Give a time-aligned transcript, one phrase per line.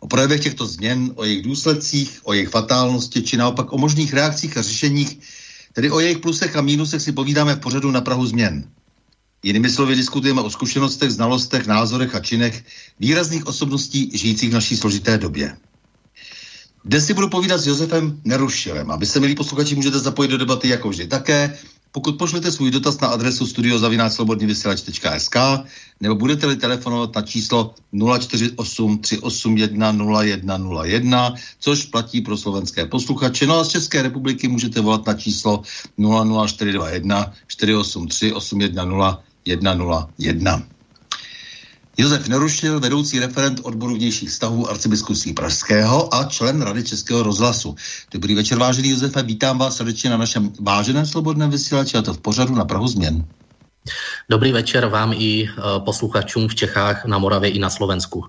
[0.00, 4.56] O projevech těchto změn, o jejich důsledcích, o jejich fatálnosti, či naopak o možných reakcích
[4.56, 5.18] a řešeních,
[5.72, 8.64] tedy o jejich plusech a mínusech si povídáme v pořadu na Prahu změn.
[9.42, 12.64] Jinými slovy diskutujeme o zkušenostech, znalostech, názorech a činech
[13.00, 15.56] výrazných osobností žijících v naší složité době.
[16.84, 18.90] Dnes si budu povídat s Josefem Nerušilem.
[18.90, 21.58] Aby se, milí posluchači, můžete zapojit do debaty jako vždy také.
[21.92, 25.36] Pokud pošlete svůj dotaz na adresu studiozavináčslobodnyvysílač.sk
[26.00, 27.74] nebo budete-li telefonovat na číslo
[28.18, 33.46] 048 381 0101, což platí pro slovenské posluchače.
[33.46, 35.62] No a z České republiky můžete volat na číslo
[35.98, 40.79] 00421 483 810 101.
[42.00, 47.76] Josef Nerušil, vedoucí referent odboru vnějších vztahů arcibiskupství Pražského a člen Rady Českého rozhlasu.
[48.10, 52.20] Dobrý večer, vážený Josefe, vítám vás srdečně na našem váženém slobodném vysílači a to v
[52.20, 53.24] pořadu na Prahu změn.
[54.30, 55.52] Dobrý večer vám i eh,
[55.84, 58.24] posluchačům v Čechách, na Moravě i na Slovensku.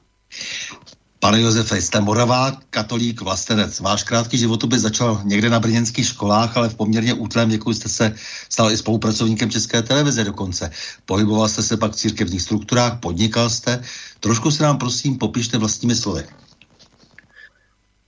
[1.21, 3.79] Pane Josefe, jste moravá, katolík, vlastenec.
[3.79, 8.15] Váš krátký životopis začal někde na brněnských školách, ale v poměrně útlém věku jste se
[8.49, 10.71] stal i spolupracovníkem České televize dokonce.
[11.05, 13.83] Pohyboval jste se pak v církevních strukturách, podnikal jste.
[14.19, 16.23] Trošku se nám prosím popište vlastními slovy.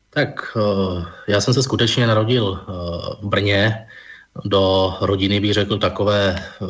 [0.10, 2.72] Tak eh, já jsem se skutečně narodil eh,
[3.22, 3.88] v Brně,
[4.46, 6.66] do rodiny bych řekl takové eh,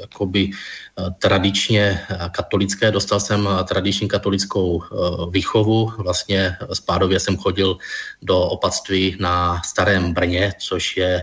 [0.00, 2.90] jakoby eh, tradičně katolické.
[2.90, 4.86] Dostal jsem tradiční katolickou eh,
[5.30, 5.92] výchovu.
[5.98, 7.78] Vlastně spádově jsem chodil
[8.22, 11.22] do opatství na Starém Brně, což je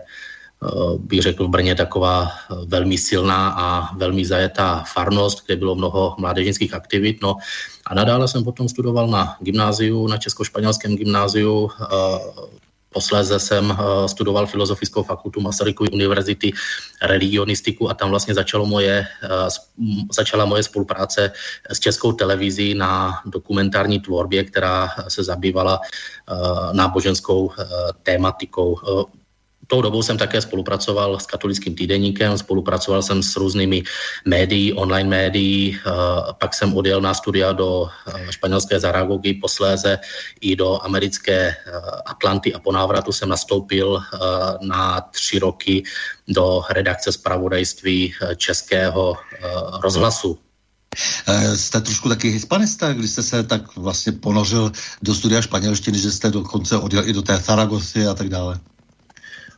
[0.97, 2.31] bych řekl v Brně taková
[2.65, 7.21] velmi silná a velmi zajetá farnost, kde bylo mnoho mládežnických aktivit.
[7.21, 7.35] No
[7.85, 11.69] a nadále jsem potom studoval na gymnáziu, na Česko-španělském gymnáziu
[12.95, 16.53] Posléze jsem eh, studoval Filozofickou fakultu Masarykovy univerzity,
[17.03, 19.49] religionistiku a tam vlastně začalo moje, eh,
[20.15, 21.31] začala moje spolupráce
[21.69, 26.33] s českou televizí na dokumentární tvorbě, která se zabývala eh,
[26.73, 27.51] náboženskou
[28.03, 28.79] tématikou
[29.67, 33.83] tou dobou jsem také spolupracoval s katolickým týdeníkem, spolupracoval jsem s různými
[34.25, 35.91] médií, online médií, eh,
[36.39, 39.99] pak jsem odjel na studia do eh, španělské Zaragogy, posléze
[40.41, 41.55] i do americké eh,
[42.05, 44.01] Atlanty a po návratu jsem nastoupil
[44.61, 45.83] na tři roky
[46.27, 49.17] do redakce zpravodajství českého
[49.81, 50.39] rozhlasu.
[51.55, 56.31] Jste trošku taky hispanista, když jste se tak vlastně ponořil do studia španělštiny, že jste
[56.31, 58.59] dokonce odjel i do té Zaragosy a tak dále.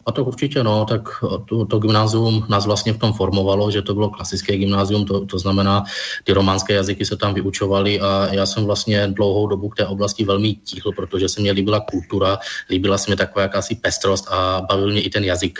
[0.08, 1.02] A to určitě no, tak
[1.46, 5.40] to, to gymnázium nás vlastně v tom formovalo, že to bylo klasické gymnázium, to, to
[5.40, 5.84] znamená,
[6.24, 10.26] ty románské jazyky se tam vyučovaly a já jsem vlastně dlouhou dobu k té oblasti
[10.26, 12.40] velmi ticho, protože se mě líbila kultura,
[12.70, 15.60] líbila se mě taková jakási pestrost a bavil mě i ten jazyk.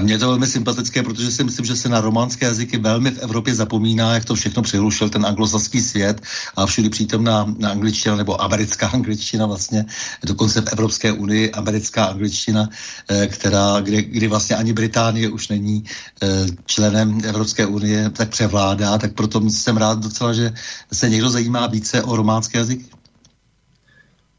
[0.00, 3.54] Mě to velmi sympatické, protože si myslím, že se na románské jazyky velmi v Evropě
[3.54, 6.20] zapomíná, jak to všechno přihlušil ten anglosaský svět
[6.56, 9.84] a všude přítomná na angličtina nebo americká angličtina vlastně,
[10.24, 12.68] dokonce v Evropské unii americká angličtina,
[13.08, 15.84] eh, která, kdy, kdy vlastně ani Británie už není
[16.22, 20.52] eh, členem Evropské unie, tak převládá, tak proto jsem rád docela, že
[20.92, 22.84] se někdo zajímá více o románské jazyky.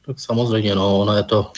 [0.05, 1.51] Tak samozřejmě, no, ono je to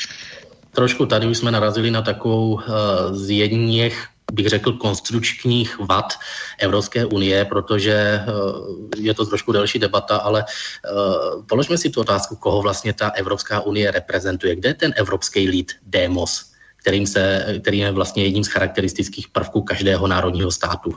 [0.75, 2.63] trošku tady už jsme narazili na takovou uh,
[3.11, 6.13] z jedněch bych řekl, konstrukčních vad
[6.59, 12.35] Evropské unie, protože uh, je to trošku delší debata, ale uh, položme si tu otázku,
[12.35, 14.55] koho vlastně ta Evropská unie reprezentuje.
[14.55, 16.45] Kde je ten evropský lid, demos,
[16.75, 20.95] kterým se, který je vlastně jedním z charakteristických prvků každého národního státu?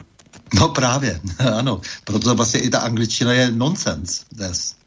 [0.54, 1.20] No právě,
[1.54, 1.80] ano.
[2.04, 4.77] Proto vlastně i ta angličtina je nonsense dnes.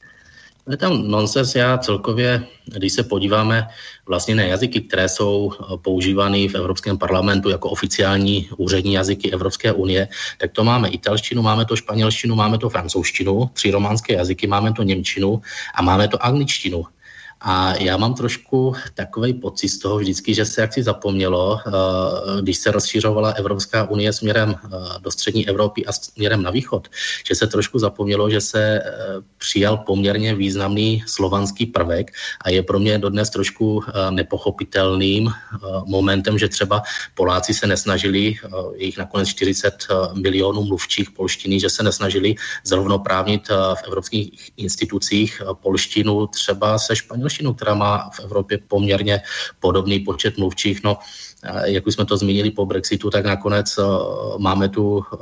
[0.70, 3.68] Je tam nonsens, já celkově, když se podíváme
[4.08, 9.74] vlastně na jazyky, které jsou eh, používány v Evropském parlamentu jako oficiální úřední jazyky Evropské
[9.74, 14.74] unie, tak to máme italštinu, máme to španělštinu, máme to francouzštinu, tři románské jazyky, máme
[14.74, 15.42] to němčinu
[15.76, 16.86] a máme to angličtinu.
[17.44, 21.72] A já mám trošku takový pocit z toho vždycky, že se jaksi zapomnělo, eh,
[22.42, 26.88] když se rozšířovala Evropská unie směrem eh, do střední Evropy a směrem na východ,
[27.28, 28.82] že se trošku zapomnělo, že se eh,
[29.38, 32.12] přijal poměrně významný slovanský prvek
[32.46, 35.32] a je pro mě dodnes trošku nepochopitelným
[35.86, 36.84] momentem, že třeba
[37.16, 38.36] Poláci se nesnažili,
[38.76, 46.80] jejich nakonec 40 milionů mluvčích polštiny, že se nesnažili zrovnoprávnit v evropských institucích polštinu třeba
[46.80, 49.22] se španělštinou angličtinu, která má v Evropě poměrně
[49.60, 50.84] podobný počet mluvčích.
[50.84, 50.98] No,
[51.64, 53.84] jak už jsme to zmínili po Brexitu, tak nakonec eh,
[54.38, 55.18] máme tu eh,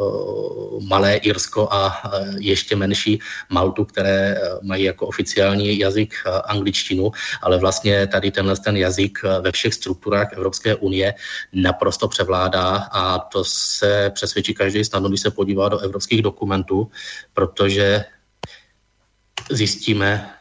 [0.88, 3.20] malé Irsko a eh, ještě menší
[3.50, 6.14] Maltu, které mají jako oficiální jazyk
[6.46, 7.12] angličtinu,
[7.42, 11.14] ale vlastně tady tenhle ten jazyk ve všech strukturách Evropské unie
[11.54, 16.92] naprosto převládá a to se přesvědčí každý snadno, když se podívá do evropských dokumentů,
[17.34, 18.06] protože
[19.50, 20.39] zjistíme,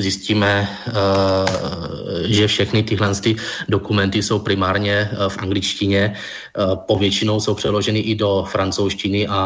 [0.00, 0.92] zjistíme, eh,
[2.24, 3.12] že všechny tyhle
[3.68, 9.40] dokumenty jsou primárně eh, v angličtině, eh, povětšinou jsou přeloženy i do francouzštiny a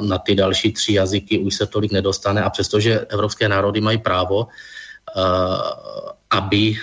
[0.00, 4.46] na ty další tři jazyky už se tolik nedostane a přestože evropské národy mají právo,
[6.30, 6.76] aby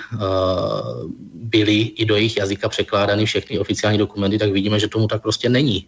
[1.34, 5.50] byly i do jejich jazyka překládány všechny oficiální dokumenty, tak vidíme, že tomu tak prostě
[5.50, 5.88] není.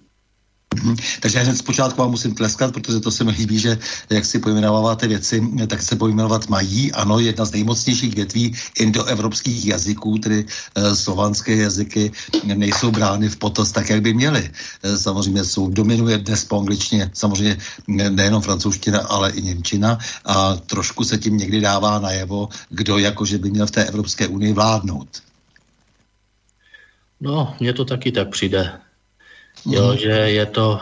[0.76, 0.96] Mhm.
[1.20, 3.78] Takže hned zpočátku vám musím tleskat, protože to se mi líbí, že
[4.10, 6.92] jak si pojmenováváte věci, tak se pojmenovat mají.
[6.92, 10.46] Ano, jedna z nejmocnějších větví indoevropských jazyků, tedy
[10.76, 12.12] e, slovanské jazyky,
[12.44, 14.52] nejsou brány v potaz tak, jak by měly.
[14.84, 17.58] E, samozřejmě jsou, dominuje dnes po angličtině, samozřejmě
[17.88, 23.52] nejenom francouzština, ale i němčina a trošku se tím někdy dává najevo, kdo jakože by
[23.52, 25.08] měl v té Evropské unii vládnout.
[27.22, 28.72] No, mně to taky tak přijde.
[29.66, 29.98] Jo, mhm.
[29.98, 30.80] že je to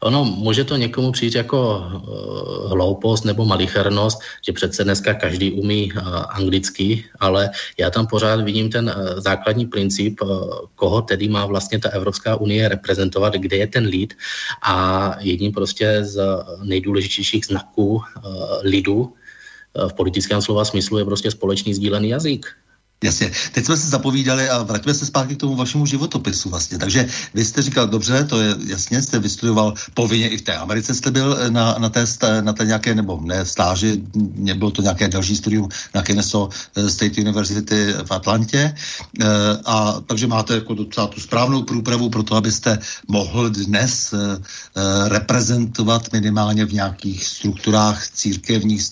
[0.00, 5.92] Ono může to někomu přijít jako uh, hloupost nebo malichernost, že přece dneska každý umí
[5.92, 11.46] uh, anglicky, ale já tam pořád vidím ten uh, základní princip, uh, koho tedy má
[11.46, 14.14] vlastně ta Evropská unie reprezentovat, kde je ten lid
[14.62, 18.02] a jedním prostě z nejdůležitějších znaků uh,
[18.62, 22.46] lidu uh, v politickém slova smyslu je prostě společný sdílený jazyk.
[23.04, 23.30] Jasně.
[23.52, 26.78] Teď jsme se zapovídali a vraťme se zpátky k tomu vašemu životopisu vlastně.
[26.78, 30.94] Takže vy jste říkal, dobře, to je jasně, jste vystudoval povinně i v té Americe
[30.94, 32.04] jste byl eh, na, na, té,
[32.40, 34.02] na té nějaké, nebo ne stáži,
[34.34, 38.74] nebylo to nějaké další studium na Kennesaw eh, State University v Atlantě.
[39.20, 39.26] Eh,
[39.64, 44.14] a takže máte jako docela tu správnou průpravu pro to, abyste mohl dnes
[45.08, 48.82] reprezentovat minimálně v nějakých strukturách církevních,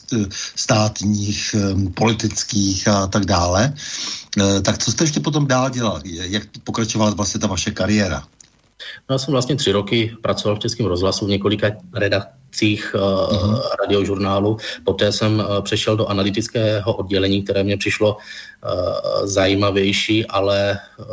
[0.57, 1.55] státních,
[1.95, 3.75] politických a tak dále.
[4.41, 6.01] Eh, tak co jste ještě potom dál dělal?
[6.05, 8.23] Jak pokračovala vlastně ta vaše kariéra?
[9.09, 14.57] No, já jsem vlastně tři roky pracoval v Českém rozhlasu v několika redakcích uh, radiožurnálu.
[14.85, 21.07] Poté jsem uh, přešel do analytického oddělení, které mě přišlo uh, zajímavější, ale uh,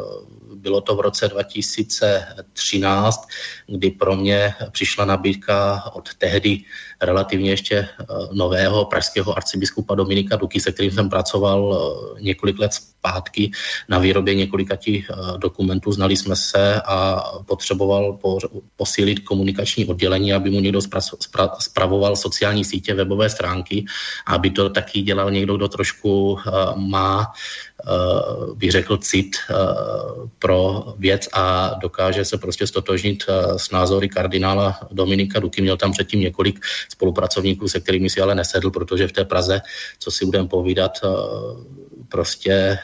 [0.56, 3.28] bylo to v roce 2013,
[3.68, 6.60] kdy pro mě přišla nabídka od tehdy
[7.06, 11.60] relativně ještě eh, nového pražského arcibiskupa Dominika Duky, se kterým jsem pracoval
[12.18, 13.52] eh, několik let zpátky
[13.90, 15.04] na výrobě několika eh,
[15.38, 15.92] dokumentů.
[15.92, 18.20] Znali jsme se a potřeboval
[18.76, 20.80] posílit komunikační oddělení, aby mu někdo
[21.60, 23.86] spravoval sociální sítě, webové stránky,
[24.28, 26.38] aby to taky dělal někdo, kdo trošku
[26.76, 27.34] má
[28.56, 29.54] bych řekl, cit eh,
[30.40, 35.62] pro věc a dokáže se prostě stotožnit eh, s názory kardinála Dominika Duky.
[35.62, 39.62] Měl tam předtím několik spolupracovníků, se kterými si ale nesedl, protože v té Praze,
[40.00, 41.00] co si budeme povídat,
[42.10, 42.80] prostě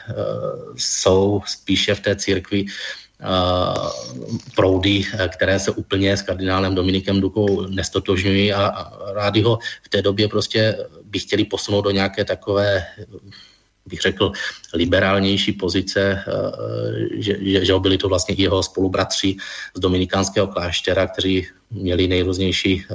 [0.76, 2.64] jsou spíše v té církvi
[4.56, 10.28] proudy, které se úplně s kardinálem Dominikem Dukou nestotožňují a rádi ho v té době
[10.28, 12.84] prostě by chtěli posunout do nějaké takové
[13.86, 14.32] bych řekl,
[14.74, 16.32] liberálnější pozice, eh,
[17.12, 19.36] že, že, že byli to vlastně jeho spolubratři
[19.76, 22.94] z dominikánského kláštera, kteří měli nejrůznější eh,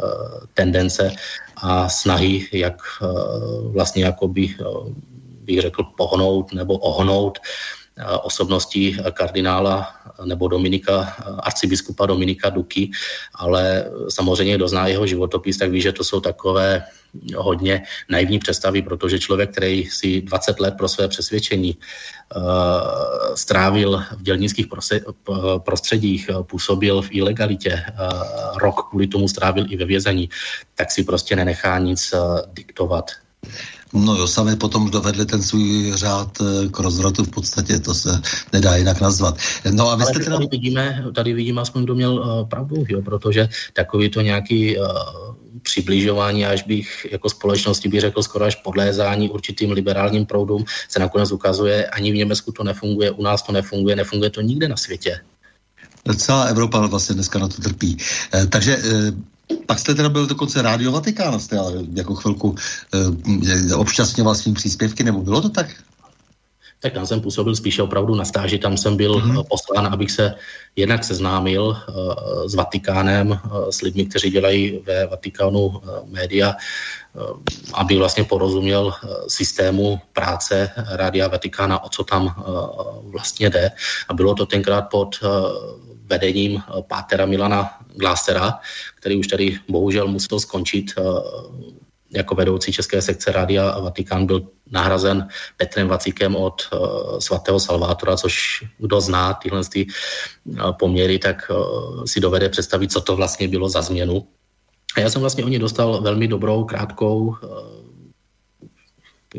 [0.54, 1.12] tendence
[1.58, 3.06] a snahy, jak eh,
[3.62, 4.56] vlastně jakoby,
[5.46, 7.39] bych řekl, pohnout nebo ohnout
[8.22, 12.92] osobností kardinála nebo Dominika, arcibiskupa Dominika Duky,
[13.36, 16.84] ale samozřejmě kdo zná jeho životopis, tak ví, že to jsou takové
[17.36, 21.78] hodně naivní představy, protože člověk, který si 20 let pro své přesvědčení
[22.36, 22.44] uh,
[23.36, 24.68] strávil v dělnických
[25.64, 30.30] prostředích, působil v ilegalitě, uh, rok kvůli tomu strávil i ve vězení,
[30.75, 33.12] tak si prostě nenechá nic uh, diktovat.
[33.96, 36.38] No jo, sami potom dovedli ten svůj řád
[36.72, 38.22] k rozvratu v podstatě, to se
[38.54, 39.38] nedá jinak nazvat.
[39.72, 40.36] No a vy jste teda...
[40.36, 44.86] tady, vidíme, tady vidíme aspoň, kdo měl uh, pravdu, jo, protože takový to nějaký uh,
[45.62, 51.32] přibližování, až bych jako společnosti bych řekl skoro až podlézání určitým liberálním proudům, se nakonec
[51.32, 55.20] ukazuje, ani v Německu to nefunguje, u nás to nefunguje, nefunguje to nikde na světě.
[56.16, 57.98] Celá Evropa vlastně dneska na to trpí.
[58.34, 59.12] Eh, takže eh,
[59.66, 62.56] pak jste teda byl dokonce Rádio Vatikán, jste ale jako chvilku
[62.94, 65.68] eh, občasňoval svým příspěvky, nebo bylo to tak?
[66.79, 69.44] Tak tam jsem působil spíše opravdu na stáži, tam jsem byl mm-hmm.
[69.50, 70.36] poslán, abych se
[70.75, 76.55] jednak seznámil uh, s Vatikánem, uh, s lidmi, kteří dělají ve Vatikánu média,
[77.74, 78.94] aby vlastně porozuměl
[79.27, 82.44] systému práce Rádia Vatikána, o co tam
[83.03, 83.72] vlastně jde.
[84.08, 85.15] A bylo to tenkrát pod
[86.05, 88.60] vedením pátera Milana Glásera,
[88.96, 90.94] který už tady bohužel musel skončit
[92.16, 98.64] jako vedoucí české sekce Rádia Vatikán byl nahrazen Petrem Vacíkem od uh, svatého Salvátora, což
[98.78, 99.88] kdo zná tyhle ty,
[100.46, 104.28] uh, poměry, tak uh, si dovede představit, co to vlastně bylo za změnu.
[104.98, 107.36] A já jsem vlastně o ně dostal velmi dobrou, krátkou,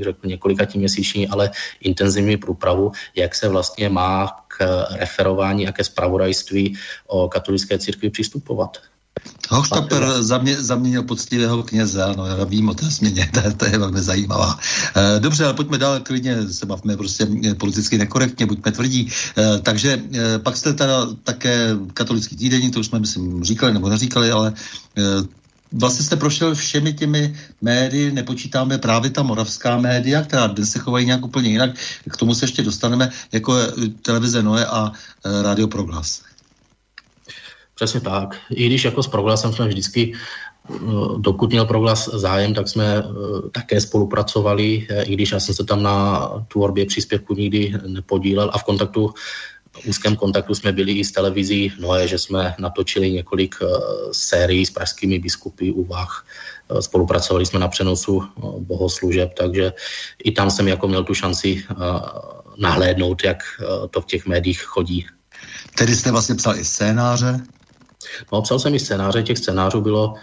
[0.04, 6.76] řekl několika měsíční, ale intenzivní průpravu, jak se vlastně má k referování a ke spravodajství
[7.06, 8.76] o katolické církvi přistupovat.
[9.48, 14.02] Hochstapler zamě, zaměnil poctivého kněze, ano, já vím o té změně, to, to je velmi
[14.02, 14.58] zajímavá.
[14.96, 19.12] E, dobře, ale pojďme dál, klidně se bavme prostě eh, politicky nekorektně, buďme tvrdí.
[19.38, 23.88] E, takže e, pak jste teda také katolický týdenní, to už jsme, myslím, říkali nebo
[23.88, 24.52] neříkali, ale
[24.98, 25.02] e,
[25.72, 31.06] vlastně jste prošel všemi těmi médii, nepočítáme právě ta moravská média, která dnes se chovají
[31.06, 31.70] nějak úplně jinak,
[32.10, 33.54] k tomu se ještě dostaneme, jako
[34.02, 34.92] televize Noe a
[35.24, 36.22] e, Radio Proglas.
[37.76, 38.36] Přesně tak.
[38.50, 40.76] I když jako s proglasem jsme vždycky, eh,
[41.18, 43.04] dokud měl proglas zájem, tak jsme eh,
[43.52, 48.58] také spolupracovali, eh, i když já jsem se tam na tvorbě příspěvku nikdy nepodílel a
[48.58, 49.14] v kontaktu
[49.84, 53.54] úzkém kontaktu jsme byli i s televizí Noé, že jsme natočili několik
[54.12, 56.26] sérií s pražskými biskupy úvah.
[56.80, 58.24] Spolupracovali jsme na přenosu
[58.58, 59.72] bohoslužeb, takže
[60.24, 61.64] i tam jsem jako měl tu šanci
[62.56, 63.44] nahlédnout, jak
[63.90, 65.06] to v těch médiích chodí.
[65.76, 67.40] Tedy jste vlastně psal i scénáře?
[68.32, 70.14] No, psal jsem i scénáře, těch scénářů bylo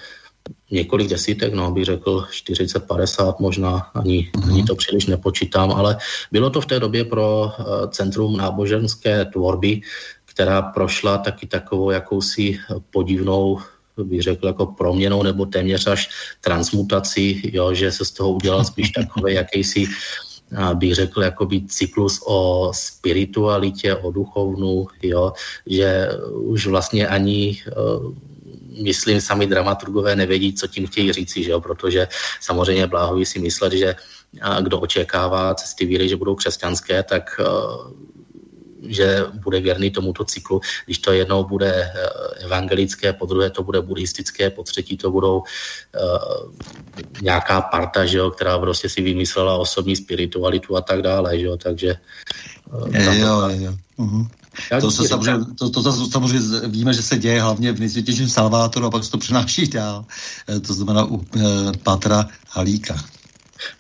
[0.72, 4.50] několik desítek, no, bych řekl 40, 50 možná, ani, mm-hmm.
[4.50, 5.98] ani to příliš nepočítám, ale
[6.32, 9.82] bylo to v té době pro uh, Centrum náboženské tvorby,
[10.26, 12.60] která prošla taky takovou jakousi
[12.90, 13.60] podivnou
[13.98, 16.10] bych řekl, jako proměnou nebo téměř až
[16.42, 19.86] transmutací, jo, že se z toho udělal spíš takový jakýsi
[20.74, 25.34] bych řekl, jakoby cyklus o spiritualitě, o duchovnu, jo,
[25.66, 28.14] že už vlastně ani uh,
[28.84, 31.62] myslím, sami dramaturgové nevědí, co tím chtějí říci, že jo?
[31.62, 32.08] protože
[32.42, 33.96] samozřejmě bláhoví si myslet, že
[34.62, 37.92] kdo očekává cesty víry, že budou křesťanské, tak uh,
[38.88, 40.62] že bude věrný tomuto cyklu.
[40.86, 45.38] Když to jednou bude eh, evangelické, po druhé to bude buddhistické, po třetí to budou
[45.40, 46.52] uh,
[47.22, 51.58] nějaká parta, že jo, která prostě si vymyslela osobní spiritualitu a tak dále, že jo,
[51.58, 51.96] takže...
[52.74, 53.74] Uh, je, jo, jo.
[54.00, 54.28] Uh-huh.
[54.82, 58.86] To, se samozřejmě, to, to, to samozřejmě víme, že se děje hlavně v nejsvětějším Salvátoru
[58.86, 60.06] a pak se to přenáší dál.
[60.68, 61.42] To znamená u e,
[61.84, 62.96] Pátra Halíka.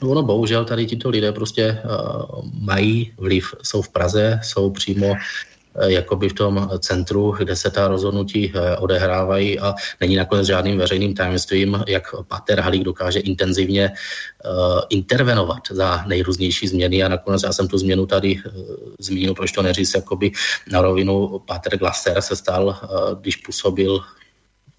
[0.02, 5.16] No ono bohužel tady tito lidé prostě uh, mají vliv, jsou v Praze, jsou přímo
[5.88, 11.84] jakoby v tom centru, kde se ta rozhodnutí odehrávají a není nakonec žádným veřejným tajemstvím,
[11.88, 13.92] jak Pater Halík dokáže intenzivně
[14.90, 17.04] intervenovat za nejrůznější změny.
[17.04, 18.42] A nakonec já jsem tu změnu tady
[19.00, 20.32] zmínil, proč to neříct, jakoby
[20.72, 22.78] na rovinu Pater Glaser se stal,
[23.22, 24.00] když působil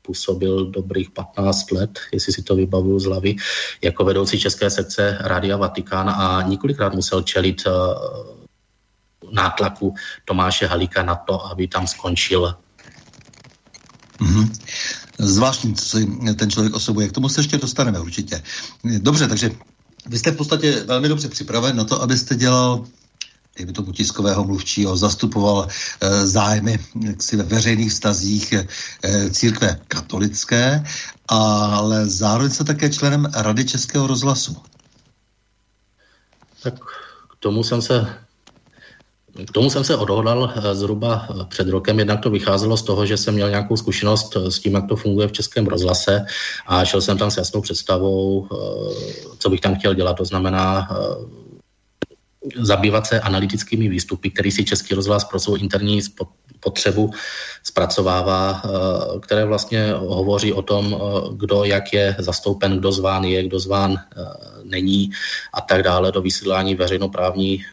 [0.06, 3.36] působil dobrých 15 let, jestli si to vybavuju z hlavy,
[3.82, 7.72] jako vedoucí české sekce Rádia Vatikán a několikrát musel čelit uh,
[9.32, 9.94] nátlaku
[10.24, 12.54] Tomáše Halíka na to, aby tam skončil.
[14.20, 14.52] Mm-hmm.
[15.18, 16.06] Zvláštní, co si
[16.36, 17.08] ten člověk osobuje.
[17.08, 18.42] K tomu se ještě dostaneme určitě.
[18.84, 19.50] Dobře, takže
[20.06, 22.84] vy jste v podstatě velmi dobře připraven na to, abyste dělal
[23.56, 26.78] dejme tomu tiskového mluvčího, zastupoval e, zájmy
[27.20, 28.66] si ve veřejných vztazích e,
[29.30, 30.84] církve katolické,
[31.28, 34.56] ale zároveň se také členem Rady Českého rozhlasu.
[36.62, 36.74] Tak
[37.30, 38.24] k tomu jsem se
[39.46, 43.16] k tomu jsem se odhodlal eh, zhruba před rokem, jednak to vycházelo z toho, že
[43.16, 46.26] jsem měl nějakou zkušenost s tím, jak to funguje v českém rozhlase
[46.66, 48.48] a šel jsem tam s jasnou představou,
[49.38, 50.88] co bych tam chtěl dělat, to znamená
[52.56, 56.00] zabývat se analytickými výstupy, který si Český rozhlas pro svou interní
[56.64, 57.10] potřebu
[57.62, 60.98] zpracovává, eh, které vlastně hovoří o tom, eh,
[61.36, 64.24] kdo jak je zastoupen, kdo zván je, kdo zván eh,
[64.64, 65.10] není
[65.52, 67.64] a tak dále do vysílání veřejnoprávní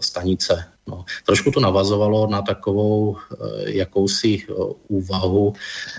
[0.00, 0.64] stanice.
[0.88, 3.16] No, trošku to navazovalo na takovou
[3.66, 4.46] jakousi
[4.88, 5.52] úvahu,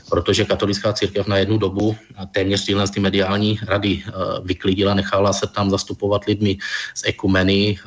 [0.10, 1.96] protože katolická církev na jednu dobu
[2.32, 4.04] téměř tyhle ty mediální rady
[4.44, 6.58] vyklidila, nechala se tam zastupovat lidmi
[6.96, 7.78] z ekumeny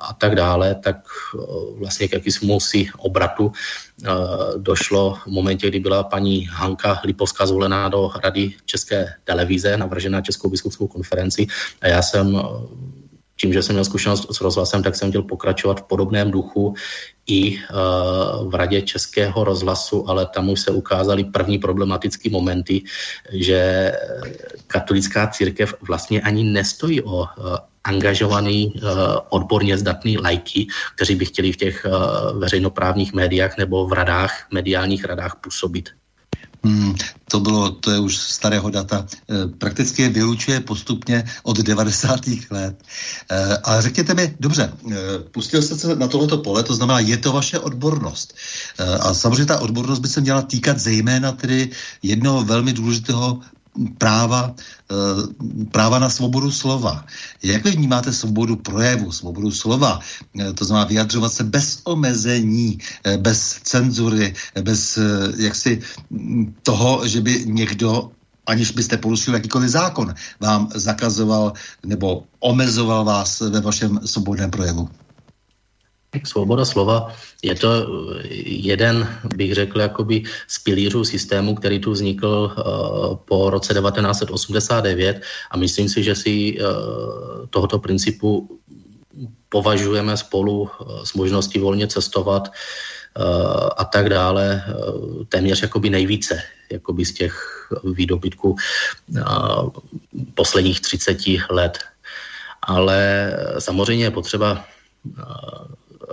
[0.00, 0.96] a tak dále, tak
[1.76, 3.52] vlastně k jakýsmu si obratu
[4.56, 10.50] došlo v momentě, kdy byla paní Hanka Lipovská zvolená do Rady České televize, navržená Českou
[10.50, 11.46] biskupskou konferenci
[11.80, 12.42] a já jsem
[13.36, 16.74] tím, že jsem měl zkušenost s rozhlasem, tak jsem chtěl pokračovat v podobném duchu
[17.26, 22.82] i uh, v radě Českého rozhlasu, ale tam už se ukázaly první problematické momenty,
[23.32, 23.92] že
[24.66, 27.26] katolická církev vlastně ani nestojí o uh,
[27.84, 28.90] angažovaný, uh,
[29.28, 31.86] odborně zdatný lajky, kteří by chtěli v těch
[32.38, 35.90] veřejnoprávních médiách nebo v radách, mediálních radách působit.
[36.64, 36.94] Hmm,
[37.28, 39.06] to bylo, to je už starého data.
[39.30, 42.20] E, prakticky je vylučuje postupně od 90.
[42.50, 42.82] let.
[43.30, 47.16] E, ale řekněte mi, dobře, e, pustil jste se na tohleto pole, to znamená, je
[47.16, 48.34] to vaše odbornost.
[48.78, 51.70] E, a samozřejmě ta odbornost by se měla týkat zejména tedy
[52.02, 53.40] jednoho velmi důležitého
[53.98, 54.94] práva, eh,
[55.70, 57.04] práva na svobodu slova.
[57.42, 59.98] Jak vy vnímáte svobodu projevu, svobodu slova?
[60.38, 64.98] Eh, to znamená vyjadřovat se bez omezení, eh, bez cenzury, bez
[65.36, 68.10] jaksi mm, toho, že by někdo
[68.46, 71.52] aniž byste porušili jakýkoliv zákon, vám zakazoval
[71.86, 74.88] nebo omezoval vás ve vašem svobodném projevu.
[76.24, 77.10] Svoboda slova
[77.42, 77.68] je to
[78.46, 85.56] jeden, bych řekl, jakoby z pilířů systému, který tu vznikl uh, po roce 1989 a
[85.56, 88.58] myslím si, že si uh, tohoto principu
[89.48, 90.70] považujeme spolu
[91.04, 94.64] s možností volně cestovat uh, a tak dále
[95.28, 97.34] téměř jakoby nejvíce jakoby z těch
[97.84, 98.56] výdobytků
[100.34, 101.18] posledních 30
[101.50, 101.78] let.
[102.62, 104.64] Ale samozřejmě je potřeba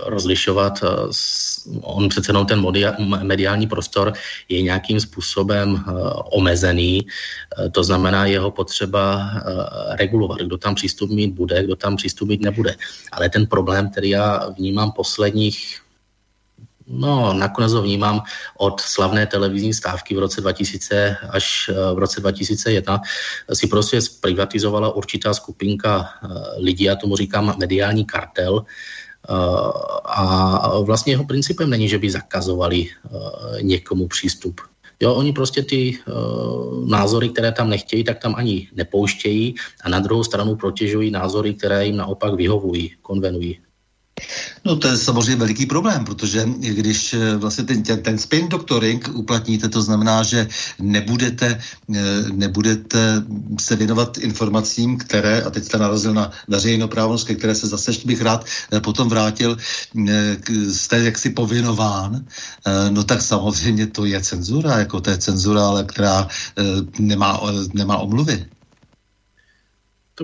[0.06, 0.80] rozlišovat.
[0.82, 0.88] Eh,
[1.80, 2.66] on přece jenom ten
[3.22, 4.12] mediální prostor
[4.48, 5.92] je nějakým způsobem eh,
[6.32, 9.30] omezený, eh, to znamená jeho potřeba
[9.98, 12.76] regulovat, kdo tam přístup mít bude, kdo tam přístup mít nebude.
[13.12, 15.82] Ale ten problém, který já vnímám posledních
[16.86, 18.22] No, nakonec ho vnímám
[18.58, 23.00] od slavné televizní stávky v roce 2000 až v roce 2001
[23.52, 26.08] si prostě zprivatizovala určitá skupinka
[26.56, 28.64] lidí, já tomu říkám mediální kartel,
[30.04, 34.60] a vlastně jeho principem není, že by zakazovali eh, někomu přístup.
[35.02, 39.54] Jo, oni prostě ty uh, názory, které tam nechtějí, tak tam ani nepouštějí
[39.84, 43.58] a na druhou stranu protěžují názory, které jim naopak vyhovují, konvenují.
[44.64, 49.68] No to je samozřejmě veliký problém, protože když eh, vlastně ten, ten spin doctoring uplatníte,
[49.68, 50.48] to znamená, že
[50.78, 51.60] nebudete,
[51.94, 52.00] eh,
[52.32, 53.22] nebudete
[53.60, 58.22] se věnovat informacím, které, a teď jste narazil na veřejnoprávnost, ke které se zase bych
[58.22, 59.56] rád eh, potom vrátil,
[60.72, 62.24] jste jaksi povinován,
[62.90, 66.28] no tak samozřejmě to je cenzura, jako to je cenzura, ale která
[66.98, 67.40] nemá,
[67.74, 68.46] nemá omluvy.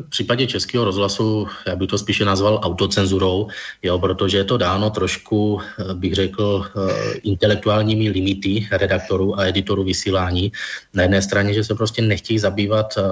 [0.00, 3.48] V případě českého rozhlasu já bych to spíše nazval autocenzurou,
[3.82, 9.84] jo, protože je to dáno trošku, eh, bych řekl, eh, intelektuálními limity redaktorů a editorů
[9.84, 10.52] vysílání.
[10.94, 13.02] Na jedné straně, že se prostě nechtějí zabývat eh,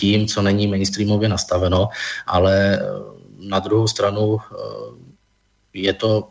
[0.00, 1.88] tím, co není mainstreamově nastaveno,
[2.26, 2.80] ale
[3.38, 4.38] na druhou stranu
[5.74, 6.28] je to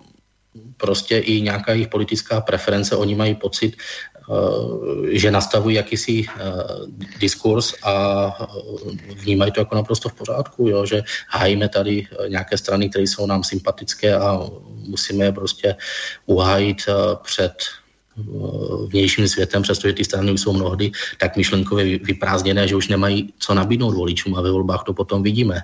[0.78, 3.76] prostě i nějaká jejich politická preference, oni mají pocit,
[4.32, 6.54] Eh, že nastavují jakýsi eh,
[7.20, 7.94] diskurs a
[8.42, 13.26] eh, vnímají to jako naprosto v pořádku, jo, že hájíme tady nějaké strany, které jsou
[13.26, 14.40] nám sympatické a
[14.88, 15.76] musíme je prostě
[16.26, 16.78] uhájit
[17.24, 17.54] před
[18.88, 23.54] vnějším světem, přestože ty strany už jsou mnohdy tak myšlenkově vyprázdněné, že už nemají co
[23.54, 25.62] nabídnout voličům a ve volbách to potom vidíme.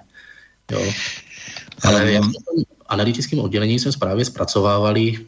[0.72, 0.92] Jo.
[1.84, 2.32] Ale um...
[2.32, 5.26] v analytickém oddělení jsme právě zpracovávali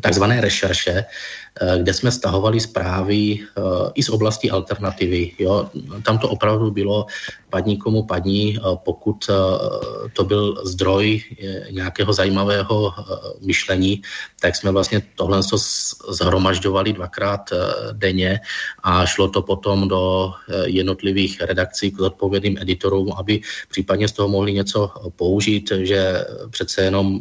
[0.00, 1.04] takzvané rešerše,
[1.54, 3.62] Eh, kde jsme stahovali zprávy eh,
[3.94, 5.38] i z oblasti alternativy.
[5.38, 5.70] Jo.
[6.02, 7.06] Tam to opravdu bylo
[7.54, 9.30] padní komu padní, eh, pokud
[10.12, 11.22] to byl zdroj
[11.70, 12.94] nějakého zajímavého
[13.46, 14.02] myšlení,
[14.40, 15.38] tak jsme vlastně tohle
[16.08, 17.50] zhromažďovali dvakrát
[17.92, 18.40] denně
[18.82, 20.32] a šlo to potom do
[20.66, 23.40] jednotlivých redakcí k odpovědným editorům, aby
[23.70, 27.20] případně z toho mohli něco použít, že přece jenom,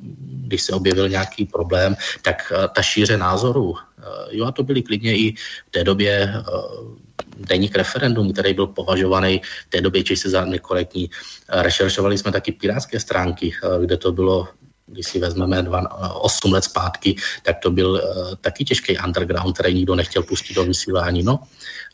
[0.50, 5.18] když se objevil nějaký problém, tak ta šíře názorů Eh, jo, a to byly klidně
[5.18, 5.32] i
[5.68, 6.42] v té době eh,
[7.38, 11.10] deník referendum, který byl považovaný v té době čistě za nekorektní.
[11.50, 14.48] Eh, rešeršovali jsme taky pirátské stránky, kde to bylo
[14.86, 15.82] když si vezmeme dva,
[16.16, 20.64] 8 let zpátky, tak to byl uh, taky těžký underground, který nikdo nechtěl pustit do
[20.64, 21.24] vysílání.
[21.24, 21.40] No,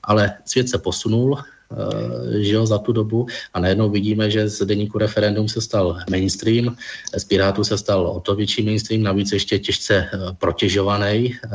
[0.03, 1.37] ale svět se posunul,
[1.69, 5.97] Eh, že jo, za tu dobu a najednou vidíme, že z deníku referendum se stal
[6.09, 6.75] mainstream,
[7.17, 11.47] z Pirátu se stal o to větší mainstream, navíc ještě těžce eh, protěžovaný eh,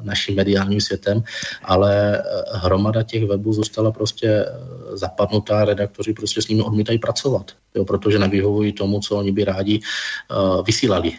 [0.00, 1.22] naším mediálním světem,
[1.62, 2.22] ale
[2.52, 4.46] hromada těch webů zůstala prostě
[4.92, 9.80] zapadnutá, redaktoři prostě s nimi odmítají pracovat, jo, protože nevyhovují tomu, co oni by rádi
[10.66, 11.12] vysílali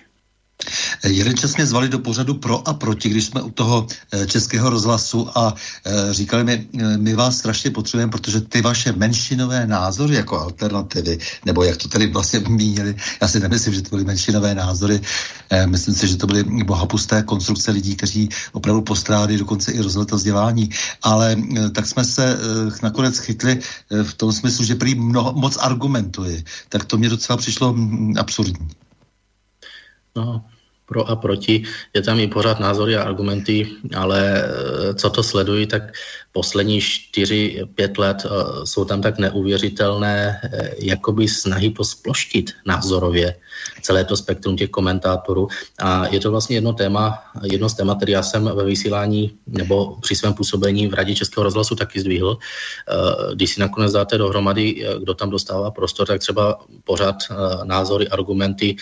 [1.04, 4.70] Jeden čas mě zvali do pořadu pro a proti, když jsme u toho eh, českého
[4.70, 5.54] rozhlasu a
[5.86, 11.18] eh, říkali mi, eh, my vás strašně potřebujeme, protože ty vaše menšinové názory jako alternativy,
[11.46, 15.02] nebo jak to tady vlastně mínili, já si nemyslím, že to byly menšinové názory,
[15.66, 20.70] myslím si, že to byly bohapusté konstrukce lidí, kteří opravdu postrádali dokonce i rozhled vzdělání,
[21.02, 21.36] ale
[21.76, 22.38] tak jsme se
[22.84, 23.60] nakonec chytli
[24.04, 28.68] v tom smyslu, že prý mnoho, moc argumentuje, tak to mě docela přišlo mm, absurdní.
[30.16, 30.46] No,
[30.92, 31.64] pro a proti.
[31.96, 35.96] Je tam i pořád názory a argumenty, ale eh, co to sledují, tak
[36.36, 36.84] poslední
[37.16, 37.64] 4-5
[37.96, 38.30] let eh,
[38.68, 43.36] jsou tam tak neuvěřitelné eh, jakoby snahy posploštit názorově
[43.82, 45.48] celé to spektrum těch komentátorů.
[45.80, 49.96] A je to vlastně jedno téma, jedno z témat, který já jsem ve vysílání nebo
[50.02, 52.38] při svém působení v Radě Českého rozhlasu taky zdvihl.
[53.34, 57.18] Když si nakonec dáte dohromady, kdo tam dostává prostor, tak třeba pořád
[57.64, 58.76] názory, argumenty,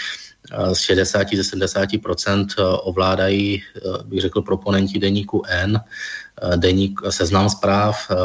[0.74, 2.48] z 60 ze 70%
[2.84, 8.16] ovládají, eh, bych řekl, proponenti deníku N, eh, deník seznam zpráv, eh,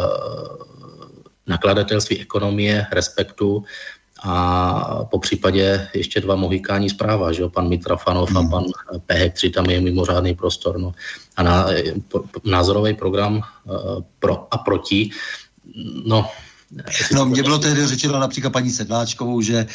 [1.46, 3.64] nakladatelství ekonomie, respektu
[4.24, 8.36] a po případě ještě dva mohikání zpráva, že jo, pan Mitrafanov hmm.
[8.36, 8.64] a pan
[9.06, 10.78] P3, tam je mimořádný prostor.
[10.78, 10.92] No.
[11.36, 11.66] A na,
[12.44, 13.42] názorový program
[14.18, 15.10] pro a proti,
[16.06, 16.24] no,
[17.12, 19.66] No, mě bylo tehdy řečeno například paní Sedláčkovou, že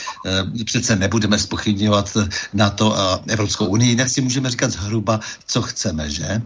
[0.62, 2.18] e, přece nebudeme spochybňovat
[2.54, 6.26] na to a Evropskou unii, jinak si můžeme říkat zhruba, co chceme, že?
[6.26, 6.42] E,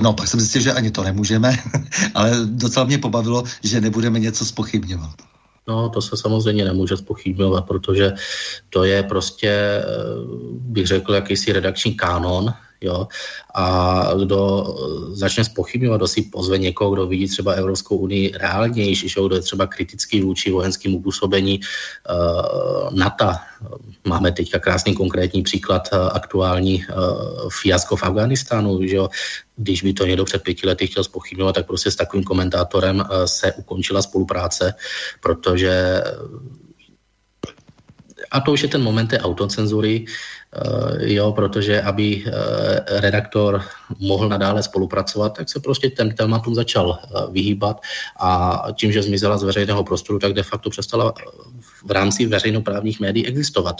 [0.00, 1.56] no, pak jsem zjistil, že ani to nemůžeme,
[2.14, 5.14] ale docela mě pobavilo, že nebudeme něco spochybňovat.
[5.68, 8.12] No, to se samozřejmě nemůže spochybňovat, protože
[8.70, 9.84] to je prostě, eh,
[10.52, 13.08] bych řekl, jakýsi redakční kánon, Jo?
[13.54, 14.64] A kdo
[15.10, 19.20] začne spochybňovat, kdo si pozve někoho, kdo vidí třeba Evropskou unii reálnější, že?
[19.26, 23.32] kdo je třeba kritický vůči vojenskému působení uh, NATO.
[24.08, 29.08] Máme teďka krásný konkrétní příklad uh, aktuální uh, fiasko v Afganistánu, že jo?
[29.56, 33.52] když by to někdo před pěti lety chtěl spochybňovat, tak prostě s takovým komentátorem se
[33.52, 34.74] ukončila spolupráce,
[35.20, 36.02] protože
[38.30, 40.06] a to už je ten moment té autocenzury,
[40.52, 43.62] Eh, jo, protože aby eh, redaktor
[43.98, 47.80] mohl nadále spolupracovat, tak se prostě ten tématům začal eh, vyhýbat
[48.20, 51.14] a tím, že zmizela z veřejného prostoru, tak de facto přestala
[51.86, 53.76] v rámci veřejnoprávních médií existovat.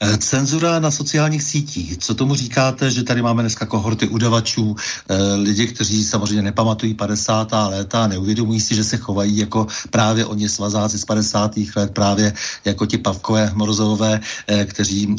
[0.00, 1.98] Eh, cenzura na sociálních sítích.
[1.98, 4.76] Co tomu říkáte, že tady máme dneska kohorty udavačů,
[5.08, 7.68] eh, lidi, kteří samozřejmě nepamatují 50.
[7.68, 11.70] léta, neuvědomují si, že se chovají jako právě oni svazáci z 50.
[11.76, 12.32] let, právě
[12.64, 15.16] jako ti pavkové morozové, eh, kteří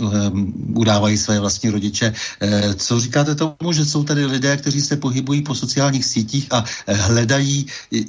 [0.76, 2.14] udávají své vlastní rodiče.
[2.76, 7.66] Co říkáte tomu, že jsou tady lidé, kteří se pohybují po sociálních sítích a hledají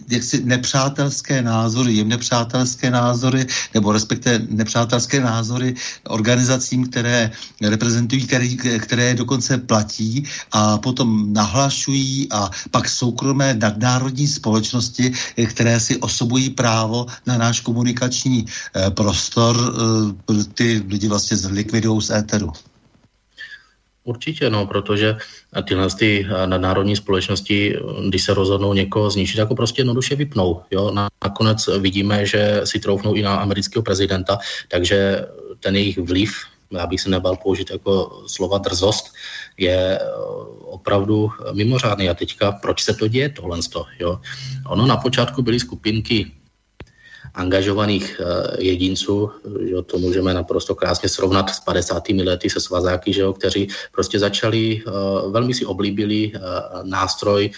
[0.08, 5.74] jaksi nepřátelské názory, jim nepřátelské názory, nebo respektive nepřátelské názory
[6.08, 14.26] organizací organizacím, které reprezentují, které, které dokonce platí a potom nahlašují a pak soukromé nadnárodní
[14.26, 15.12] společnosti,
[15.48, 22.10] které si osobují právo na náš komunikační eh, prostor, eh, ty lidi vlastně zlikvidují z
[22.10, 22.52] éteru.
[24.06, 25.18] Určitě, no, protože
[25.66, 27.74] tyhle ty nadnárodní společnosti,
[28.08, 30.62] když se rozhodnou někoho zničit, jako prostě jednoduše vypnou.
[30.70, 30.94] Jo?
[30.94, 34.38] Nakonec vidíme, že si troufnou i na amerického prezidenta,
[34.70, 35.26] takže
[35.60, 36.30] ten jejich vliv
[36.70, 39.14] já bych se nebal použít jako slova drzost,
[39.58, 40.08] je eh,
[40.60, 42.08] opravdu mimořádný.
[42.08, 43.58] A teďka, proč se to děje tohle?
[43.98, 44.20] Jo?
[44.66, 46.32] Ono na počátku byly skupinky
[47.34, 49.30] angažovaných eh, jedinců,
[49.68, 52.08] že to můžeme naprosto krásně srovnat s 50.
[52.08, 54.90] lety se svazáky, že jo, kteří prostě začali, eh,
[55.30, 56.32] velmi si oblíbili
[56.82, 57.50] nástroj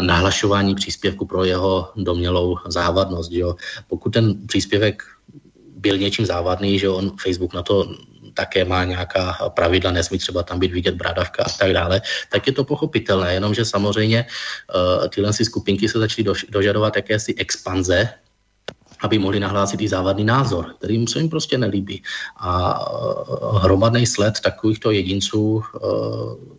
[0.00, 3.32] nahlašování příspěvku pro jeho domělou závadnost.
[3.32, 3.56] Jo.
[3.88, 5.02] Pokud ten příspěvek
[5.78, 7.94] byl něčím závadný, že on Facebook na to
[8.34, 12.52] také má nějaká pravidla, nesmí třeba tam být vidět bradavka a tak dále, tak je
[12.52, 18.08] to pochopitelné, jenomže samozřejmě uh, tyhle si skupinky se začaly dož, dožadovat jakési expanze
[18.98, 22.02] aby mohli nahlásit i závadný názor, kterým se jim prostě nelíbí.
[22.36, 25.62] A uh, hromadný sled takovýchto jedinců uh,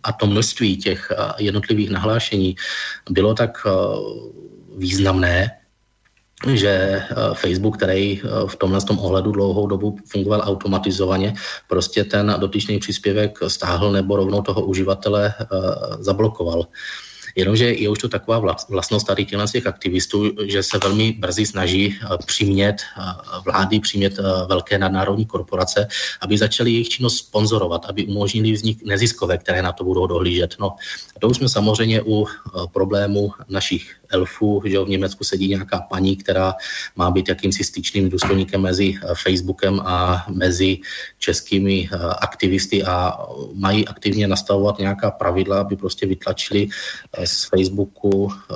[0.04, 2.56] a to množství těch jednotlivých nahlášení
[3.10, 3.68] bylo tak
[4.78, 5.52] významné,
[6.48, 11.34] že eh, Facebook, který eh, v tomhle tom ohledu dlouhou dobu fungoval automatizovaně,
[11.68, 15.46] prostě ten dotyčný příspěvek stáhl nebo rovnou toho uživatele eh,
[16.00, 16.68] zablokoval.
[17.36, 22.82] Jenomže je už to taková vlastnost tady těch aktivistů, že se velmi brzy snaží přimět
[23.46, 25.88] vlády, přimět velké nadnárodní korporace,
[26.22, 30.56] aby začaly jejich činnost sponzorovat, aby umožnili vznik neziskové, které na to budou dohlížet.
[30.60, 30.76] No,
[31.20, 32.28] to už jsme samozřejmě u
[32.74, 36.54] problému našich elfů, že v Německu sedí nějaká paní, která
[36.96, 40.78] má být jakýmsi styčným důstojníkem mezi Facebookem a mezi
[41.18, 43.18] českými aktivisty a
[43.54, 46.68] mají aktivně nastavovat nějaká pravidla, aby prostě vytlačili
[47.26, 48.56] z Facebooku eh,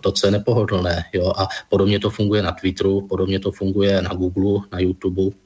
[0.00, 1.04] to, co je nepohodlné.
[1.12, 1.32] Jo?
[1.36, 5.36] A podobně to funguje na Twitteru, podobně to funguje na Google, na YouTube.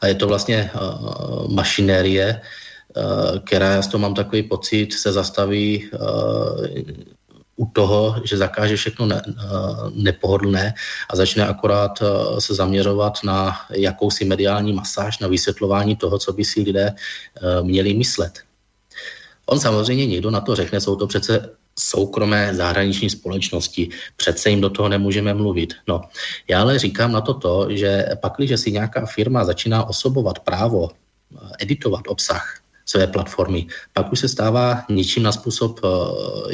[0.00, 2.40] A je to vlastně uh, mašinérie,
[2.96, 6.66] uh, která, já z toho mám takový pocit, se zastaví uh,
[7.62, 9.22] u toho, že zakáže všechno ne,
[9.94, 10.74] nepohodlné
[11.10, 12.02] a začne akorát
[12.38, 16.90] se zaměřovat na jakousi mediální masáž, na vysvětlování toho, co by si lidé
[17.62, 18.42] měli myslet.
[19.46, 24.70] On samozřejmě někdo na to řekne, jsou to přece soukromé zahraniční společnosti, přece jim do
[24.70, 25.74] toho nemůžeme mluvit.
[25.88, 26.02] No,
[26.48, 31.36] já ale říkám na to to, že pakliže si nějaká firma začíná osobovat právo eh,
[31.58, 35.88] editovat obsah své platformy, pak už se stává ničím na způsob, eh,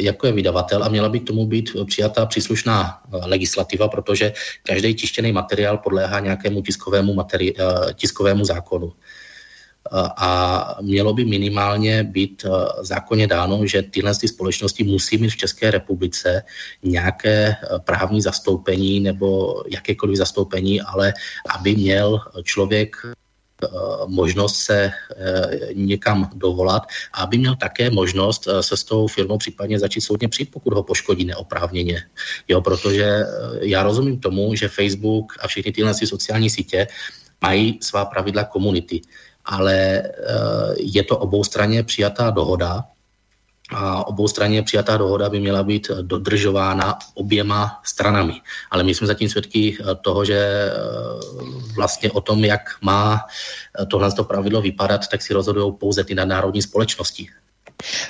[0.02, 4.94] jako je vydavatel a měla by k tomu být přijatá příslušná eh, legislativa, protože každý
[4.94, 7.54] tištěný materiál podléhá nějakému tiskovému, materi-
[7.94, 8.92] tiskovému zákonu.
[9.92, 15.36] A mělo by minimálně být eh, zákonně dáno, že tyhle ty společnosti musí mít v
[15.36, 16.42] České republice
[16.82, 21.12] nějaké eh, právní zastoupení nebo jakékoliv zastoupení, ale
[21.54, 23.12] aby měl člověk eh,
[24.06, 24.90] možnost se
[25.74, 30.50] někam dovolat a aby měl také možnost se s tou firmou případně začít soudně přijít,
[30.52, 32.02] pokud ho poškodí neoprávněně.
[32.48, 33.24] Jo, protože
[33.60, 36.86] já rozumím tomu, že Facebook a všechny tyhle sociální sítě
[37.42, 39.00] mají svá pravidla komunity
[39.48, 40.10] ale eh,
[40.76, 42.84] je to oboustranně přijatá dohoda
[43.70, 48.40] a oboustranně přijatá dohoda by měla být dodržována oběma stranami.
[48.70, 50.72] Ale my jsme zatím svědky eh, toho, že eh,
[51.76, 53.26] vlastně o tom, jak má
[53.90, 57.28] tohle pravidlo vypadat, tak si rozhodují pouze ty nadnárodní společnosti.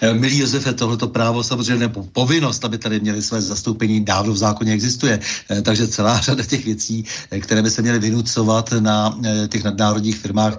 [0.01, 4.37] Eh, milý Josefe, tohleto právo samozřejmě nebo povinnost, aby tady měli své zastoupení, dávno v
[4.37, 5.21] zákoně existuje.
[5.51, 10.17] Eh, takže celá řada těch věcí, eh, které by se měly vynucovat na těch nadnárodních
[10.17, 10.57] firmách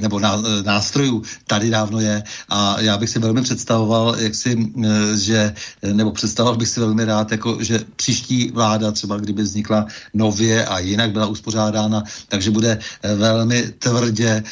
[0.00, 2.22] nebo na nástrojů, tady dávno je.
[2.48, 4.72] A já bych si velmi představoval, jak si,
[5.16, 5.54] že,
[5.92, 10.78] nebo představoval bych si velmi rád, jako, že příští vláda, třeba kdyby vznikla nově a
[10.78, 12.78] jinak byla uspořádána, takže bude
[13.14, 14.42] velmi tvrdě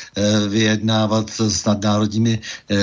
[0.48, 2.40] vyjednávat s nadnárodními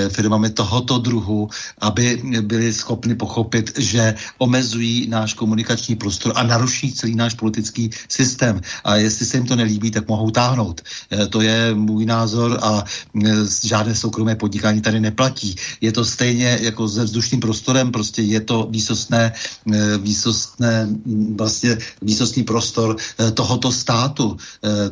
[0.09, 6.89] firmami tohoto druhu druhu, aby byli schopni pochopit, že omezují náš komunikační prostor a naruší
[6.97, 8.61] celý náš politický systém.
[8.83, 10.81] A jestli se jim to nelíbí, tak mohou táhnout.
[10.81, 15.55] E, to je můj názor a e, žádné soukromé podnikání tady neplatí.
[15.81, 19.33] Je to stejně jako se vzdušným prostorem, prostě je to výsostné,
[19.69, 20.89] e, výsostné
[21.37, 22.97] vlastně výsostný prostor
[23.33, 24.37] tohoto státu,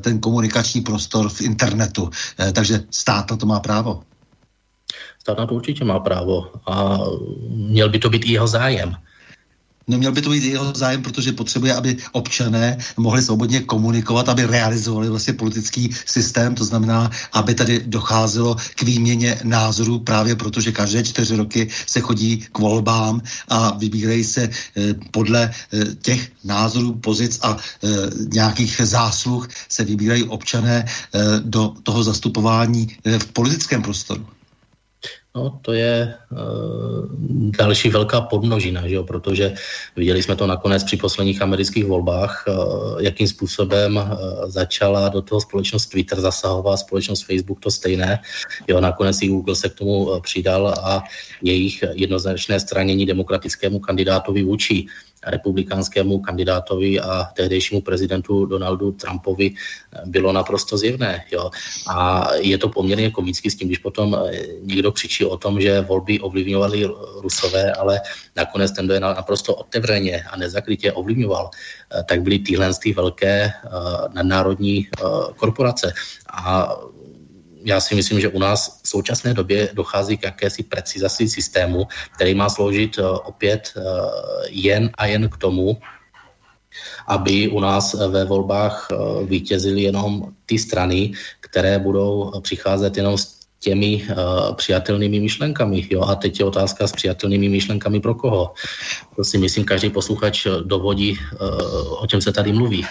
[0.01, 2.09] ten komunikační prostor v internetu.
[2.53, 4.10] Takže stát na to má právo.
[5.21, 6.99] Stát na to určitě má právo a
[7.49, 8.97] měl by to být i jeho zájem.
[9.87, 14.45] No měl by to být jeho zájem, protože potřebuje, aby občané mohli svobodně komunikovat, aby
[14.45, 20.71] realizovali vlastně politický systém, to znamená, aby tady docházelo k výměně názorů právě proto, že
[20.71, 26.93] každé čtyři roky se chodí k volbám a vybírají se eh, podle eh, těch názorů,
[26.93, 27.87] pozic a eh,
[28.33, 30.85] nějakých zásluh se vybírají občané
[31.43, 34.25] do toho zastupování v politickém prostoru.
[35.35, 39.03] No, to je uh, další velká podnožina, že jo?
[39.03, 39.53] protože
[39.95, 45.41] viděli jsme to nakonec při posledních amerických volbách, uh, jakým způsobem uh, začala do toho
[45.41, 48.19] společnost Twitter zasahovat, společnost Facebook to stejné.
[48.67, 51.03] Jo, nakonec i Google se k tomu uh, přidal a
[51.41, 54.85] jejich jednoznačné stranění demokratickému kandidátovi vůči
[55.27, 59.53] republikánskému kandidátovi a tehdejšímu prezidentu Donaldu Trumpovi
[60.05, 61.25] bylo naprosto zjevné.
[61.31, 61.51] Jo.
[61.87, 64.17] A je to poměrně komický s tím, když potom
[64.61, 66.89] někdo křičí o tom, že volby ovlivňovali
[67.21, 68.01] Rusové, ale
[68.35, 71.49] nakonec ten, je naprosto otevřeně a nezakrytě ovlivňoval,
[72.05, 73.51] tak byly tyhle ty velké
[74.13, 74.87] nadnárodní
[75.35, 75.93] korporace.
[76.33, 76.75] A
[77.63, 82.33] já si myslím, že u nás v současné době dochází k jakési precizaci systému, který
[82.33, 83.81] má sloužit eh, opět eh,
[84.49, 85.77] jen a jen k tomu,
[87.07, 88.95] aby u nás ve volbách eh,
[89.25, 95.87] vítězily jenom ty strany, které budou přicházet jenom s těmi uh, přijatelnými myšlenkami.
[95.89, 96.01] Jo?
[96.01, 98.53] A teď je otázka s přijatelnými myšlenkami pro koho.
[99.15, 102.85] To si myslím, každý posluchač dovodí, uh, o čem se tady mluví.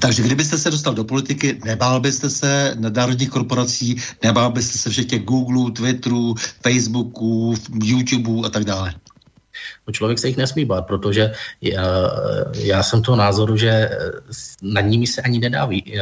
[0.00, 5.06] Takže kdybyste se dostal do politiky, nebál byste se nadnárodních korporací, nebál byste se všech
[5.06, 8.94] těch Google, Twitterů, Facebooků, YouTubeů a tak dále?
[9.90, 11.82] No člověk se jich nesmí bát, protože já,
[12.54, 13.90] já jsem toho názoru, že
[14.62, 16.00] nad nimi se ani nedá eh,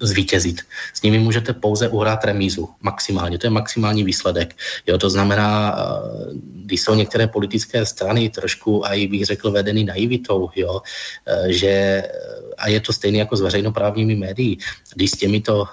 [0.00, 0.66] zvítězit.
[0.94, 3.38] S nimi můžete pouze uhrát remízu, maximálně.
[3.38, 4.54] To je maximální výsledek.
[4.86, 6.34] Jo, to znamená, eh,
[6.66, 10.82] když jsou některé politické strany trošku, a i bych řekl, vedený naivitou, jo,
[11.26, 12.02] eh, že
[12.58, 14.58] a je to stejné jako s veřejnoprávními médií.
[14.94, 15.64] Když s těmito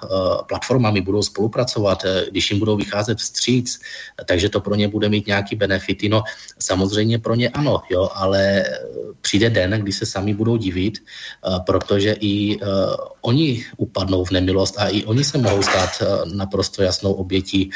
[0.46, 3.80] platformami budou spolupracovat, když jim budou vycházet vstříc,
[4.24, 6.08] takže to pro ně bude mít nějaký benefity.
[6.08, 6.22] No
[6.58, 8.64] samozřejmě pro ně ano, jo, ale
[9.20, 12.66] přijde den, kdy se sami budou divit, uh, protože i uh,
[13.20, 16.02] oni upadnou v nemilost a i oni se mohou stát
[16.34, 17.70] naprosto jasnou obětí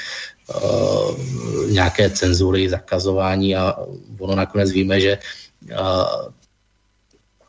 [1.71, 3.77] nějaké cenzury, zakazování a
[4.19, 5.19] ono nakonec víme, že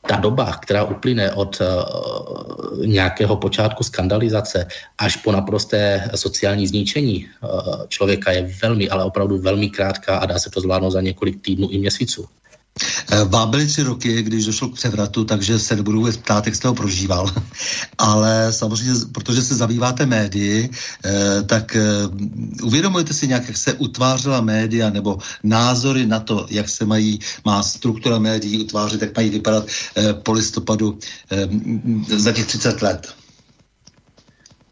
[0.07, 7.87] ta doba, která uplyne od uh, nějakého počátku skandalizace až po naprosté sociální zničení uh,
[7.87, 11.69] člověka je velmi, ale opravdu velmi krátká a dá se to zvládnout za několik týdnů
[11.71, 12.25] i měsíců.
[13.11, 16.55] Eh, vám byly tři roky, když došlo k převratu, takže se nebudu vůbec ptát, jak
[16.55, 17.29] jste ho prožíval.
[17.97, 20.69] Ale samozřejmě, protože se zabýváte médii,
[21.05, 21.83] eh, tak eh,
[22.63, 27.63] uvědomujete si nějak, jak se utvářela média nebo názory na to, jak se mají, má
[27.63, 29.65] struktura médií utvářet, jak mají vypadat
[30.23, 30.99] po listopadu
[32.07, 33.13] za těch 30 let?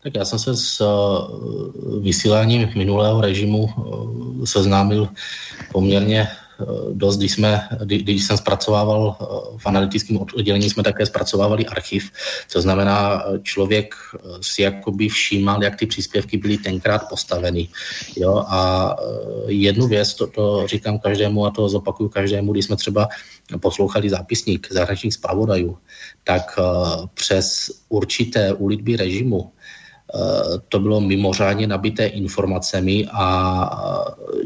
[0.03, 0.83] Tak já jsem se s
[2.01, 3.69] vysíláním minulého režimu
[4.45, 5.09] seznámil
[5.71, 6.48] poměrně Eh,
[6.93, 9.25] dost, když, jsme, když jsem zpracovával eh,
[9.57, 12.11] v analytickém oddělení, jsme také zpracovávali archiv,
[12.47, 13.95] co znamená, eh, člověk
[14.41, 17.67] si jakoby všímal, jak ty příspěvky byly tenkrát postaveny.
[18.15, 18.45] Jo?
[18.47, 18.95] A
[19.47, 23.07] jednu věc, to, to říkám každému a to zopakuju každému, když jsme třeba
[23.59, 25.77] poslouchali zápisník zahraničních zpravodajů,
[26.23, 26.59] tak
[27.13, 29.58] přes určité ulitby režimu Eh,
[30.69, 33.25] to bylo mimořádně nabité informacemi a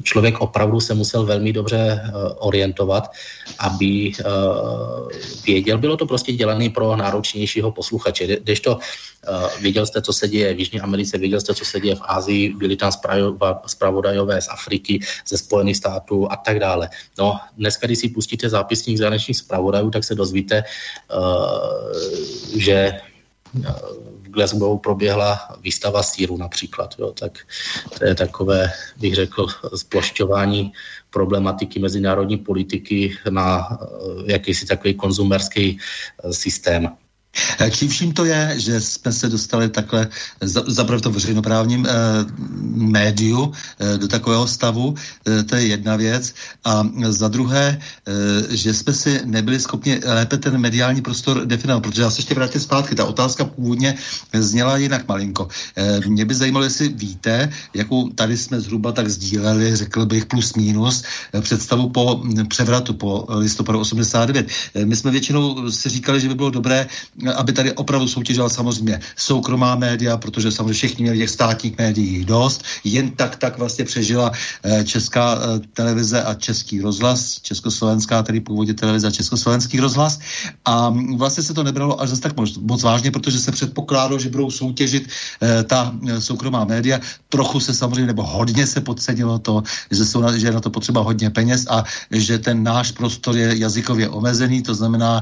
[0.04, 3.12] člověk opravdu se musel velmi dobře eh, orientovat,
[3.60, 4.24] aby eh,
[5.46, 5.78] věděl.
[5.78, 8.28] Bylo to prostě dělané pro náročnějšího posluchače.
[8.28, 8.78] Kdežto
[9.62, 12.54] věděl jste, co se děje v Jižní Americe, věděl jste, co se děje v Ázii,
[12.54, 12.92] byli tam
[13.68, 16.90] zpravodajové z Afriky, ze Spojených států a tak dále.
[17.20, 20.64] No, dneska, když si pustíte zápisník zahraničních zpravodajů, tak se dozvíte,
[22.56, 23.00] že
[24.34, 26.96] Glasgow proběhla výstava síru například.
[27.00, 27.40] Jo, tak
[28.00, 30.74] to je takové, bych řekl, splošťování
[31.10, 33.86] problematiky mezinárodní politiky na eh,
[34.32, 36.90] jakýsi takový konzumerský eh, systém.
[37.72, 40.08] Čím vším to je, že jsme se dostali takhle
[40.68, 41.90] zaprvé v tom veřejnoprávním e,
[42.76, 44.96] médiu e, do takového stavu,
[45.28, 46.34] e, to je jedna věc.
[46.66, 47.80] A za druhé,
[48.50, 52.34] e, že jsme si nebyli schopni lépe ten mediální prostor definovat, protože já se ještě
[52.34, 52.96] vrátím zpátky.
[52.96, 53.96] Ta otázka původně
[54.34, 55.48] zněla jinak malinko.
[55.76, 60.54] E, mě by zajímalo, jestli víte, jakou tady jsme zhruba tak sdíleli, řekl bych plus
[60.54, 61.04] minus,
[61.42, 64.48] představu po převratu, po listopadu 89.
[64.76, 66.88] E, my jsme většinou si říkali, že by bylo dobré
[67.36, 72.64] aby tady opravdu soutěžila samozřejmě soukromá média, protože samozřejmě všichni měli těch státních médií dost.
[72.84, 74.32] Jen tak tak vlastně přežila
[74.64, 80.20] eh, česká eh, televize a český rozhlas, československá, tedy původně televize a československý rozhlas.
[80.66, 84.30] A vlastně se to nebralo až zase tak moc, moc vážně, protože se předpokládalo, že
[84.30, 85.08] budou soutěžit
[85.42, 87.00] eh, ta soukromá média.
[87.30, 90.70] Trochu se samozřejmě, nebo hodně se podcenilo to, že, jsou na, že je na to
[90.70, 95.22] potřeba hodně peněz a že ten náš prostor je jazykově omezený, to znamená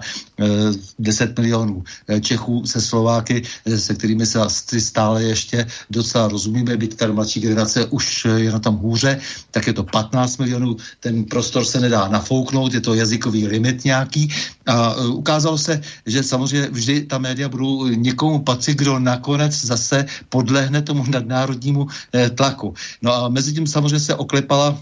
[1.00, 1.84] 10 milionů
[2.22, 3.42] Čechů se Slováky,
[3.76, 4.40] se kterými se
[4.80, 9.20] stále ještě docela rozumíme, byť ta mladší generace už je na tom hůře,
[9.52, 14.30] tak je to 15 milionů, ten prostor se nedá nafouknout, je to jazykový limit nějaký
[14.68, 20.82] a ukázalo se, že samozřejmě vždy ta média budou někomu patřit, kdo nakonec zase podlehne
[20.82, 21.88] tomu nadnárodnímu
[22.36, 22.74] tlaku.
[23.02, 24.80] No a mezi tím samozřejmě se oklepala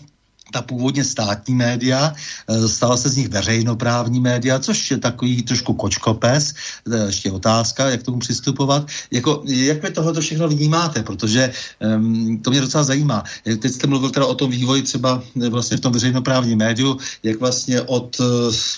[0.51, 2.13] ta původně státní média,
[2.47, 6.53] e, stala se z nich veřejnoprávní média, což je takový trošku kočkopes,
[6.85, 8.87] je ještě otázka, jak tomu přistupovat.
[9.11, 13.23] Jako, jak vy tohle všechno vnímáte, protože um, to mě docela zajímá.
[13.43, 17.81] Teď jste mluvil teda o tom vývoji třeba vlastně v tom veřejnoprávním médiu, jak vlastně
[17.81, 18.27] od uh,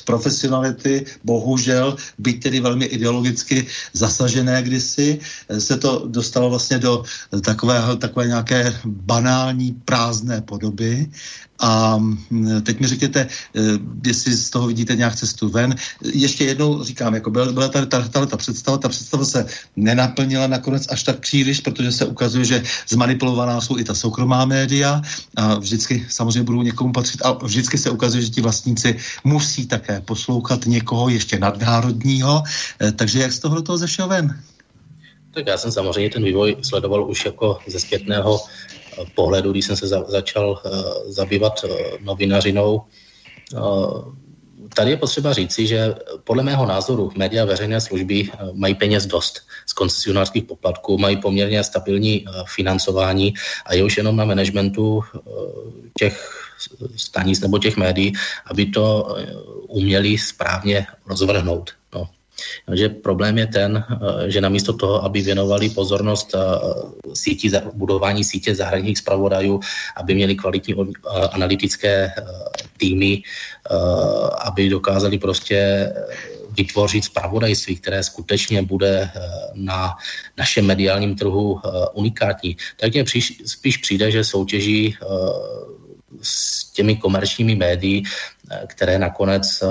[0.06, 5.20] profesionality, bohužel, byť tedy velmi ideologicky zasažené kdysi,
[5.60, 7.04] se to dostalo vlastně do
[7.42, 11.10] takového, takové nějaké banální prázdné podoby
[11.62, 13.62] a mm, teď mi řekněte, eh,
[14.06, 15.76] jestli z toho vidíte nějak cestu ven.
[16.02, 19.46] Ještě jednou říkám, jako byla, byla tady ta, ta, ta představa, ta představa se
[19.76, 25.02] nenaplnila nakonec až tak příliš, protože se ukazuje, že zmanipulovaná jsou i ta soukromá média
[25.36, 30.02] a vždycky samozřejmě budou někomu patřit a vždycky se ukazuje, že ti vlastníci musí také
[30.02, 32.44] poslouchat někoho ještě nadnárodního.
[32.82, 34.42] Eh, takže jak z toho toho zešel ven?
[35.34, 38.40] Tak já jsem samozřejmě ten vývoj sledoval už jako ze zpětného
[39.16, 40.72] pohledu, když jsem se za, začal uh,
[41.12, 41.70] zabývat uh,
[42.00, 42.82] novinařinou.
[43.54, 44.14] Uh,
[44.76, 49.74] tady je potřeba říci, že podle mého názoru média veřejné služby mají peněz dost z
[49.74, 53.34] koncesionářských poplatků, mají poměrně stabilní financování
[53.66, 55.04] a je už jenom na managementu
[56.00, 56.46] těch
[56.96, 58.14] stanic nebo těch médií,
[58.46, 59.16] aby to
[59.68, 61.72] uměli správně rozvrhnout.
[61.96, 62.08] No.
[62.66, 66.40] Takže problém je ten, eh, že namísto toho, aby věnovali pozornost eh,
[67.14, 69.60] síti, budování sítě zahraničních zpravodajů,
[69.98, 72.12] aby měli kvalitní eh, analytické
[72.78, 73.22] týmy,
[74.42, 75.90] aby dokázali prostě
[76.58, 79.10] vytvořit zpravodajství, které skutečně bude
[79.54, 79.96] na
[80.38, 81.62] našem mediálním trhu
[81.94, 83.06] unikátní, tak mně
[83.46, 84.98] spíš přijde, že soutěží
[86.22, 88.04] s těmi komerčními médií,
[88.68, 89.64] které nakonec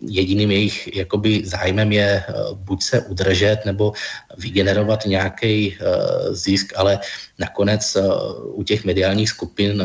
[0.00, 3.92] jediným jejich jakoby zájmem je eh, buď se udržet nebo
[4.38, 6.98] vygenerovat nějaký uh, zisk, ale
[7.38, 9.82] nakonec uh, u těch mediálních skupin,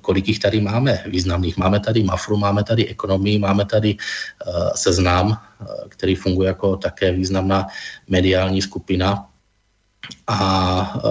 [0.00, 1.56] kolik jich tady máme významných.
[1.56, 3.96] Máme tady Mafru, máme tady ekonomii, máme tady
[4.74, 5.38] seznam,
[5.88, 7.66] který funguje jako také významná
[8.08, 9.28] mediální skupina
[10.26, 11.02] a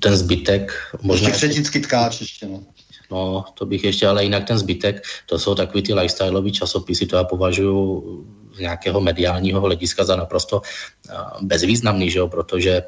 [0.00, 0.72] ten zbytek
[1.02, 1.28] možná...
[1.28, 2.62] Ještě tkáč ještě, no.
[3.10, 7.16] No, to bych ještě, ale jinak ten zbytek, to jsou takový ty lifestyleový časopisy, to
[7.16, 8.02] já považuji
[8.54, 10.62] z nějakého mediálního hlediska za naprosto
[11.40, 12.82] bezvýznamný, že jo, protože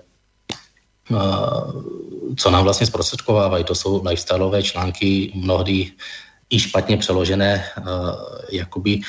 [2.36, 5.90] co nám vlastně zprostředkovávají, to jsou lifestyleové články, mnohdy
[6.50, 7.84] i špatně přeložené uh,
[8.52, 9.00] jakoby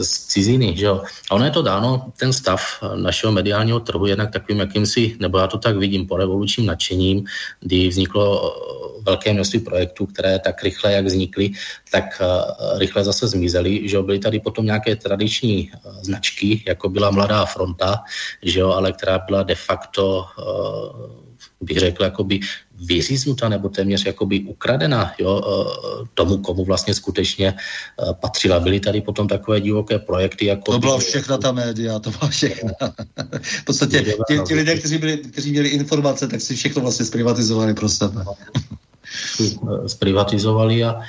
[0.00, 0.76] z ciziny.
[0.76, 1.02] Že jo?
[1.30, 2.60] A ono je to dáno, ten stav
[2.96, 7.24] našeho mediálního trhu jednak takovým jakýmsi, nebo já to tak vidím, po revolučním nadšením,
[7.60, 8.56] kdy vzniklo
[9.02, 11.50] velké množství projektů, které tak rychle, jak vznikly,
[11.90, 13.88] tak uh, rychle zase zmizely.
[13.88, 14.02] Že jo?
[14.02, 18.02] Byly tady potom nějaké tradiční uh, značky, jako byla Mladá fronta,
[18.42, 18.70] že jo?
[18.70, 21.25] ale která byla de facto uh,
[21.66, 22.40] bych řekl, jakoby
[22.84, 27.54] vyříznuta nebo téměř jakoby ukradena jo, e, tomu, komu vlastně skutečně e,
[28.14, 28.60] patřila.
[28.60, 30.46] Byly tady potom takové divoké projekty.
[30.46, 32.70] Jako to byla všechna ta média, to byla všechna.
[33.42, 37.74] v podstatě ti, ti lidé, kteří, byli, kteří měli informace, tak si všechno vlastně zprivatizovali
[37.74, 38.24] pro sebe.
[39.86, 41.02] Zprivatizovali a e,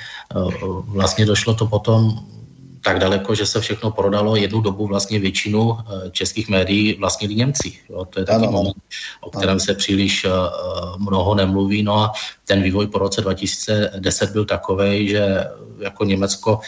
[0.86, 2.26] vlastně došlo to potom
[2.88, 7.72] tak daleko, že se všechno prodalo jednu dobu vlastně většinu eh, českých médií vlastnili Němci.
[7.88, 8.04] Jo?
[8.04, 8.76] To je taky ano, moment,
[9.20, 10.32] o kterém se příliš uh,
[10.98, 11.82] mnoho nemluví.
[11.82, 12.12] No a
[12.48, 15.44] ten vývoj po roce 2010 byl takový, že
[15.78, 16.60] jako Německo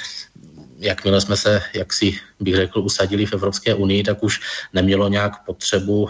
[0.80, 4.40] jakmile jsme se, jak si bych řekl, usadili v Evropské unii, tak už
[4.72, 6.08] nemělo nějak potřebu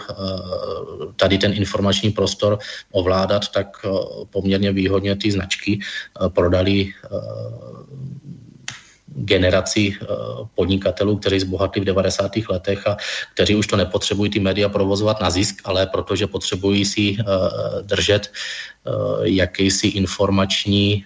[1.15, 2.59] tady ten informační prostor
[2.91, 3.67] ovládat, tak
[4.29, 5.79] poměrně výhodně ty značky
[6.31, 6.93] prodali
[9.15, 10.05] generaci eh,
[10.55, 12.31] podnikatelů, kteří zbohatli v 90.
[12.49, 12.97] letech a
[13.33, 17.23] kteří už to nepotřebují ty média provozovat na zisk, ale protože potřebují si eh,
[17.81, 18.91] držet eh,
[19.23, 21.05] jakýsi informační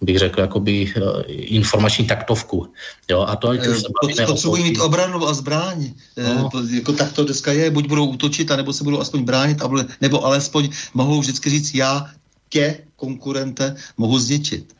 [0.00, 0.92] bych řekl, jakoby
[1.28, 2.68] informační taktovku.
[3.10, 5.92] Jo, a to, už se bavíme Potřebují mít obranu a zbraň.
[6.16, 6.50] No.
[6.70, 9.58] Jako tak to dneska je, buď budou útočit, nebo se budou aspoň bránit,
[10.00, 12.10] nebo alespoň mohou vždycky říct, já
[12.48, 14.74] tě, konkurente, mohu zničit.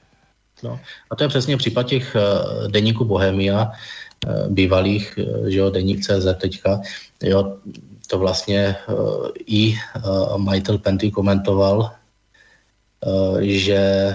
[0.63, 0.81] No.
[1.11, 3.73] A to je přesně případ těch uh, deníků Bohemia,
[4.27, 6.81] uh, bývalých, uh, že jo, deník CZ teďka,
[7.23, 7.57] jo,
[8.11, 8.77] to vlastně
[9.47, 9.75] i
[10.37, 11.91] majitel Penty komentoval,
[13.41, 14.15] že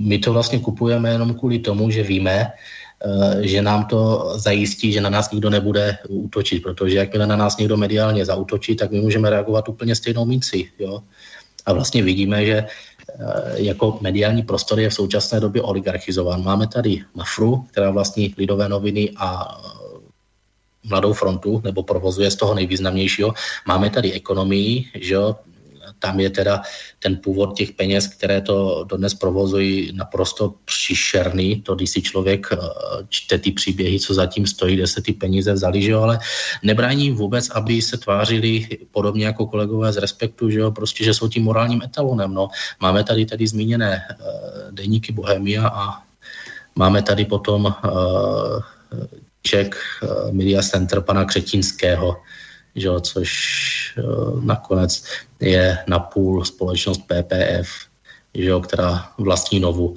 [0.00, 2.52] my to vlastně kupujeme jenom kvůli tomu, že víme,
[3.40, 7.76] že nám to zajistí, že na nás nikdo nebude útočit, protože jakmile na nás někdo
[7.76, 10.70] mediálně zautočí, tak my můžeme reagovat úplně stejnou minci.
[10.78, 11.02] Jo?
[11.66, 12.64] A vlastně vidíme, že
[13.54, 16.44] jako mediální prostor je v současné době oligarchizován.
[16.44, 19.60] Máme tady Mafru, která vlastní Lidové noviny a
[20.88, 23.34] Mladou frontu, nebo provozuje z toho nejvýznamnějšího.
[23.66, 25.36] Máme tady ekonomii, že jo,
[26.06, 26.62] tam je teda
[27.02, 31.66] ten původ těch peněz, které to dodnes provozují, naprosto příšerný.
[31.66, 32.56] To, když si člověk eh,
[33.08, 36.18] čte ty příběhy, co zatím stojí, kde se ty peníze vzali, že jo, ale
[36.62, 41.28] nebrání vůbec, aby se tvářili podobně jako kolegové z Respektu, že jo, prostě, že jsou
[41.28, 42.30] tím morálním etalonem.
[42.34, 42.48] No.
[42.80, 46.02] Máme tady tady zmíněné uh, deníky Bohemia a
[46.78, 48.62] máme tady potom uh,
[49.42, 49.74] Ček
[50.30, 52.16] Media Center pana Křetínského,
[52.74, 53.30] že, což
[53.98, 57.68] uh, nakonec je napůl společnost PPF,
[58.34, 59.96] že, která vlastní Novu.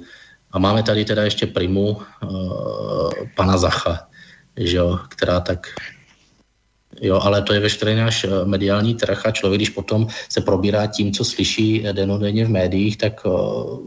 [0.52, 4.08] A máme tady teda ještě primu uh, pana Zacha,
[4.56, 5.66] že, která tak
[7.00, 11.12] Jo, ale to je veškerý náš mediální trh a člověk, když potom se probírá tím,
[11.12, 13.78] co slyší denodenně v médiích, tak uh,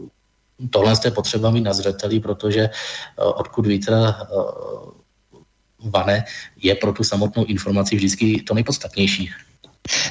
[0.70, 6.24] tohle je potřeba mít na zřeteli, protože uh, odkud vítr uh, vane,
[6.62, 9.30] je pro tu samotnou informaci vždycky to nejpodstatnější.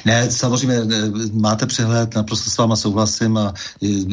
[0.04, 0.80] Ne, samozřejmě
[1.32, 3.54] máte přehled, naprosto s váma souhlasím a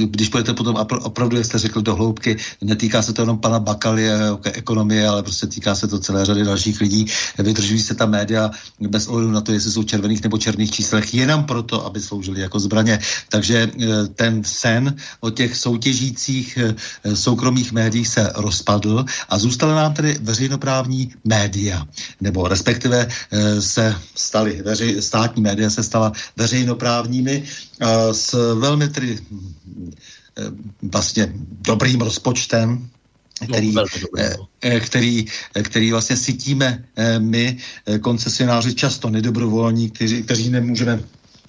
[0.05, 4.12] když budete potom opravdu, jak jste řekl, do hloubky, netýká se to jenom pana Bakaly
[4.12, 7.05] a ekonomie, ale prostě týká se to celé řady dalších lidí.
[7.38, 11.43] Vydržují se ta média bez ohledu na to, jestli jsou červených nebo černých číslech, jenom
[11.43, 12.99] proto, aby sloužili jako zbraně.
[13.30, 16.76] Takže e, ten sen o těch soutěžících e,
[17.16, 21.86] soukromých médiích se rozpadl a zůstaly nám tedy veřejnoprávní média,
[22.22, 27.43] nebo respektive e, se staly veři, státní média média se stala veřejnoprávními
[28.11, 30.43] s velmi tedy eh,
[30.81, 31.33] vlastně
[31.67, 32.89] dobrým rozpočtem,
[33.43, 33.83] který, no,
[34.17, 35.25] eh, eh, který,
[35.63, 36.83] který vlastně sytíme
[37.19, 37.57] my,
[38.01, 41.03] koncesionáři, často nedobrovolní, kteří, kteří nemůžeme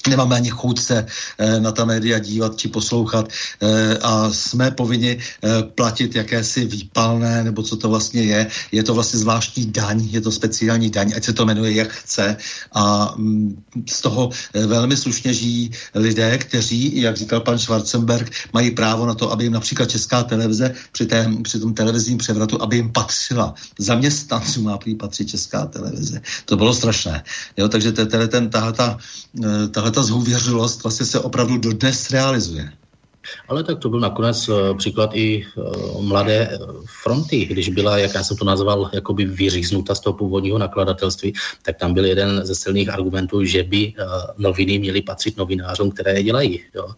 [0.09, 1.07] nemáme ani chuť se
[1.39, 5.19] e, na ta média dívat či poslouchat e, a jsme povinni e,
[5.63, 8.41] platit jakési výpalné, nebo co to vlastně je.
[8.73, 12.37] Je to vlastně zvláštní daň, je to speciální daň, ať se to jmenuje jak chce
[12.73, 14.31] a mm, z toho
[14.67, 19.53] velmi slušně žijí lidé, kteří, jak říkal pan Schwarzenberg, mají právo na to, aby jim
[19.53, 23.55] například Česká televize při, té, při tom televizním převratu, aby jim patřila.
[23.79, 26.21] Zaměstnanců má prý patřit Česká televize.
[26.45, 27.25] To bylo strašné.
[27.57, 28.99] Jo, takže tahle, ten, tahle, ta,
[29.71, 32.73] tahle ta zhůvěřilost vlastně se opravdu dodnes realizuje.
[33.49, 36.59] Ale tak to byl nakonec uh, příklad i uh, mladé eh,
[37.03, 41.77] fronty, když byla, jak já jsem to nazval, jakoby vyříznuta z toho původního nakladatelství, tak
[41.77, 43.95] tam byl jeden ze silných argumentů, že by
[44.39, 46.61] noviny měly patřit novinářům, které je dělají.
[46.75, 46.89] Jo.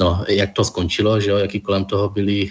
[0.00, 2.50] No, jak to skončilo, že jo, jaký kolem toho byli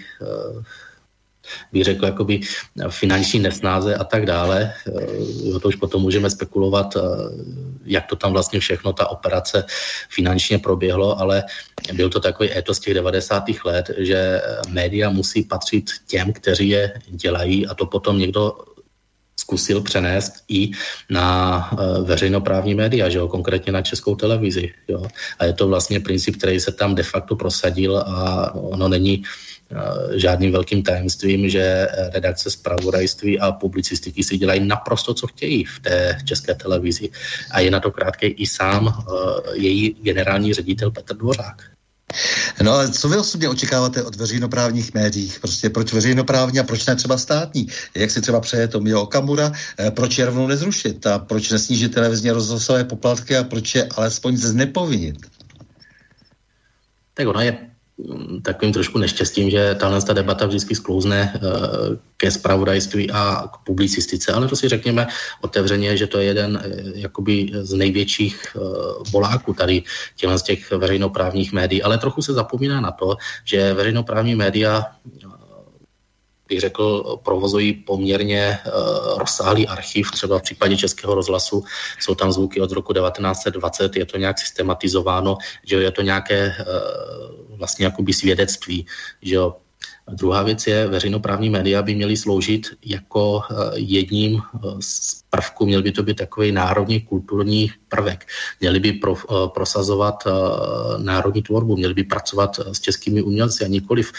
[1.72, 2.40] bych řekl, jakoby
[2.88, 4.72] finanční nesnáze a tak dále.
[4.88, 7.00] Eh, to už potom můžeme spekulovat, eh,
[7.84, 9.64] jak to tam vlastně všechno, ta operace
[10.10, 11.44] finančně proběhlo, ale
[11.92, 13.64] byl to takový étos těch 90.
[13.64, 18.52] let, že média musí patřit těm, kteří je dělají a to potom někdo
[19.38, 20.70] zkusil přenést i
[21.10, 21.70] na
[22.04, 24.72] veřejnoprávní média, že jo, konkrétně na českou televizi.
[24.88, 25.06] Jo.
[25.38, 29.57] A je to vlastně princip, který se tam de facto prosadil a ono není Eh,
[30.14, 36.18] žádným velkým tajemstvím, že redakce zpravodajství a publicistiky si dělají naprosto, co chtějí v té
[36.24, 37.10] české televizi.
[37.50, 39.12] A je na to krátký i sám eh,
[39.52, 41.62] její generální ředitel Petr Dvořák.
[42.62, 45.32] No ale co vy osobně očekáváte od veřejnoprávních médií?
[45.40, 47.68] Prostě proč veřejnoprávní a proč ne třeba státní?
[47.94, 49.52] Jak si třeba přeje to Mio Okamura?
[49.78, 51.06] Eh, proč je rovnou nezrušit?
[51.06, 55.16] A proč nesnížit televizní rozhlasové poplatky a proč je alespoň znepovinit?
[57.14, 57.67] Tak ona je
[58.42, 61.40] takovým trošku neštěstím, že tahle ta debata vždycky sklouzne eh,
[62.16, 65.06] ke spravodajství a k publicistice, ale to si řekněme
[65.40, 68.60] otevřeně, že to je jeden eh, jakoby z největších eh,
[69.10, 69.82] boláků tady
[70.16, 74.84] těchto těch veřejnoprávních médií, ale trochu se zapomíná na to, že veřejnoprávní média
[76.48, 81.64] bych řekl, provozují poměrně uh, rozsáhlý archiv, třeba v případě Českého rozhlasu
[82.00, 87.58] jsou tam zvuky od roku 1920, je to nějak systematizováno, že je to nějaké uh,
[87.58, 88.86] vlastně jakoby svědectví,
[89.22, 89.56] že jo,
[90.08, 95.66] a druhá věc je, veřejnoprávní média by měly sloužit jako eh, jedním eh, z prvků,
[95.66, 98.26] měl by to být takový národní kulturní prvek.
[98.60, 100.24] Měli by pro, eh, prosazovat
[100.98, 104.12] národní tvorbu, měli by pracovat s českými umělci a nikoliv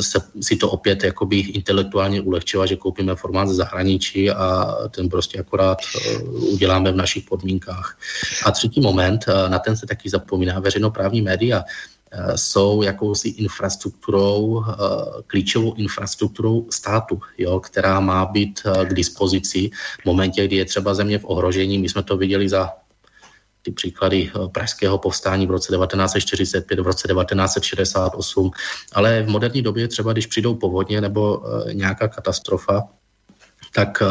[0.00, 5.38] se, si to opět jakoby intelektuálně ulehčovat, že koupíme formát ze zahraničí a ten prostě
[5.38, 5.78] akorát
[6.52, 7.98] uděláme v našich podmínkách.
[8.44, 11.64] A třetí moment, na ten se taky zapomíná, veřejnoprávní média
[12.36, 14.64] jsou jakousi infrastrukturou,
[15.26, 19.70] klíčovou infrastrukturou státu, jo, která má být k dispozici
[20.02, 21.78] v momentě, kdy je třeba země v ohrožení.
[21.78, 22.70] My jsme to viděli za
[23.62, 28.50] ty příklady pražského povstání v roce 1945, v roce 1968,
[28.92, 31.42] ale v moderní době třeba, když přijdou povodně nebo
[31.72, 32.88] nějaká katastrofa,
[33.78, 34.06] tak eh,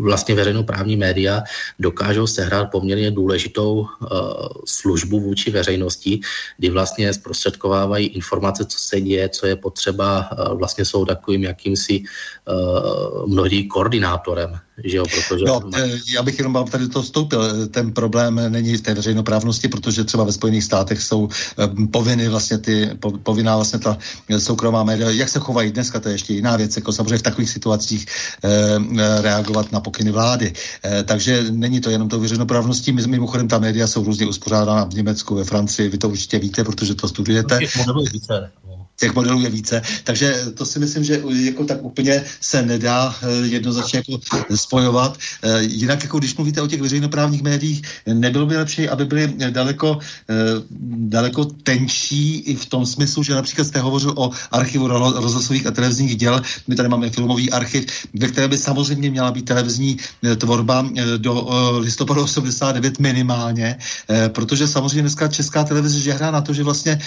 [0.00, 1.42] vlastně veřejnoprávní média
[1.78, 4.06] dokážou sehrát poměrně důležitou eh,
[4.64, 6.20] službu vůči veřejnosti,
[6.56, 12.02] kdy vlastně zprostředkovávají informace, co se děje, co je potřeba, eh, vlastně jsou takovým jakýmsi
[13.26, 15.44] mnohdy koordinátorem že jo, protože...
[15.44, 15.60] No,
[16.14, 17.66] já bych jenom vám tady to vstoupil.
[17.68, 21.28] Ten problém není v té veřejnoprávnosti, protože třeba ve Spojených státech jsou
[21.90, 22.90] povinny vlastně ty,
[23.22, 23.98] povinná vlastně ta
[24.38, 27.50] soukromá média, jak se chovají dneska, to je ještě jiná věc, jako samozřejmě v takových
[27.50, 28.06] situacích
[28.44, 30.52] Eh, reagovat na pokyny vlády.
[30.84, 32.92] Eh, takže není to jenom to veřejnoprávností.
[32.92, 36.94] Mimochodem ta média jsou různě uspořádána v Německu, ve Francii, vy to určitě víte, protože
[36.94, 37.58] to studujete.
[38.12, 38.50] více
[39.00, 39.82] těch modelů je více.
[40.04, 44.22] Takže to si myslím, že jako tak úplně se nedá eh, jednoznačně jako
[44.54, 45.18] spojovat.
[45.42, 49.98] Eh, jinak, jako když mluvíte o těch veřejnoprávních médiích, nebylo by lepší, aby byly daleko,
[50.30, 50.34] eh,
[51.10, 56.16] daleko tenčí i v tom smyslu, že například jste hovořil o archivu rozhlasových a televizních
[56.16, 56.42] děl.
[56.68, 59.96] My tady máme filmový archiv, ve které by samozřejmě měla být televizní
[60.36, 60.86] tvorba
[61.16, 63.78] do listopadu 89 minimálně,
[64.28, 66.98] protože samozřejmě dneska česká televize žehrá na to, že vlastně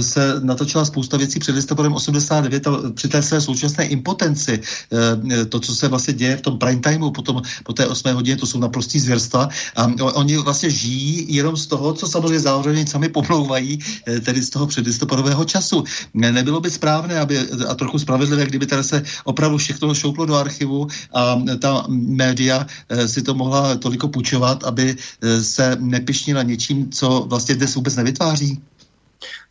[0.00, 5.60] se natočila spousta věcí věcí před listopadem 89 při té své současné impotenci, eh, to,
[5.60, 8.60] co se vlastně děje v tom prime timeu potom, po té 8 hodině, to jsou
[8.60, 14.20] naprostý zvěrstva a oni vlastně žijí jenom z toho, co samozřejmě zároveň sami pomlouvají, eh,
[14.20, 15.84] tedy z toho předlistopadového času.
[16.14, 20.86] Nebylo by správné, aby, a trochu spravedlivé, kdyby tady se opravdu všechno šouplo do archivu
[21.14, 24.96] a ta média eh, si to mohla toliko půjčovat, aby
[25.40, 28.60] se nepišnila něčím, co vlastně dnes vůbec nevytváří?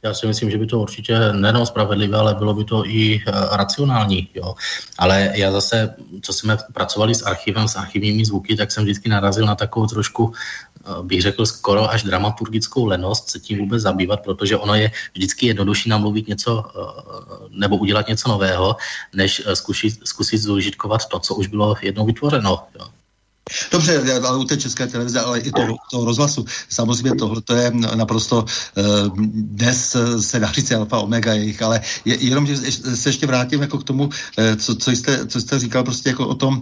[0.04, 3.34] Já si myslím, že by to určitě nejenom spravedlivé, ale bylo by to i uh,
[3.56, 4.28] racionální.
[4.34, 4.56] Jo.
[4.98, 9.46] Ale já zase, co jsme pracovali s archivem, s archivními zvuky, tak jsem vždycky narazil
[9.46, 14.58] na takovou trošku, uh, bych řekl, skoro až dramaturgickou lenost se tím vůbec zabývat, protože
[14.58, 18.76] ono je vždycky jednodušší namluvit něco uh, nebo udělat něco nového,
[19.14, 22.64] než zkusit, zkusit zužitkovat to, co už bylo jednou vytvořeno.
[22.80, 23.01] Jo.
[23.72, 26.46] Dobře, ale u té české televize, ale i toho, toho rozhlasu.
[26.70, 32.16] Samozřejmě tohle to je naprosto uh, dnes se dá říct alfa omega jejich, ale je,
[32.16, 32.58] jenom, že
[32.96, 34.12] se ještě vrátím jako k tomu, uh,
[34.58, 36.62] co, co, jste, co jste říkal prostě jako o tom,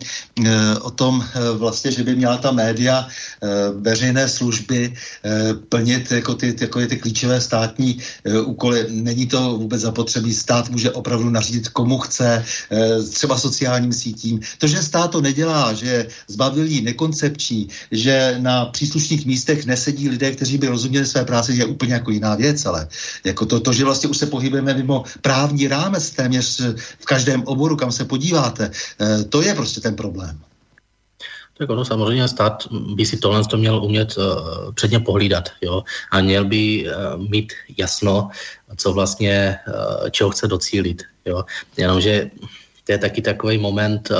[0.81, 3.07] o tom vlastně, že by měla ta média
[3.81, 4.93] veřejné služby
[5.69, 7.99] plnit jako ty, jako ty klíčové státní
[8.45, 8.85] úkoly.
[8.89, 10.33] Není to vůbec zapotřebí.
[10.33, 12.45] Stát může opravdu nařídit komu chce,
[13.13, 14.39] třeba sociálním sítím.
[14.57, 20.57] To, že stát to nedělá, že zbavil nekoncepční, že na příslušných místech nesedí lidé, kteří
[20.57, 22.87] by rozuměli své práci, je úplně jako jiná věc, ale
[23.25, 26.61] jako to, to že vlastně už se pohybujeme mimo právní rámec téměř
[26.99, 30.39] v každém oboru, kam se podíváte, eh, to je prostě ten problém.
[31.59, 36.21] Tak ono samozřejmě stát by si tohle to měl umět uh, předně pohlídat, jo, a
[36.21, 38.29] měl by uh, mít jasno,
[38.77, 41.43] co vlastně, uh, čeho chce docílit, jo,
[41.77, 42.31] jenomže
[42.89, 44.15] to je taky takový moment, eh,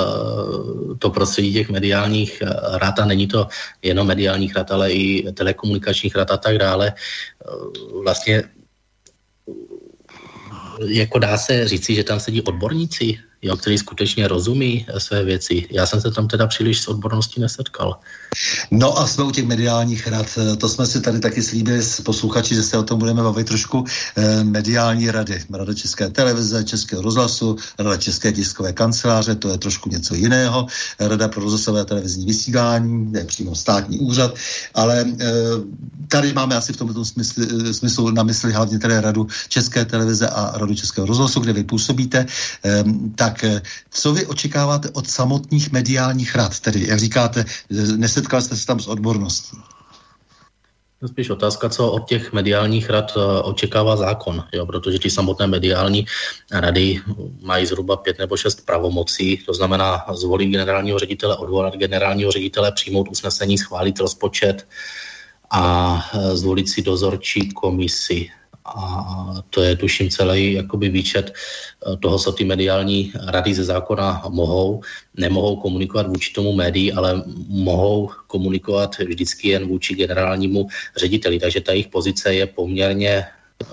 [0.98, 2.46] to prostředí těch mediálních eh,
[2.78, 3.50] rad a není to
[3.82, 6.94] jenom mediálních rad, ale i telekomunikačních rad a tak dále.
[6.94, 8.42] Eh, vlastně
[10.86, 15.66] jako dá se říci, že tam sedí odborníci, jo, který skutečně rozumí své věci.
[15.70, 17.98] Já jsem se tam teda příliš s odborností nesetkal.
[18.70, 20.38] No a jsme u těch mediálních rad.
[20.58, 23.84] To jsme si tady taky slíbili s posluchači, že se o tom budeme bavit trošku.
[24.16, 25.44] Eh, mediální rady.
[25.50, 30.66] Rada České televize, Českého rozhlasu, Rada České tiskové kanceláře, to je trošku něco jiného.
[31.00, 34.34] Rada pro rozhlasové televizní vysílání, je přímo státní úřad,
[34.74, 35.26] ale eh,
[36.08, 40.28] tady máme asi v tomto smyslu, eh, smyslu na mysli hlavně tedy Radu České televize
[40.28, 42.26] a Radu Českého rozhlasu, kde vy působíte.
[43.14, 43.29] Tak
[43.90, 46.60] co vy očekáváte od samotných mediálních rad?
[46.60, 47.44] Tedy, jak říkáte,
[47.96, 49.56] nesetkal jste se tam s odborností?
[51.06, 56.06] Spíš otázka, co od těch mediálních rad eh, očekává zákon, jo, protože ty samotné mediální
[56.52, 57.00] rady
[57.40, 63.08] mají zhruba pět nebo šest pravomocí, to znamená zvolit generálního ředitele, odvolat generálního ředitele, přijmout
[63.08, 64.68] usnesení, schválit rozpočet
[65.50, 68.28] a eh, zvolit si dozorčí komisi
[68.76, 74.22] a to je tuším celý jakoby výčet eh, toho, co ty mediální rady ze zákona
[74.28, 74.82] mohou.
[75.14, 81.38] Nemohou komunikovat vůči tomu médií, ale mohou komunikovat vždycky jen vůči generálnímu řediteli.
[81.38, 83.66] Takže ta jejich pozice je poměrně eh,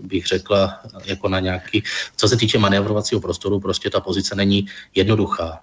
[0.00, 1.82] bych řekla, jako na nějaký,
[2.16, 5.60] co se týče manévrovacího prostoru, prostě ta pozice není jednoduchá.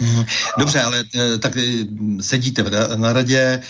[0.00, 0.24] Mhm.
[0.58, 1.04] Dobře, ale
[1.38, 1.52] tak
[2.20, 2.64] sedíte
[2.96, 3.60] na radě,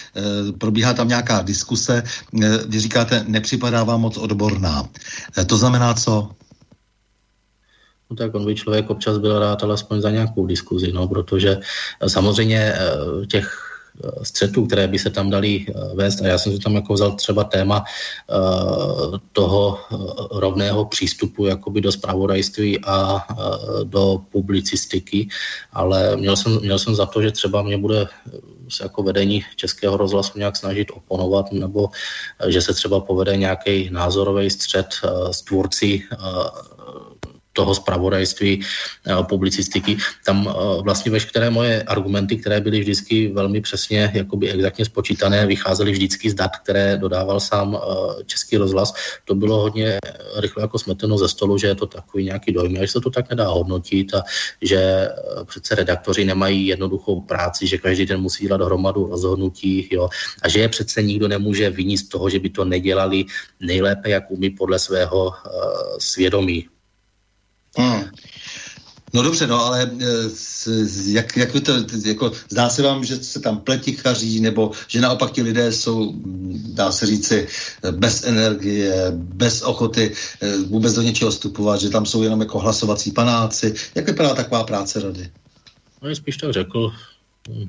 [0.59, 2.03] probíhá tam nějaká diskuse,
[2.69, 4.89] vy říkáte, nepřipadá vám moc odborná.
[5.47, 6.31] To znamená co?
[8.11, 11.59] no tak on by člověk občas byl rád alespoň za nějakou diskuzi, no, protože
[12.07, 12.75] samozřejmě
[13.31, 13.70] těch Eh,
[14.23, 16.23] střetů, které by se tam dali eh, vést.
[16.23, 19.79] A já jsem si tam jako vzal třeba téma eh, toho
[20.31, 23.27] rovného přístupu jakoby do spravodajství a
[23.85, 25.29] do publicistiky,
[25.73, 28.07] ale měl jsem, měl jsem za to, že třeba mě bude
[28.69, 31.89] se jako vedení Českého rozhlasu nějak snažit oponovat, nebo
[32.47, 34.87] že se třeba povede nějaký názorový střed
[35.31, 36.03] s tvůrci
[37.53, 39.97] toho zpravodajství, eh, publicistiky.
[40.25, 45.93] Tam eh, vlastně veškeré moje argumenty, které byly vždycky velmi přesně, jakoby exaktně spočítané, vycházely
[45.93, 48.95] vždycky z dat, které dodával sám eh, Český rozhlas.
[49.25, 49.99] To bylo hodně
[50.37, 53.11] rychle jako smeteno ze stolu, že je to takový nějaký dojmy, a že se to
[53.11, 54.23] tak nedá hodnotit a
[54.63, 55.09] že
[55.45, 60.09] přece redaktoři nemají jednoduchou práci, že každý den musí dělat hromadu rozhodnutí jo,
[60.43, 63.25] a že je přece nikdo nemůže vinit z toho, že by to nedělali
[63.61, 65.33] nejlépe, jak umí podle svého
[65.99, 66.69] svědomí.
[67.79, 68.11] Hmm.
[69.13, 70.31] No dobře, no ale eh,
[71.07, 71.73] jak, jak vy to,
[72.05, 76.63] jako, zdá se vám, že se tam pletichaří, nebo že naopak ti lidé jsou, hm,
[76.75, 77.49] dá se říci,
[77.91, 83.11] bez energie, bez ochoty eh, vůbec do něčeho vstupovat, že tam jsou jenom jako hlasovací
[83.11, 83.75] panáci.
[83.95, 85.31] Jak vypadá taková práce rady?
[86.03, 86.93] No, spíš tak řekl,
[87.49, 87.67] hm,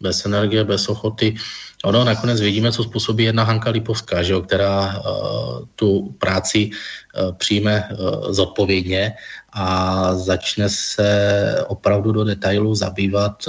[0.00, 1.36] bez energie, bez ochoty.
[1.84, 7.36] Ono nakonec vidíme, co způsobí jedna Hanka Lipovská, že jo, která uh, tu práci uh,
[7.36, 9.12] přijme uh, zodpovědně
[9.52, 13.48] a začne se opravdu do detailů zabývat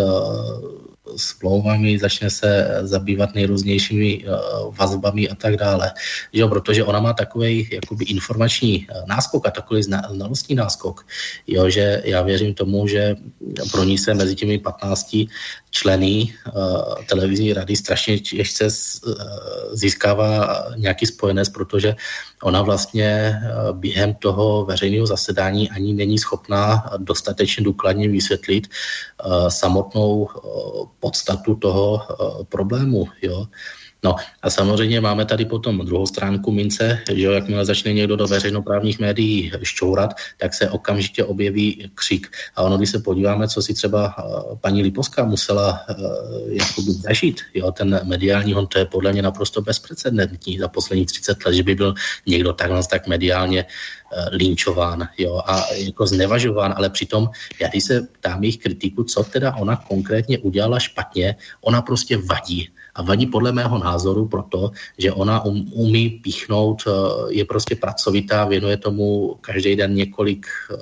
[1.15, 5.91] smlouvami, začne se zabývat nejrůznějšími uh, vazbami a tak dále.
[6.33, 11.05] Jo, protože ona má takový jakoby informační uh, náskok a takový znalostní náskok,
[11.47, 13.15] jo, že já věřím tomu, že
[13.71, 15.15] pro ní se mezi těmi 15
[15.71, 16.33] členy
[17.09, 18.69] televizní rady strašně ještě
[19.71, 21.95] získává nějaký spojenec, protože
[22.43, 23.39] ona vlastně
[23.71, 28.67] během toho veřejného zasedání ani není schopná dostatečně důkladně vysvětlit
[29.47, 30.29] samotnou
[30.99, 33.05] podstatu toho uh, problému.
[33.21, 33.47] Jo.
[34.03, 38.27] No a samozřejmě máme tady potom druhou stránku mince, že jo, jakmile začne někdo do
[38.27, 42.27] veřejnoprávních médií šťourat, tak se okamžitě objeví křik.
[42.55, 44.15] A ono, když se podíváme, co si třeba
[44.61, 49.61] paní Lipovská musela uh, jakoby zažít, jo, ten mediální hon, to je podle mě naprosto
[49.61, 50.59] bezprecedentní.
[50.59, 51.93] Za posledních 30 let, že by byl
[52.25, 57.29] někdo takhle tak mediálně uh, linčován jo, a jako znevažován, ale přitom
[57.61, 62.69] já když se ptám jejich kritiku, co teda ona konkrétně udělala špatně, ona prostě vadí
[62.97, 66.91] a vadí podle mého názoru proto, že ona um, umí píchnout, eh,
[67.29, 70.77] je prostě pracovitá, věnuje tomu každý den několik uh,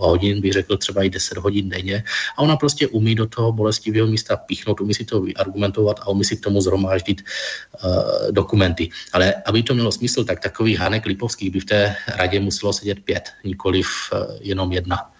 [0.00, 2.04] hodin, bych řekl třeba i 10 hodin denně
[2.36, 6.24] a ona prostě umí do toho bolestivého místa píchnout, umí si to vyargumentovat a umí
[6.24, 7.22] si k tomu zhromáždit
[7.84, 8.88] uh, dokumenty.
[9.12, 12.98] Ale aby to mělo smysl, tak takový Hanek Lipovský by v té radě muselo sedět
[13.04, 15.12] pět, nikoliv uh, jenom jedna.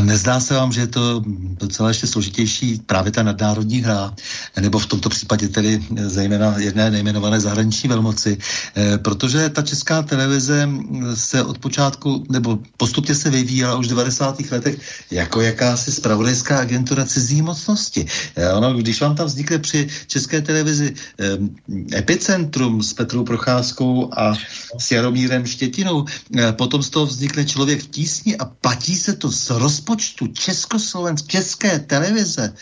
[0.00, 1.22] Nezdá se vám, že je to
[1.60, 4.14] docela ještě složitější právě ta nadnárodní hra,
[4.60, 8.38] nebo v tomto případě tedy zejména jedné nejmenované zahraniční velmoci,
[8.76, 10.68] eh, protože ta česká televize
[11.14, 14.50] se od počátku, nebo postupně se vyvíjela už v 90.
[14.50, 14.78] letech
[15.10, 18.06] jako jakási spravodajská agentura cizí mocnosti.
[18.36, 24.34] Eh, ono, když vám tam vznikne při české televizi eh, epicentrum s Petrou Procházkou a
[24.78, 26.04] s Jaromírem Štětinou,
[26.52, 31.26] potom z toho vznikne člověk v tísni a platí se to to z rozpočtu Československé
[31.28, 32.54] české televize,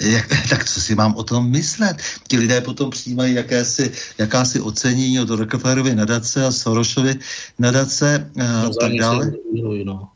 [0.00, 1.96] jak, tak co si mám o tom myslet?
[2.28, 7.18] Ti lidé potom přijímají jakési, jakási ocenění od Rockefellerovy nadace a Sorosovy
[7.58, 9.32] nadace a tak dále.
[9.84, 10.13] No.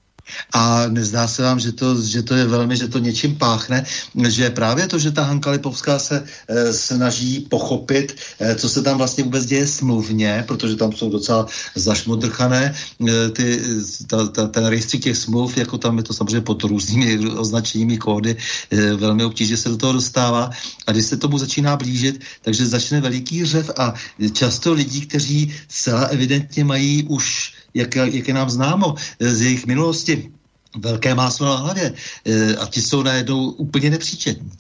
[0.52, 3.84] A nezdá se vám, že to, že to je velmi, že to něčím páchne,
[4.28, 8.98] že právě to, že ta Hanka Lipovská se e, snaží pochopit, e, co se tam
[8.98, 12.74] vlastně vůbec děje smluvně, protože tam jsou docela zašmodrchané
[13.08, 13.62] e, ty,
[14.06, 18.36] ta, ta, ten rejstřík těch smluv, jako tam je to samozřejmě pod různými označeními kódy,
[18.70, 20.50] e, velmi obtížně se do toho dostává.
[20.86, 23.94] A když se tomu začíná blížit, takže začne veliký řev a
[24.32, 29.66] často lidí, kteří zcela evidentně mají už jak, jak je nám známo eh, z jejich
[29.66, 30.30] minulosti,
[30.78, 31.92] velké máslo na hlavě
[32.26, 34.50] eh, a ti jsou najednou úplně nepříčetní.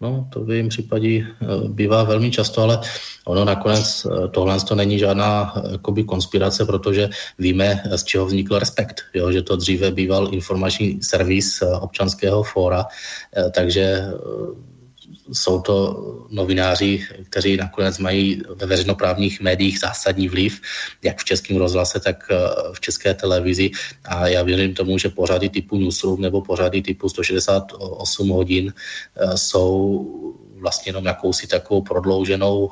[0.00, 1.24] No, to v jejím případě eh,
[1.68, 2.80] bývá velmi často, ale
[3.24, 7.08] ono nakonec tohle to není žádná jakoby, konspirace, protože
[7.38, 9.32] víme, z čeho vznikl respekt, jo?
[9.32, 12.84] že to dříve býval informační servis občanského fóra,
[13.54, 14.12] takže
[15.32, 20.60] jsou to novináři, kteří nakonec mají ve veřejnoprávních médiích zásadní vliv,
[21.02, 22.36] jak v českém rozhlase, tak eh,
[22.72, 23.70] v české televizi.
[24.04, 29.74] A já věřím tomu, že pořady typu Newsroom nebo pořady typu 168 hodin eh, jsou
[30.64, 32.70] vlastně jenom jakousi takovou prodlouženou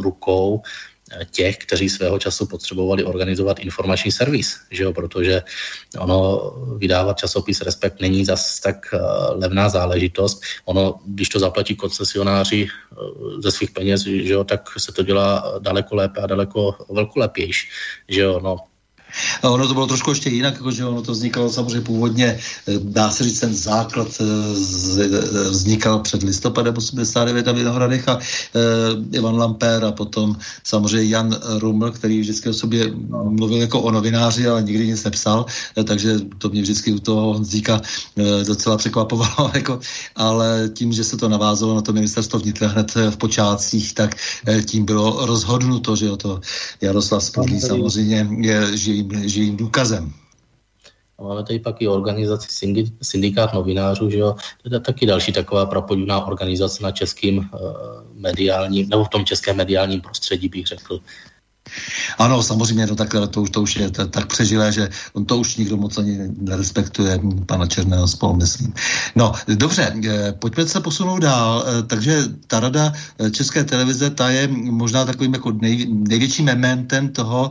[0.00, 0.62] rukou
[1.30, 4.92] těch, kteří svého času potřebovali organizovat informační servis, že jo?
[4.92, 5.42] protože
[5.98, 9.00] ono vydávat časopis Respekt není zas tak uh,
[9.40, 10.42] levná záležitost.
[10.64, 15.58] Ono, když to zaplatí koncesionáři uh, ze svých peněz, že jo, tak se to dělá
[15.58, 17.68] daleko lépe a daleko velkolepější.
[18.08, 18.40] Že jo?
[18.40, 18.56] No,
[19.42, 22.38] a ono to bylo trošku ještě jinak, jakože ono to vznikalo samozřejmě původně,
[22.68, 24.24] eh, dá se říct, ten základ eh,
[25.04, 28.18] eh, vznikal před listopadem 89 a Vinohradech a
[29.12, 34.48] Ivan Lamper a potom samozřejmě Jan Ruml, který vždycky o sobě mluvil jako o novináři,
[34.48, 35.46] ale nikdy nic nepsal,
[35.84, 37.80] takže to mě vždycky u toho Honzíka
[38.46, 39.80] docela překvapovalo, jako,
[40.16, 44.16] ale tím, že se to navázalo na to ministerstvo vnitra hned v počátcích, tak
[44.66, 46.40] tím bylo rozhodnuto, že o to
[46.80, 48.60] Jaroslav Spodlý samozřejmě je
[49.02, 50.12] živý živým, živým důkazem.
[51.18, 52.48] A máme tady pak i organizaci
[53.02, 54.36] Syndikát novinářů, že jo?
[54.62, 57.44] to je taky další taková prapodivná organizace na českým uh,
[58.14, 61.00] mediálním, nebo v tom českém mediálním prostředí bych řekl.
[62.18, 65.38] Ano, samozřejmě, no takhle to už, to už je to, tak přežilé, že on to
[65.38, 68.72] už nikdo moc ani nerespektuje, pana Černého spolu, myslím.
[69.16, 71.64] No, dobře, eh, pojďme se posunout dál.
[71.66, 77.08] Eh, takže ta rada eh, České televize, ta je možná takovým jako nej, největším mementem
[77.08, 77.50] toho,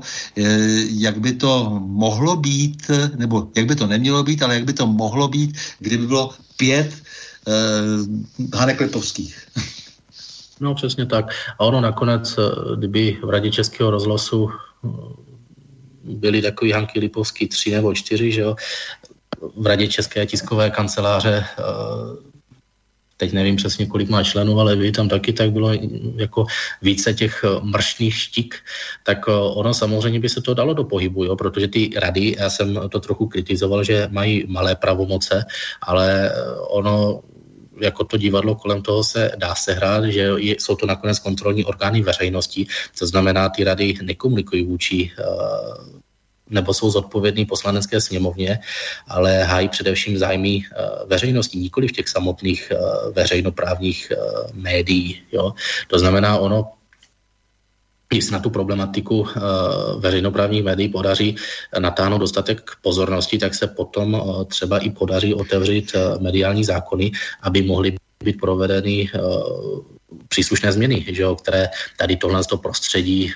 [0.89, 4.87] jak by to mohlo být, nebo jak by to nemělo být, ale jak by to
[4.87, 6.93] mohlo být, kdyby bylo pět
[7.47, 9.47] uh, Hanek Lipovských.
[10.61, 11.25] No přesně tak.
[11.59, 14.87] A ono nakonec, eh, kdyby v Radě Českého rozhlasu eh,
[16.03, 18.55] byli takový Hanky Lipovský tři nebo čtyři, že jo,
[19.57, 22.31] v Radě České tiskové kanceláře eh,
[23.17, 25.71] teď nevím přesně, kolik má členů, ale vy tam taky tak bylo
[26.15, 26.45] jako
[26.81, 28.55] více těch mršných štik,
[29.03, 32.89] tak ono samozřejmě by se to dalo do pohybu, jo, protože ty rady, já jsem
[32.89, 35.45] to trochu kritizoval, že mají malé pravomoce,
[35.81, 36.33] ale
[36.73, 37.21] ono
[37.81, 42.01] jako to divadlo kolem toho se dá sehrát, že je, jsou to nakonec kontrolní orgány
[42.01, 42.67] veřejnosti,
[42.99, 46.01] to znamená, ty rady nekomunikují vůči uh,
[46.49, 48.59] nebo jsou zodpovědní poslanecké sněmovně,
[49.07, 54.11] ale hájí především zájmy uh, veřejnosti, nikoli v těch samotných uh, veřejnoprávních
[54.53, 55.21] médií.
[55.31, 55.53] Jo?
[55.87, 56.71] To znamená, ono
[58.13, 59.29] jestli na tu problematiku uh,
[59.99, 61.35] veřejnoprávních médií podaří
[61.79, 67.61] natáhnout dostatek pozornosti, tak se potom uh, třeba i podaří otevřít uh, mediální zákony, aby
[67.61, 69.09] mohly být provedeny
[70.27, 73.33] příslušné změny, že jo, které tady tohle to prostředí,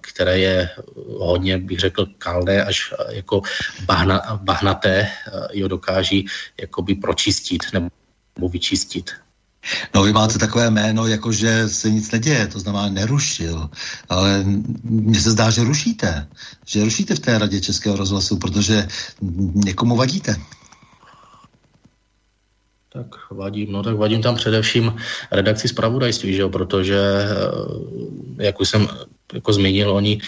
[0.00, 0.70] které je
[1.18, 3.42] hodně, bych řekl, kalné až jako
[3.84, 5.08] bahna, bahnaté,
[5.52, 6.26] jo, dokáží
[6.60, 9.10] jakoby pročistit nebo vyčistit.
[9.94, 13.70] No vy máte takové jméno, jako že se nic neděje, to znamená nerušil,
[14.08, 14.44] ale
[14.82, 16.28] mně se zdá, že rušíte,
[16.66, 18.88] že rušíte v té radě Českého rozhlasu, protože
[19.54, 20.36] někomu vadíte.
[22.92, 24.96] Tak vadím, no tak vadím tam především
[25.30, 28.88] redakci zpravodajství, že jo, protože, eh, jak už jsem
[29.32, 30.20] jako zmínil, oni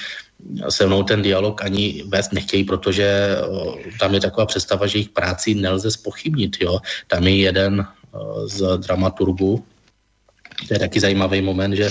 [0.68, 5.08] se mnou ten dialog ani vést nechtějí, protože eh, tam je taková představa, že jejich
[5.08, 6.78] práci nelze spochybnit, jo.
[7.06, 7.86] Tam je jeden
[8.44, 9.64] z dramaturgu.
[10.68, 11.88] To je taky zajímavý moment, že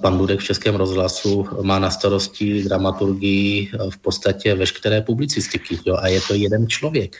[0.00, 6.08] pan Dudek v Českém rozhlasu má na starosti dramaturgii v podstatě veškeré publicistiky jo, a
[6.08, 7.16] je to jeden člověk.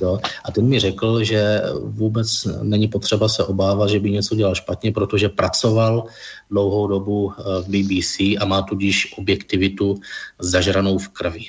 [0.00, 0.18] Jo.
[0.44, 4.92] A ten mi řekl, že vůbec není potřeba se obávat, že by něco dělal špatně,
[4.92, 6.04] protože pracoval
[6.50, 10.00] dlouhou dobu v BBC a má tudíž objektivitu
[10.38, 11.44] zažranou v krvi.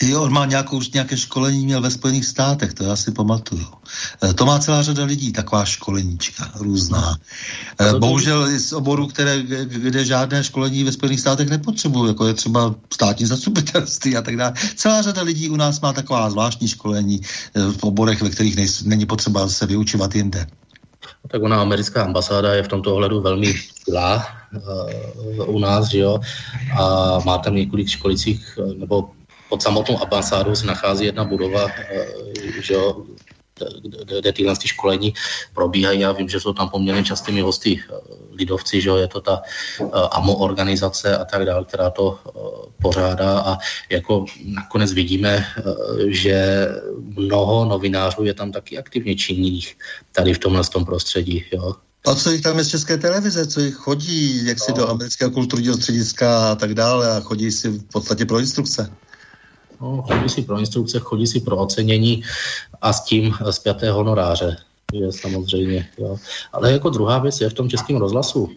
[0.00, 3.66] Jo, on má nějakou, nějaké školení, měl ve Spojených státech, to já si pamatuju.
[4.24, 7.18] E, to má celá řada lidí, taková školeníčka různá.
[7.80, 12.74] E, bohužel z oboru, které, kde žádné školení ve Spojených státech nepotřebují, jako je třeba
[12.92, 14.52] státní zastupitelství a tak dále.
[14.76, 18.68] Celá řada lidí u nás má taková zvláštní školení e, v oborech, ve kterých nej,
[18.84, 20.46] není potřeba se vyučovat jinde.
[21.28, 24.26] Tak ona americká ambasáda je v tomto ohledu velmi silá
[25.46, 26.20] uh, u nás, že jo,
[26.78, 29.10] a má tam několik školicích, nebo
[29.52, 32.06] pod samotnou ambasádu se nachází jedna budova, eh,
[32.60, 33.04] že jo,
[34.20, 35.14] kde tyhle ty školení
[35.54, 36.00] probíhají.
[36.00, 37.92] Já vím, že jsou tam poměrně častými hosty eh,
[38.32, 42.18] lidovci, že jo, je to ta eh, AMO organizace a tak dále, která to
[42.82, 43.58] pořádá a
[43.90, 45.44] jako nakonec vidíme,
[46.08, 49.76] že mnoho novinářů je tam taky aktivně činných
[50.16, 51.76] tady v tomhle tom prostředí, jo.
[52.06, 54.76] A co jich tam je z České televize, co jich chodí, jak si no.
[54.76, 58.90] do amerického kulturního střediska a tak dále a chodí si v podstatě pro instrukce?
[59.82, 62.22] No, chodí si pro instrukce, chodí si pro ocenění
[62.82, 64.56] a s tím zpěté honoráře.
[64.92, 65.88] je samozřejmě.
[65.98, 66.16] Jo.
[66.52, 68.50] Ale jako druhá věc je v tom českém rozhlasu,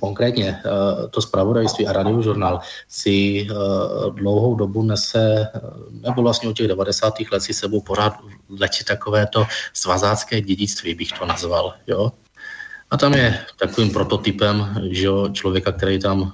[0.00, 3.54] Konkrétně eh, to zpravodajství a radiožurnál si eh,
[4.10, 7.14] dlouhou dobu nese, eh, nebo vlastně od těch 90.
[7.32, 8.14] let si sebou pořád
[8.60, 11.74] letí takové to svazácké dědictví, bych to nazval.
[11.86, 12.12] Jo?
[12.90, 16.32] A tam je takovým prototypem že člověka, který tam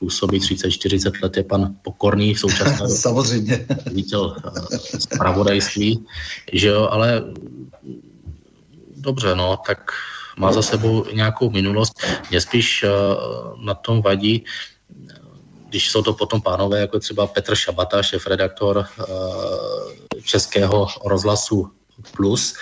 [0.00, 3.66] působí 30-40 let, je pan Pokorný v současné Samozřejmě.
[3.92, 4.36] Vítel
[4.98, 6.06] zpravodajství,
[6.52, 7.24] že jo, ale
[8.96, 9.92] dobře, no, tak
[10.38, 11.92] má za sebou nějakou minulost.
[12.30, 14.44] Mě spíš uh, na tom vadí,
[15.68, 19.04] když jsou to potom pánové, jako třeba Petr Šabata, šéf-redaktor uh,
[20.24, 21.70] Českého rozhlasu
[22.16, 22.54] Plus,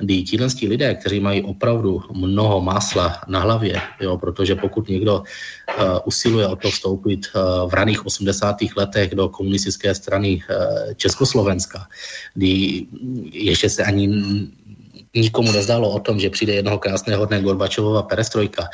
[0.00, 5.84] kdy tihle lidé, kteří mají opravdu mnoho másla na hlavě, jo, protože pokud někdo uh,
[6.04, 8.56] usiluje o to vstoupit uh, v raných 80.
[8.76, 11.86] letech do komunistické strany uh, Československa,
[12.34, 12.86] kdy
[13.32, 14.08] ještě se ani
[15.14, 18.68] nikomu nezdálo o tom, že přijde jednoho krásného dne Gorbačovova perestrojka,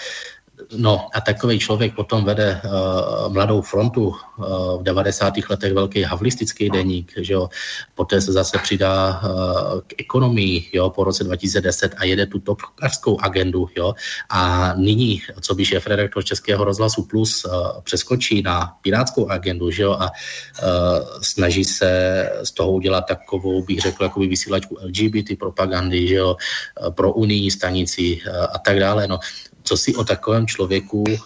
[0.74, 5.34] No a takový člověk potom vede uh, mladou frontu uh, v 90.
[5.50, 7.48] letech velký havlistický deník, že jo.
[7.94, 13.20] Poté se zase přidá uh, k ekonomii, jo, po roce 2010 a jede tu topkarskou
[13.20, 13.94] agendu, jo.
[14.30, 17.52] A nyní, co by šéf redaktor Českého rozhlasu Plus uh,
[17.82, 23.80] přeskočí na pirátskou agendu, že jo, a uh, snaží se z toho udělat takovou, bych
[23.80, 26.36] řekl, jakoby vysílačku LGBT propagandy, že jo,
[26.90, 29.18] pro unijní stanici uh, a tak dále, no
[29.66, 31.16] co si o takovém člověku uh,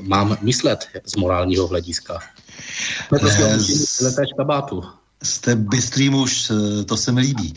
[0.00, 2.20] mám myslet z morálního hlediska.
[4.36, 4.82] kabátu.
[5.22, 7.54] Jste bystrý muž, eh, to se mi líbí.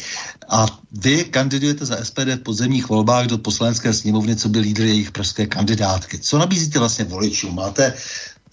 [0.50, 5.12] A vy kandidujete za SPD v podzemních volbách do poslanecké sněmovny, co by lídr jejich
[5.12, 6.20] pražské kandidátky.
[6.20, 7.56] Co nabízíte vlastně voličům?
[7.56, 7.94] Máte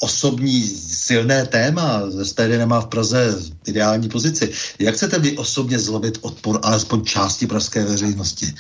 [0.01, 4.53] osobní silné téma, SPD nemá v Praze ideální pozici.
[4.79, 8.55] Jak chcete vy osobně zlobit odpor alespoň části pražské veřejnosti?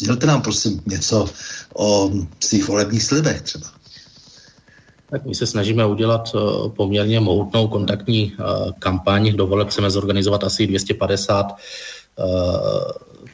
[0.00, 1.28] Sdělte nám prosím něco
[1.74, 3.66] o svých volebních slibech třeba.
[5.10, 9.32] Tak my se snažíme udělat uh, poměrně mohutnou kontaktní uh, kampaň.
[9.36, 12.26] Do voleb chceme zorganizovat asi 250 uh,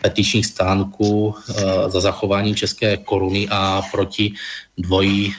[0.02, 1.34] petičních stánků
[1.86, 4.32] za zachování české koruny a proti
[4.78, 5.34] dvojí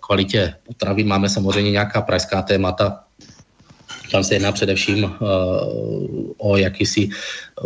[0.00, 1.04] kvalitě potravy.
[1.04, 3.04] Máme samozřejmě nějaká pražská témata,
[4.12, 5.10] tam se jedná především uh,
[6.36, 7.08] o jakýsi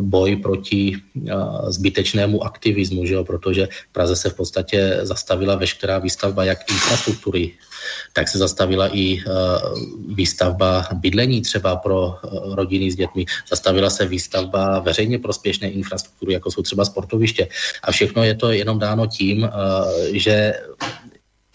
[0.00, 3.24] boj proti uh, zbytečnému aktivismu, že jo?
[3.24, 7.52] protože v Praze se v podstatě zastavila veškerá výstavba jak infrastruktury,
[8.12, 9.24] tak se zastavila i uh,
[10.14, 12.14] výstavba bydlení třeba pro
[12.54, 13.26] rodiny s dětmi.
[13.48, 17.48] Zastavila se výstavba veřejně prospěšné infrastruktury, jako jsou třeba sportoviště.
[17.82, 19.48] A všechno je to jenom dáno tím,
[20.12, 20.54] že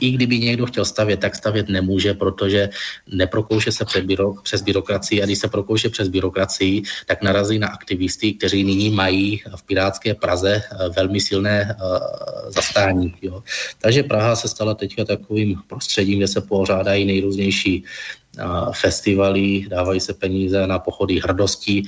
[0.01, 2.69] i kdyby někdo chtěl stavět, tak stavět nemůže, protože
[3.07, 7.67] neprokouše se před byrok, přes byrokracii a když se prokouše přes byrokracii, tak narazí na
[7.67, 13.15] aktivisty, kteří nyní mají v Pirátské Praze eh, velmi silné uh, zastání.
[13.21, 13.43] Jo.
[13.81, 17.83] Takže Praha se stala teďka takovým prostředím, kde se pořádají nejrůznější
[18.73, 21.83] festivaly, dávají se peníze na pochody hrdosti,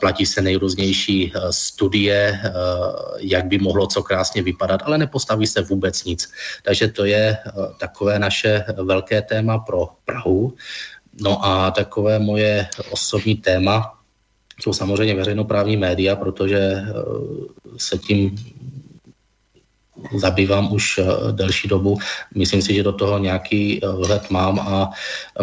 [0.00, 2.40] platí se nejrůznější studie,
[3.18, 6.32] jak by mohlo co krásně vypadat, ale nepostaví se vůbec nic.
[6.62, 7.38] Takže to je
[7.80, 10.54] takové naše velké téma pro Prahu.
[11.20, 13.92] No a takové moje osobní téma
[14.60, 16.82] jsou samozřejmě veřejnoprávní média, protože
[17.76, 18.36] se tím
[20.16, 21.98] zabývám už eh, delší dobu.
[22.34, 24.90] Myslím si, že do toho nějaký eh, vhled mám a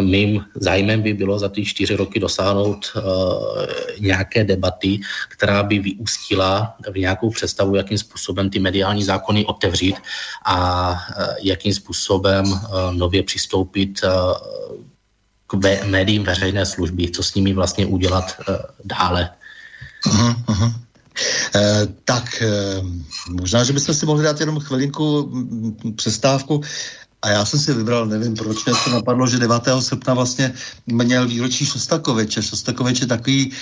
[0.00, 2.92] mým zájmem by bylo za ty čtyři roky dosáhnout
[4.00, 9.96] nějaké debaty, která by vyústila v nějakou představu, jakým způsobem ty mediální zákony otevřít
[10.46, 10.96] a
[11.42, 12.44] jakým způsobem
[12.90, 14.00] nově přistoupit
[15.46, 15.54] k
[15.86, 18.36] médiím veřejné služby, co s nimi vlastně udělat
[18.84, 19.30] dále.
[20.06, 20.83] Uh-huh, uh-huh.
[21.54, 22.82] Eh, tak eh,
[23.30, 25.32] možná, že bychom si mohli dát jenom chvilinku
[25.96, 26.60] přestávku.
[27.24, 29.62] A já jsem si vybral, nevím proč mě to napadlo, že 9.
[29.80, 30.52] srpna vlastně
[30.86, 32.42] měl výročí Šostakoviče.
[32.42, 33.52] Šostakovič je takový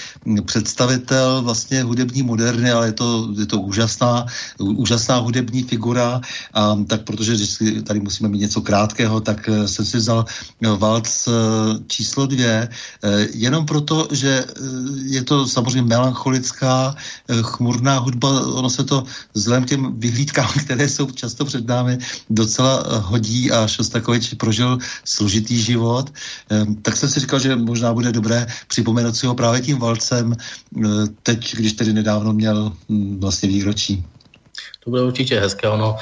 [0.44, 4.26] představitel vlastně hudební moderny, ale je to, je to úžasná,
[4.58, 6.20] úžasná hudební figura.
[6.54, 10.24] A, tak protože když tady musíme mít něco krátkého, tak eh, jsem si vzal
[10.78, 11.32] valc eh,
[11.86, 14.44] číslo dvě, eh, jenom proto, že
[15.06, 16.94] je to samozřejmě melancholická,
[17.42, 19.04] chmurná hudba, ono se to
[19.34, 21.98] vzhledem těm vyhlídkám, které jsou často před námi,
[22.30, 26.12] docela hodí a Šostakovič prožil složitý život,
[26.82, 30.34] tak jsem si říkal, že možná bude dobré připomenout si ho právě tím valcem,
[31.22, 34.04] teď, když tedy nedávno měl hm, vlastně výročí.
[34.84, 35.68] To bude určitě hezké.
[35.68, 35.96] Ono,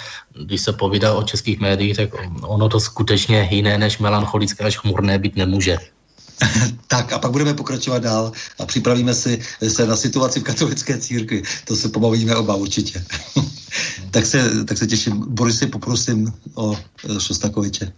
[0.44, 2.10] když se povídá o českých médiích, tak
[2.42, 5.78] ono to skutečně jiné než melancholická až chmurné být nemůže.
[6.86, 11.42] tak a pak budeme pokračovat dál a připravíme si se na situaci v katolické církvi.
[11.64, 13.04] To se pobavíme oba určitě.
[14.10, 15.24] tak, se, tak se těším.
[15.28, 16.78] Borisy, poprosím o
[17.18, 17.92] Šostakoviče.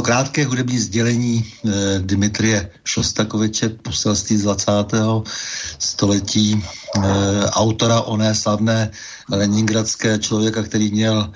[0.00, 4.72] Znělo krátké hudební sdělení e, Dimitrie Šostakoviče, poselství z 20.
[5.78, 6.60] století, e,
[7.50, 8.90] autora oné slavné
[9.28, 11.32] leningradské člověka, který měl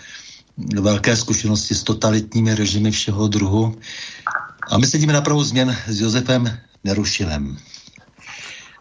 [0.81, 3.77] velké zkušenosti s totalitními režimy všeho druhu.
[4.71, 7.57] A my sedíme na pravou změn s Josefem Nerušilem.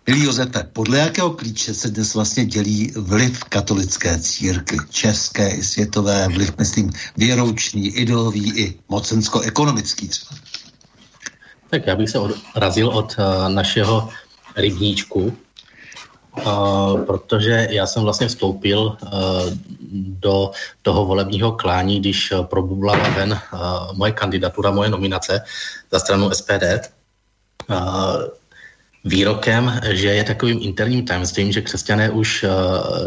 [0.07, 6.27] Milý Josefe, podle jakého klíče se dnes vlastně dělí vliv katolické církvy, české i světové,
[6.27, 10.35] vliv, myslím, věroučný, ideový i mocensko-ekonomický třeba?
[11.69, 14.09] Tak já bych se odrazil od uh, našeho
[14.55, 15.37] rybníčku,
[16.45, 19.09] uh, protože já jsem vlastně vstoupil uh,
[20.19, 20.51] do
[20.81, 23.59] toho volebního klání, když probublala ven uh,
[23.97, 25.41] moje kandidatura, moje nominace
[25.91, 26.91] za stranu SPD.
[29.03, 32.49] Výrokem, že je takovým interním tajemstvím, že křesťané už eh,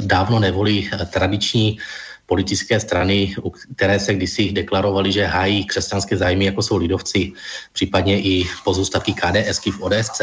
[0.00, 1.78] dávno nevolí eh, tradiční
[2.26, 3.34] politické strany,
[3.76, 7.32] které se kdysi deklarovali, že hájí křesťanské zájmy, jako jsou lidovci,
[7.72, 10.20] případně i pozůstatky KDSky v ODSC.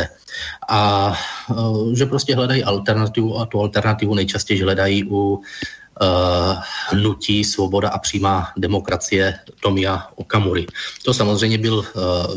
[0.70, 1.14] A
[1.52, 5.42] eh, že prostě hledají alternativu a tu alternativu nejčastěji hledají u
[6.90, 10.66] hnutí Svoboda a přímá demokracie Tomia Okamury.
[11.04, 11.86] To samozřejmě byl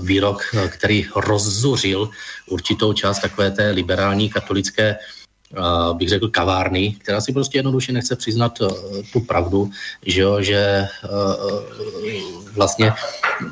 [0.02, 2.10] výrok, který rozzuřil
[2.46, 5.25] určitou část takové té liberální katolické uh,
[5.92, 8.68] bych řekl, kavárny, která si prostě jednoduše nechce přiznat uh,
[9.12, 9.70] tu pravdu,
[10.06, 11.62] že, jo, že uh,
[12.52, 12.92] vlastně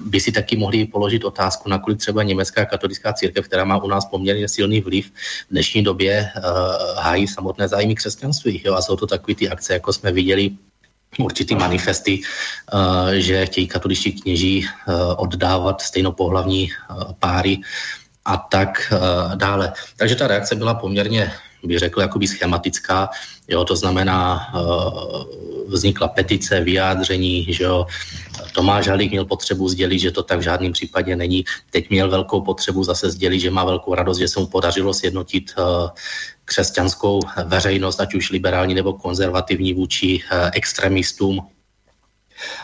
[0.05, 4.05] by si taky mohli položit otázku, nakolik třeba německá katolická církev, která má u nás
[4.05, 5.13] poměrně silný vliv,
[5.49, 6.43] v dnešní době uh,
[6.99, 8.63] hájí samotné zájmy křesťanství.
[8.65, 10.51] Jo, a jsou to takové ty akce, jako jsme viděli
[11.19, 12.21] určitý manifesty,
[13.13, 14.67] že chtějí katoličtí kněží
[15.17, 16.71] oddávat stejnopohlavní
[17.19, 17.59] páry
[18.25, 18.93] a tak
[19.35, 19.73] dále.
[19.97, 21.33] Takže ta reakce byla poměrně
[21.67, 23.09] bych řekl, jakoby schematická.
[23.49, 25.25] Jo, to znamená, uh,
[25.69, 27.87] vznikla petice, vyjádření, že jo,
[28.53, 31.45] Tomáš Halík měl potřebu sdělit, že to tak v žádném případě není.
[31.71, 35.55] Teď měl velkou potřebu zase sdělit, že má velkou radost, že se mu podařilo sjednotit
[35.59, 35.89] uh,
[36.45, 41.47] křesťanskou veřejnost, ať už liberální nebo konzervativní vůči uh, extremistům.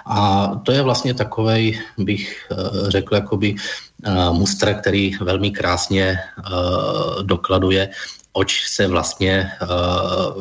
[0.06, 2.50] A to je vlastně takový, bych
[2.88, 3.54] řekl, jakoby
[4.32, 6.18] mustr, který velmi krásně
[7.22, 7.88] dokladuje,
[8.40, 9.66] oč se vlastně eh,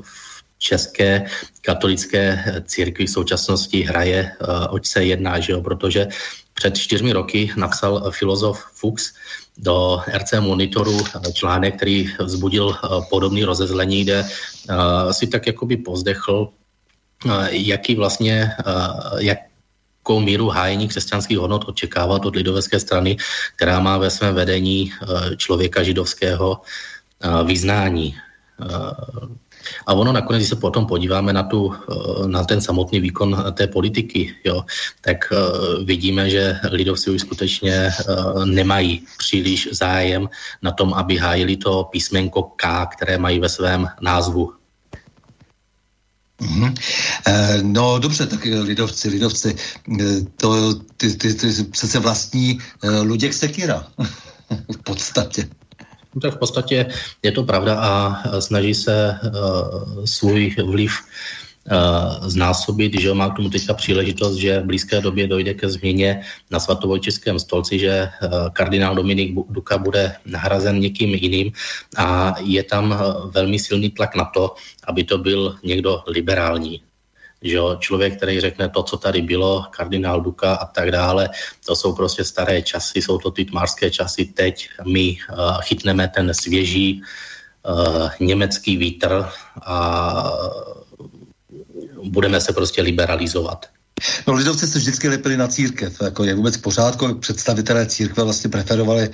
[0.02, 1.28] v české
[1.62, 5.62] katolické církvi v současnosti hraje, eh, oč se jedná, že jo?
[5.62, 6.08] protože
[6.54, 9.16] před čtyřmi roky napsal filozof Fuchs
[9.60, 10.98] do RC Monitoru
[11.34, 14.24] článek, který vzbudil eh, podobný rozezlení, kde
[15.12, 16.54] si tak jakoby pozdechl,
[17.52, 18.54] jaký vlastně,
[19.20, 19.50] jak
[20.10, 23.18] jakou míru hájení křesťanských hodnot očekávat od lidovecké strany,
[23.56, 24.90] která má ve svém vedení
[25.38, 26.62] člověka židovského,
[27.44, 28.16] vyznání.
[29.88, 31.74] A ono nakonec, když se potom podíváme na, tu,
[32.26, 34.66] na ten samotný výkon té politiky, jo,
[35.02, 35.34] tak
[35.84, 37.92] vidíme, že lidovci už skutečně
[38.46, 40.30] nemají příliš zájem
[40.62, 44.54] na tom, aby hájili to písmenko K, které mají ve svém názvu.
[46.42, 46.74] Mm-hmm.
[47.62, 49.56] No dobře, tak lidovci, lidovci,
[50.36, 53.88] to ty, ty, ty přece vlastní e, Luděk Sekira
[54.72, 55.50] v podstatě.
[56.20, 56.86] Tak v podstatě
[57.24, 57.92] je to pravda a
[58.40, 60.92] snaží se uh, svůj vliv
[61.72, 66.22] uh, znásobit, že má k tomu teďka příležitost, že v blízké době dojde ke změně
[66.52, 68.10] na svatovojčeském stolci, že
[68.54, 71.52] kardinál Dominik Duka bude nahrazen někým jiným
[71.98, 72.96] a je tam
[73.34, 74.56] velmi silný tlak na to,
[74.88, 76.82] aby to byl někdo liberální
[77.42, 81.30] že jo, člověk, který řekne to, co tady bylo, kardinál Duka a tak dále,
[81.66, 86.34] to jsou prostě staré časy, jsou to ty tmářské časy, teď my uh, chytneme ten
[86.34, 87.02] svěží
[87.68, 89.26] uh, německý vítr
[89.66, 90.32] a
[92.04, 93.66] budeme se prostě liberalizovat.
[94.28, 99.10] No lidovci se vždycky lepili na církev, jako je vůbec pořádku, představitelé církve vlastně preferovali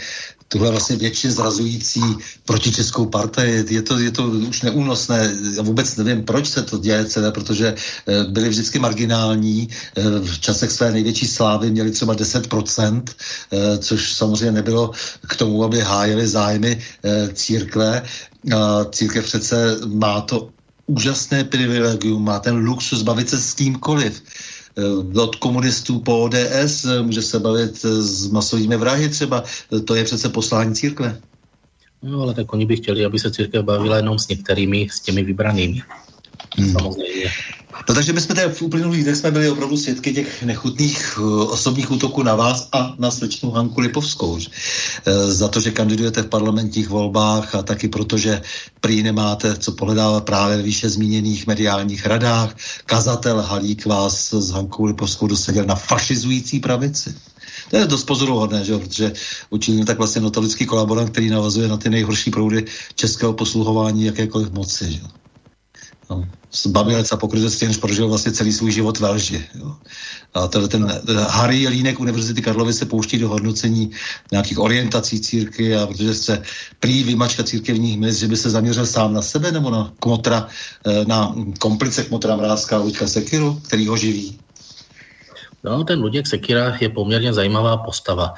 [0.47, 2.01] tuhle vlastně většině zrazující
[2.45, 3.65] protičeskou partii.
[3.69, 5.35] Je to, je to už neúnosné.
[5.55, 9.69] Já vůbec nevím, proč se to děje celé, protože eh, byli vždycky marginální.
[9.97, 13.03] Eh, v časech své největší slávy měli třeba 10%,
[13.51, 14.91] eh, což samozřejmě nebylo
[15.27, 16.81] k tomu, aby hájili zájmy
[17.33, 18.03] církve.
[18.91, 20.49] Církev přece má to
[20.87, 24.21] úžasné privilegium, má ten luxus bavit se s kýmkoliv
[25.15, 29.43] od komunistů po ODS, eh, může se bavit eh, s masovými vrahy třeba.
[29.85, 31.21] To je přece poslání církve.
[32.03, 35.23] No, ale tak oni by chtěli, aby se církev bavila jenom s některými, s těmi
[35.23, 35.81] vybranými.
[36.57, 36.71] Hmm.
[36.71, 37.31] Samozřejmě.
[37.89, 41.51] No takže my jsme tady v uplynulých dnech jsme byli opravdu svědky těch nechutných uh,
[41.51, 44.31] osobních útoků na vás a na slečnu Hanku Lipovskou.
[44.31, 44.39] Uh,
[45.27, 48.41] za to, že kandidujete v parlamentních volbách a taky proto, že
[48.79, 52.55] prý nemáte co pohledávat právě ve výše zmíněných mediálních radách.
[52.85, 57.15] Kazatel Halík vás s Hankou Lipovskou dosadil na fašizující pravici.
[57.69, 58.77] To je dost pozoruhodné, že?
[58.77, 59.13] protože
[59.49, 62.65] učinil tak vlastně notorický kolaborant, který navazuje na ty nejhorší proudy
[62.95, 64.91] českého posluhování jakékoliv moci.
[64.91, 65.24] Že?
[66.09, 69.45] No, zbabělec a pokrytectví, než prožil vlastně celý svůj život ve lži.
[69.55, 69.75] Jo.
[70.33, 73.91] A ten, ten Harry Jelínek Univerzity Karlovy se pouští do hodnocení
[74.31, 76.43] nějakých orientací círky a protože se
[76.79, 80.47] prý vymačka církevních měst, že by se zaměřil sám na sebe nebo na kmotra,
[80.85, 84.39] eh, na komplice kmotra Mrázka Luďka Sekiru, který ho živí.
[85.63, 88.33] No, ten Luděk Sekira je poměrně zajímavá postava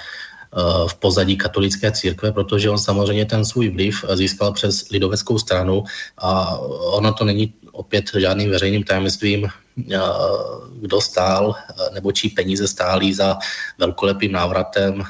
[0.88, 5.84] v pozadí katolické církve, protože on samozřejmě ten svůj vliv získal přes lidoveckou stranu
[6.18, 9.48] a ono to není opět žádným veřejným tajemstvím,
[10.72, 11.56] kdo stál
[11.94, 13.38] nebo čí peníze stálí za
[13.78, 15.04] velkolepým návratem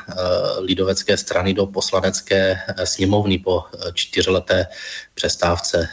[0.60, 4.68] lidovecké strany do poslanecké sněmovny po čtyřleté
[5.16, 5.90] přestávce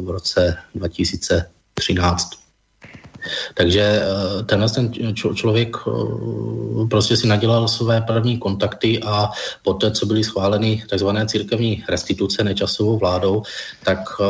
[0.00, 2.45] v roce 2013.
[3.54, 5.90] Takže eh, tenhle ten člověk eh,
[6.90, 9.30] prostě si nadělal své první kontakty a
[9.62, 11.08] poté, co byly schváleny tzv.
[11.26, 13.42] církevní restituce nečasovou vládou,
[13.84, 14.24] tak eh,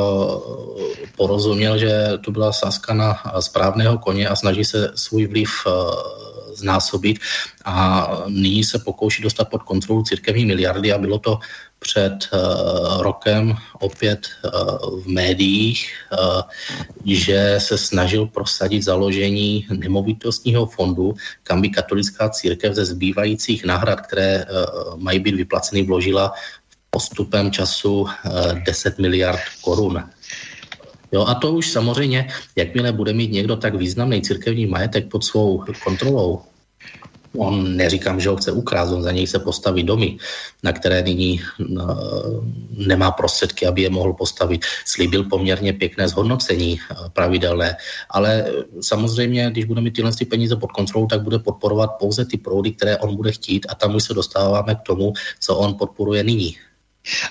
[1.17, 5.51] porozuměl, že to byla sázka na správného koně a snaží se svůj vliv
[6.57, 7.19] znásobit
[7.65, 11.39] a nyní se pokouší dostat pod kontrolu církevní miliardy a bylo to
[11.87, 14.51] před uh, rokem opět uh,
[15.01, 16.43] v médiích, uh,
[17.07, 24.45] že se snažil prosadit založení nemovitostního fondu, kam by katolická církev ze zbývajících náhrad, které
[24.97, 26.33] mají být vyplaceny, vložila
[26.91, 28.11] postupem času uh,
[28.67, 30.03] 10 miliard korun.
[31.13, 35.65] Jo, a to už samozřejmě, jakmile bude mít někdo tak významný církevní majetek pod svou
[35.85, 36.43] kontrolou,
[37.39, 40.17] On neříkám, že ho chce ukrást, on za něj se postaví domy,
[40.63, 44.65] na které nyní uh, nemá prostředky, aby je mohl postavit.
[44.85, 47.77] Slíbil poměrně pěkné zhodnocení uh, pravidelné,
[48.11, 48.45] ale
[48.81, 52.99] samozřejmě, když bude mít tyhle peníze pod kontrolou, tak bude podporovat pouze ty proudy, které
[52.99, 56.57] on bude chtít a tam už se dostáváme k tomu, co on podporuje nyní.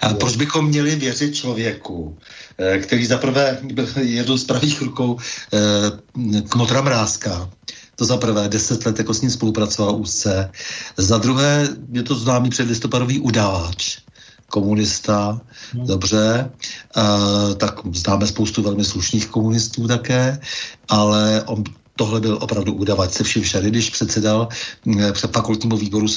[0.02, 2.18] A proč bychom měli věřit člověku,
[2.57, 5.19] eh, který zaprvé byl jednou z pravých rukou
[6.49, 7.49] Kmotra Mrázka,
[7.95, 10.51] to za prvé, deset let jako s ním spolupracoval úzce.
[10.97, 13.97] Za druhé, je to známý předlistopadový udávač
[14.47, 15.41] komunista,
[15.73, 15.85] no.
[15.85, 16.51] dobře,
[16.97, 20.39] uh, tak známe spoustu velmi slušných komunistů také,
[20.89, 21.63] ale on
[21.95, 24.47] tohle byl opravdu udavač se vším všady, když předsedal
[24.99, 26.07] eh, před fakultnímu výboru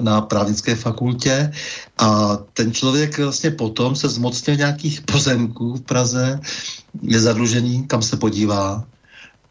[0.00, 1.52] na právnické fakultě
[1.98, 6.40] a ten člověk vlastně potom se zmocnil nějakých pozemků v Praze,
[7.02, 8.84] je zadlužený, kam se podívá,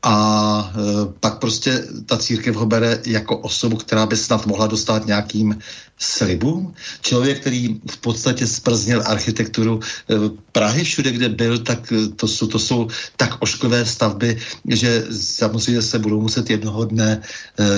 [0.03, 0.79] a e,
[1.19, 5.59] pak prostě ta církev ho bere jako osobu, která by snad mohla dostat nějakým
[5.97, 6.73] slibům.
[7.01, 10.15] Člověk, který v podstatě sprznil architekturu e,
[10.51, 15.81] Prahy všude, kde byl, tak e, to jsou, to jsou tak ošklivé stavby, že samozřejmě
[15.81, 17.21] se budou muset jednoho dne,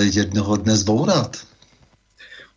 [0.00, 1.36] jednoho dne zbourat.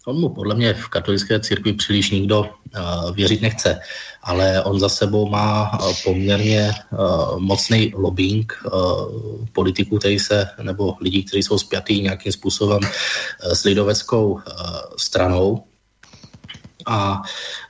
[0.06, 3.80] On mu podle mě v katolické církvi příliš nikdo uh, věřit nechce,
[4.24, 8.54] ale on za sebou má uh, poměrně uh, mocný lobbying
[9.54, 12.80] politiků, který se, nebo lidí, kteří jsou spjatý nějakým způsobem
[13.54, 14.40] s lidoveckou
[14.98, 15.64] stranou.
[16.86, 17.65] A Eh,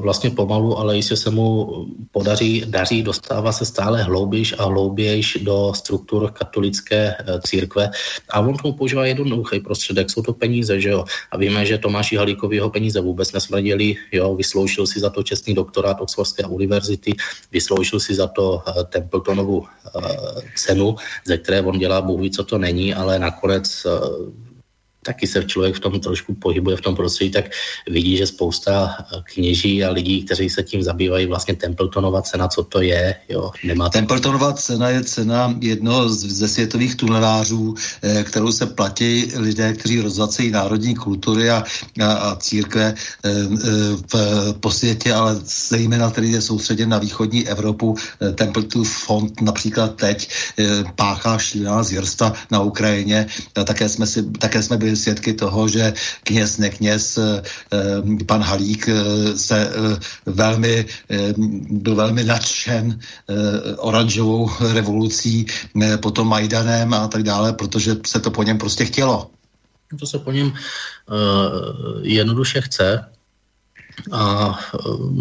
[0.00, 1.68] vlastně pomalu, ale jistě se mu
[2.10, 7.90] podaří, daří, dostává se stále hloubějš a hloubějš do struktur katolické eh, církve
[8.30, 11.04] a on tomu používá jednoduchý prostředek, jsou to peníze, že jo.
[11.30, 15.54] A víme, že Tomáši Halíkovi jeho peníze vůbec nesmrděli, jo, vysloužil si za to čestný
[15.54, 17.12] doktorát Oxfordské univerzity,
[17.52, 19.66] vysloužil si za to uh, Templetonovu
[20.56, 23.86] cenu, ze které on dělá, ví, co to není, ale nakonec
[25.04, 27.44] taky se člověk v tom trošku pohybuje v tom prostředí, tak
[27.88, 32.64] vidí, že spousta eh, kněží a lidí, kteří se tím zabývají, vlastně Templetonova cena, co
[32.64, 33.88] to je, jo, nemá...
[33.88, 40.50] Templetonova cena je cena jednoho ze světových tunelářů, eh, kterou se platí lidé, kteří rozvacejí
[40.50, 41.64] národní kultury a,
[42.00, 43.30] a, a církve eh,
[44.12, 44.14] v,
[44.60, 45.36] po světě, ale
[45.68, 47.96] zejména tedy je soustředěn na východní Evropu.
[48.34, 50.28] Templeton fond například teď
[50.96, 53.26] páchá šílená zvěrstva na Ukrajině.
[53.52, 55.92] Také jsme, si, také jsme byli svědky toho, že
[56.24, 57.42] kněz, nekněz, eh,
[57.72, 58.94] eh, pan Halík eh,
[59.38, 59.72] se
[60.26, 60.86] velmi,
[61.70, 62.98] byl velmi nadšen
[63.78, 65.46] oranžovou revolucí,
[66.02, 69.30] potom Majdanem a tak dále, protože se to po něm prostě chtělo.
[69.98, 70.54] To se po něm uh,
[72.02, 73.04] jednoduše chce,
[74.12, 74.58] a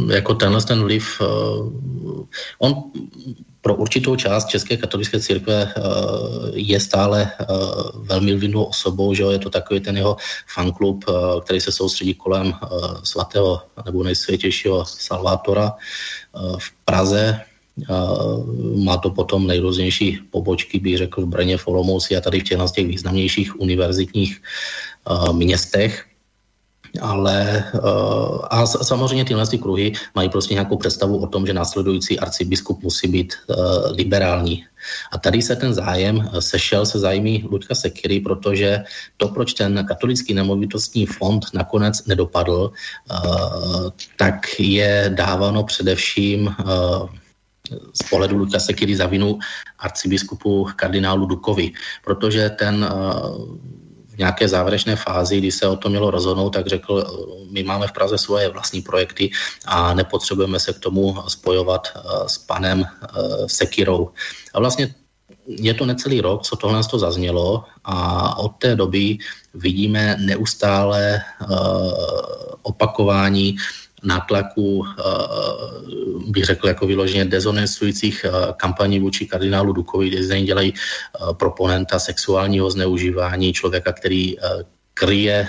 [0.10, 1.22] jako tenhle ten vliv,
[2.60, 2.72] on
[3.64, 9.40] pro určitou část České katolické církve uh, je stále uh, velmi vinnou osobou, že je
[9.40, 10.18] to takový ten jeho
[10.54, 12.54] fanklub, uh, který se soustředí kolem
[13.04, 15.74] svatého nebo nejsvětějšího Salvátora
[16.58, 17.42] v Praze.
[18.76, 22.60] Má to potom nejrůznější pobočky, bych řekl, v Brně, v Olomouci a tady v těch,
[22.76, 24.42] těch významnějších univerzitních
[25.32, 26.06] městech
[27.02, 32.20] ale uh, a samozřejmě tyhle ty kruhy mají prostě nějakou představu o tom, že následující
[32.20, 33.56] arcibiskup musí být uh,
[33.96, 34.66] liberální.
[35.12, 38.84] A tady se ten zájem eh, sešel se zájmy Luďka Sekiry, protože
[39.18, 42.72] to, proč ten katolický nemovitostní fond nakonec nedopadl,
[44.18, 46.56] tak je dáváno především
[47.94, 49.40] z pohledu Luďka Sekiry za vinu
[49.80, 51.72] arcibiskupu kardinálu Dukovi,
[52.06, 52.90] protože ten
[54.14, 57.06] v nějaké závěrečné fázi, kdy se o to mělo rozhodnout, tak řekl,
[57.52, 59.32] my máme v Praze svoje vlastní projekty
[59.66, 63.10] a nepotřebujeme se k tomu spojovat eh, s panem eh,
[63.48, 64.10] Sekirou.
[64.54, 64.96] A vlastně
[65.48, 69.18] je to necelý rok, co tohle to zaznělo a od té doby
[69.54, 71.58] vidíme neustále uh,
[72.62, 73.56] opakování
[74.04, 74.86] nátlaku,
[76.28, 78.26] bych řekl jako vyloženě dezonesujících
[78.58, 80.74] kampaní vůči kardinálu Dukovi, kde z dělají
[81.34, 84.36] proponenta sexuálního zneužívání člověka, který
[84.94, 85.48] kryje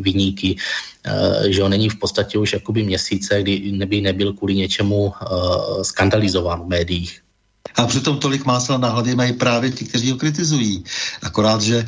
[0.00, 0.56] vyníky,
[1.48, 5.12] že on není v podstatě už jakoby měsíce, kdy neby nebyl kvůli něčemu
[5.82, 7.23] skandalizován v médiích.
[7.74, 10.84] A přitom tolik másla na hlavě mají právě ti, kteří ho kritizují.
[11.22, 11.86] Akorát, že e,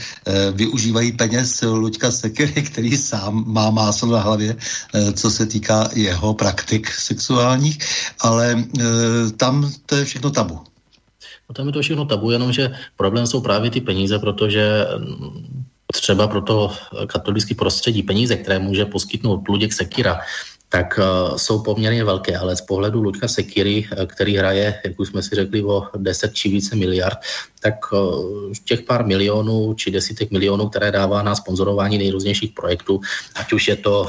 [0.51, 4.57] využívají peněz Luďka Sekery, který sám má máslo na hlavě,
[4.95, 7.79] e, co se týká jeho praktik sexuálních,
[8.21, 8.85] ale e,
[9.37, 10.61] tam to je všechno tabu.
[11.49, 14.87] No tam je to všechno tabu, jenomže problém jsou právě ty peníze, protože
[15.93, 16.73] třeba pro to
[17.07, 20.21] katolický prostředí peníze, které může poskytnout Luděk Sekira,
[20.77, 25.09] tak uh, jsou poměrně velké, ale z pohledu Luďka Sekiry, uh, který hraje, jak už
[25.09, 27.19] jsme si řekli, o 10 či více miliard,
[27.61, 33.01] tak uh, těch pár milionů či desítek milionů, které dává na sponzorování nejrůznějších projektů,
[33.35, 34.07] ať už je to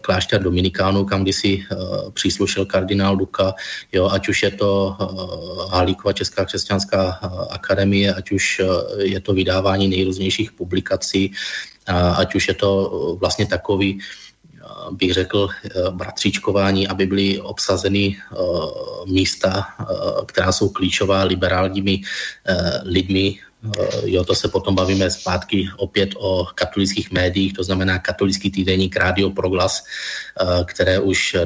[0.00, 1.64] klášter Dominikánů, kam kdysi
[2.12, 3.54] příslušel kardinál Duka,
[3.92, 4.96] jo, ať už je to
[5.70, 7.10] Halíkova Česká křesťanská
[7.50, 8.60] akademie, ať už
[8.98, 11.32] je to vydávání nejrůznějších publikací,
[12.16, 12.70] ať už je to
[13.20, 14.27] vlastně takový uh,
[14.90, 18.36] bych řekl, eh, bratříčkování, aby byly obsazeny eh,
[19.06, 19.84] místa, eh,
[20.26, 22.00] která jsou klíčová liberálními
[22.82, 23.38] lidmi.
[24.04, 29.30] Jo, to se potom bavíme zpátky opět o katolických médiích, to znamená katolický týdenník Radio
[29.30, 29.82] Proglas,
[30.64, 31.36] které už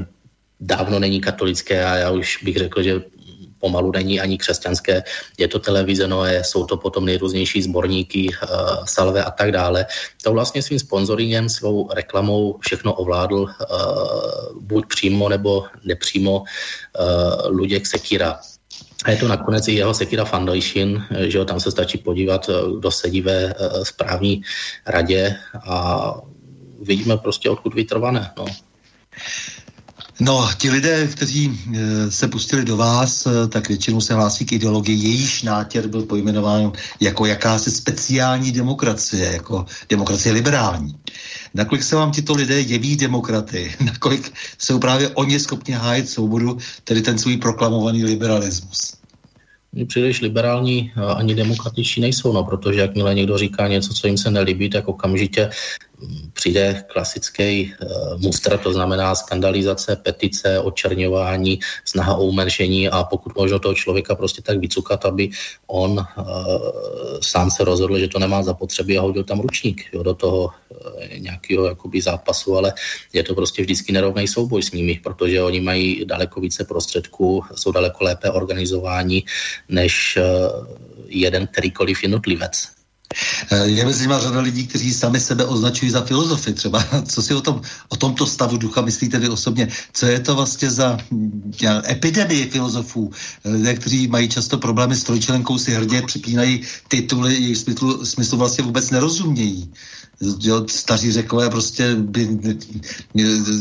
[0.60, 3.02] dávno není katolické a já už bych řekl, že
[3.62, 5.02] pomalu není ani křesťanské.
[5.38, 9.86] Je to televize Noé, jsou to potom nejrůznější sborníky, uh, salve a tak dále.
[10.26, 17.86] To vlastně svým sponzoringem, svou reklamou všechno ovládl uh, buď přímo nebo nepřímo uh, Luděk
[17.86, 18.42] Sekira.
[19.04, 22.90] A je to nakonec i jeho Sekira Foundation, že jo, tam se stačí podívat, kdo
[22.90, 24.42] sedí ve správní
[24.86, 25.36] radě
[25.66, 26.14] a
[26.82, 28.30] vidíme prostě, odkud vytrvané.
[28.38, 28.46] No.
[30.20, 34.52] No, ti lidé, kteří e, se pustili do vás, e, tak většinou se hlásí k
[34.52, 40.94] ideologii, jejíž nátěr byl pojmenován jako jakási speciální demokracie, jako demokracie liberální.
[41.54, 47.02] Nakolik se vám tito lidé jeví demokraty, nakolik jsou právě oni schopni hájit svobodu, tedy
[47.02, 49.02] ten svůj proklamovaný liberalismus?
[49.86, 54.70] příliš liberální ani demokratičtí nejsou, no, protože jakmile někdo říká něco, co jim se nelíbí,
[54.70, 55.50] tak okamžitě
[56.32, 63.58] přijde klasický uh, mustr, to znamená skandalizace, petice, očerňování, snaha o umenšení a pokud možno
[63.58, 65.30] toho člověka prostě tak vycukat, aby
[65.66, 66.04] on uh,
[67.20, 71.18] sám se rozhodl, že to nemá zapotřebí a hodil tam ručník jo, do toho uh,
[71.18, 72.72] nějakého jakoby zápasu, ale
[73.12, 77.72] je to prostě vždycky nerovný souboj s nimi, protože oni mají daleko více prostředků, jsou
[77.72, 79.22] daleko lépe organizováni
[79.68, 80.66] než uh,
[81.08, 82.81] jeden kterýkoliv jednotlivec.
[83.50, 86.52] Eh, je mezi nimi řada lidí, kteří sami sebe označují za filozofy.
[86.52, 89.68] Třeba co si o, tom, o tomto stavu ducha myslíte vy osobně?
[89.92, 90.98] Co je to vlastně za
[91.62, 93.10] já, epidemie filozofů?
[93.44, 98.38] Eh, lidé, kteří mají často problémy s trojčlenkou, si hrdě připínají tituly, jejich smyslu, smyslu
[98.38, 99.72] vlastně vůbec nerozumějí.
[100.40, 102.38] Jo, staří řekové prostě by,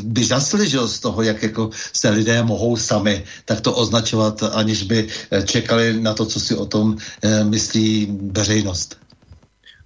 [0.04, 5.08] by žasli že, z toho, jak jako se lidé mohou sami takto označovat, aniž by
[5.32, 6.98] eh, čekali na to, co si o tom
[7.44, 9.02] myslí veřejnost.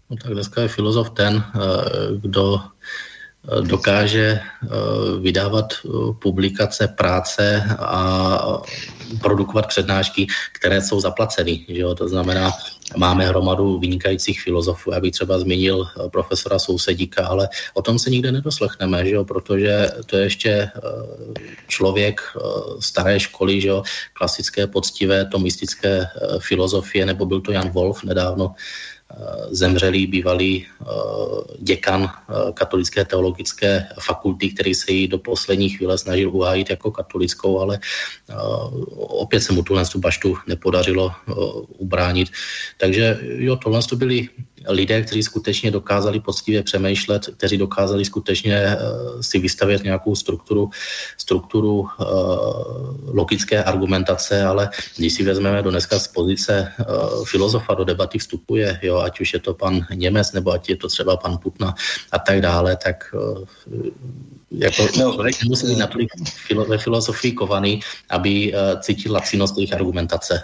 [0.10, 1.60] No tak dneska je filozof ten, eh,
[2.18, 4.68] kdo eh, dokáže eh,
[5.20, 5.74] vydávat
[6.22, 8.62] publikace, práce a
[9.22, 11.66] produkovat přednášky, které jsou zaplaceny.
[11.70, 11.96] Že jo?
[11.96, 12.52] To znamená,
[12.98, 14.92] máme hromadu vynikajících filozofů.
[14.92, 19.26] Já bych třeba zmínil profesora Sousedíka, ale o tom se nikde nedoslechneme, že jo?
[19.26, 20.70] protože to je ještě
[21.68, 22.22] člověk
[22.80, 23.84] staré školy, že jo?
[24.14, 26.08] klasické, poctivé, tomistické
[26.40, 28.56] filozofie, nebo byl to Jan Wolf nedávno,
[29.50, 30.86] zemřelý bývalý eh,
[31.60, 37.60] děkan eh, katolické teologické fakulty, který se jí do poslední chvíle snažil uhájit jako katolickou,
[37.60, 37.80] ale
[38.98, 41.12] opět se mu tuhle baštu nepodařilo
[41.68, 42.30] ubránit.
[42.78, 44.30] Takže jo, tohle byly
[44.68, 50.70] lidé, kteří skutečně dokázali poctivě přemýšlet, kteří dokázali skutečně uh, si vystavět nějakou strukturu,
[51.18, 51.88] strukturu uh,
[53.16, 58.80] logické argumentace, ale když si vezmeme do dneska z pozice uh, filozofa do debaty vstupuje,
[58.82, 61.76] jo, ať už je to pan Němec, nebo ať je to třeba pan Putna
[62.12, 63.16] a tak dále, tak
[64.58, 66.10] jako no, člověk musí být natolik
[66.48, 67.80] filo, ve filozofii kovaný,
[68.10, 70.42] aby uh, cítil lacinost jejich argumentace.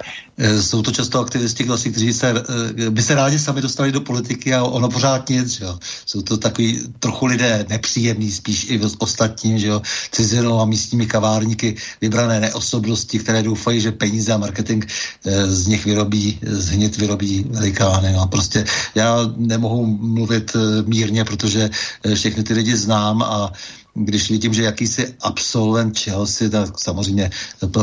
[0.61, 4.63] Jsou to často aktivisti, kteří se, uh, by se rádi sami dostali do politiky a
[4.63, 5.79] ono pořád nic, že jo.
[6.05, 9.81] Jsou to takový trochu lidé nepříjemní, spíš i ostatním, že jo,
[10.11, 14.85] cizinou a místními kavárníky, vybrané neosobnosti, které doufají, že peníze a marketing
[15.45, 18.13] z nich vyrobí, z hnit vyrobí velikány.
[18.13, 18.27] No.
[18.27, 18.65] Prostě
[18.95, 20.55] já nemohu mluvit
[20.85, 21.69] mírně, protože
[22.13, 23.53] všechny ty lidi znám a
[24.05, 27.29] když vidím, že jakýsi absolvent Chelsea, tak samozřejmě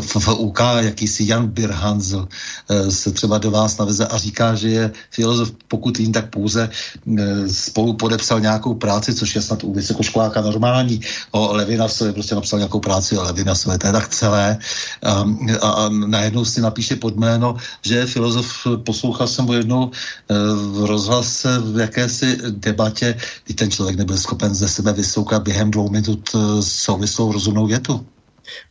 [0.00, 2.28] FUK, jakýsi Jan Birhansl
[2.68, 6.70] eh, se třeba do vás naveze a říká, že je filozof, pokud vím, tak pouze
[7.18, 11.00] eh, spolu podepsal nějakou práci, což je snad u vysokoškoláka normální,
[11.30, 14.58] o Levinasovi, prostě napsal nějakou práci o Levinasovi, to je tak celé.
[15.02, 15.24] A,
[15.60, 20.34] a, a najednou si napíše pod jméno, že je filozof, poslouchal jsem ho jednou eh,
[20.54, 25.88] v rozhlase v jakési debatě, kdy ten člověk nebyl schopen ze sebe vysoukat během dvou
[25.90, 28.06] minut eh, souvislou rozumnou větu.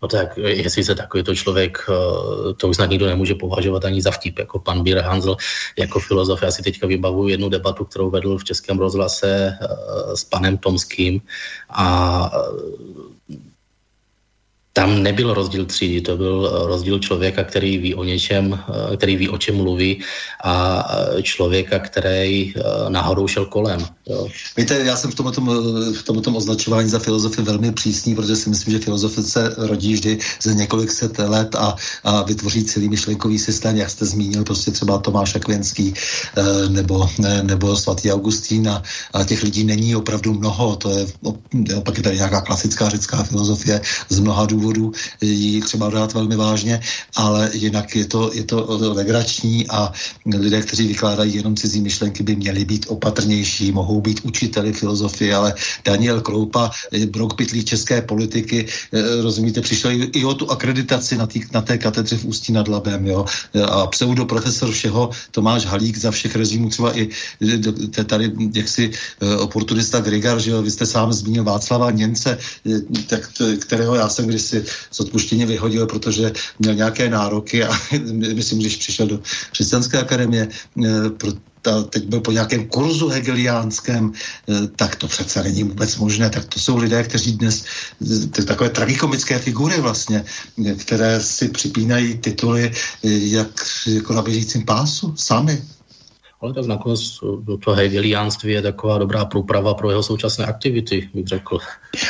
[0.01, 4.11] No tak, jestli se takovýto člověk, eh, to už snad nikdo nemůže považovat ani za
[4.11, 5.37] vtip, jako pan Bír Hanzel,
[5.77, 6.41] jako filozof.
[6.41, 11.21] Já si teďka vybavuju jednu debatu, kterou vedl v Českém rozhlase eh, s panem Tomským
[11.69, 12.31] a
[14.77, 19.15] tam nebyl rozdíl třídy, to byl eh, rozdíl člověka, který ví o něčem, eh, který
[19.17, 20.05] ví o čem mluví
[20.43, 20.85] a
[21.17, 22.53] eh, člověka, který
[22.89, 23.81] nahoru šel kolem.
[24.05, 24.27] Jo.
[24.57, 25.41] Víte, já jsem v tomto,
[25.93, 30.17] v tomto označování za filozofii velmi přísný, protože si myslím, že filozofie se rodí vždy
[30.41, 34.97] ze několik set let a, a vytvoří celý myšlenkový systém, jak jste zmínil, prostě třeba
[34.97, 35.93] Tomáš Akvenský
[36.69, 37.09] nebo,
[37.41, 38.83] nebo svatý Augustín a,
[39.13, 41.05] a těch lidí není opravdu mnoho, to je,
[41.83, 44.91] pak je tady nějaká klasická řecká filozofie z mnoha důvodů důvodů
[45.21, 46.81] ji třeba brát velmi vážně,
[47.15, 49.91] ale jinak je to, je to legrační a
[50.25, 55.53] lidé, kteří vykládají jenom cizí myšlenky, by měli být opatrnější, mohou být učiteli filozofie, ale
[55.85, 56.71] Daniel Kroupa,
[57.05, 61.77] Brok Pitlí české politiky, eh, rozumíte, přišel i o tu akreditaci na, tý, na té
[61.77, 63.25] katedře v Ústí nad Labem, jo,
[63.63, 67.09] a pseudoprofesor všeho Tomáš Halík za všech režimů, třeba i
[67.97, 72.37] eh, tady jaksi eh, oportunista Grigar, že jo, vy jste sám zmínil Václava Němce,
[73.07, 73.29] tak,
[73.59, 77.71] kterého já jsem kdysi si z odpuštění vyhodil, protože měl nějaké nároky a
[78.33, 79.19] myslím, když přišel do
[79.51, 80.47] křesťanské akademie,
[80.85, 85.97] eh, pro, ta, teď byl po nějakém kurzu hegeliánském, eh, tak to přece není vůbec
[85.97, 86.29] možné.
[86.29, 87.65] Tak to jsou lidé, kteří dnes,
[88.31, 90.25] to takové tragikomické figury vlastně,
[90.77, 93.51] které si připínají tituly eh, jak
[93.87, 95.61] jako na běžícím pásu, sami
[96.41, 96.99] ale tak nakonec
[97.65, 101.57] to hegeliánství je taková dobrá průprava pro jeho současné aktivity, bych řekl.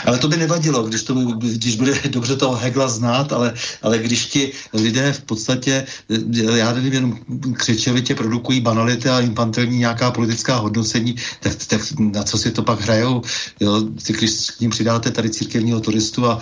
[0.06, 4.26] Ale to by nevadilo, když, to, když bude dobře toho Hegla znát, ale, ale když
[4.26, 5.86] ti lidé v podstatě,
[6.56, 7.18] já nevím, jenom
[7.54, 12.82] křičevitě produkují banality a infantilní nějaká politická hodnocení, tak, tak na co si to pak
[12.82, 13.22] hrajou?
[13.60, 16.40] Jo, když k ním přidáte tady církevního turistu a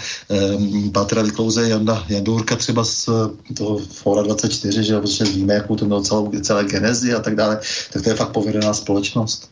[0.58, 3.10] um, Pátra Vyklouze Janda Jandurka třeba z
[3.58, 7.60] toho Fora 24, že protože víme, jakou to mělo celou, celé genezi a tak dále,
[7.94, 9.52] tak to je fakt povedená společnost.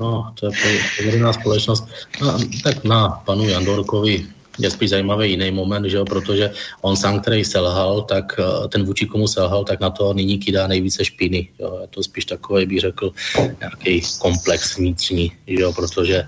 [0.00, 0.52] No, to je
[0.98, 1.84] povedená společnost.
[2.22, 4.26] No, tak na panu Jandorkovi
[4.58, 6.50] je spíš zajímavý jiný moment, že jo, protože
[6.82, 10.66] on sám, který selhal, tak eh, ten vůči komu selhal, tak na to nyní kydá
[10.66, 11.48] nejvíce špiny.
[11.58, 11.78] Jo.
[11.82, 13.12] Je to spíš takový, bych řekl,
[13.60, 16.26] nějaký komplex vnitřní, že jo, protože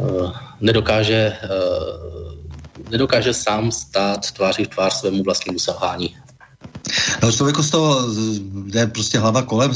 [0.00, 6.16] uh, nedokáže, uh, nedokáže sám stát tváří v tvář svému vlastnímu selhání.
[7.22, 8.08] No, člověku z toho
[8.66, 9.72] jde prostě hlava kolem,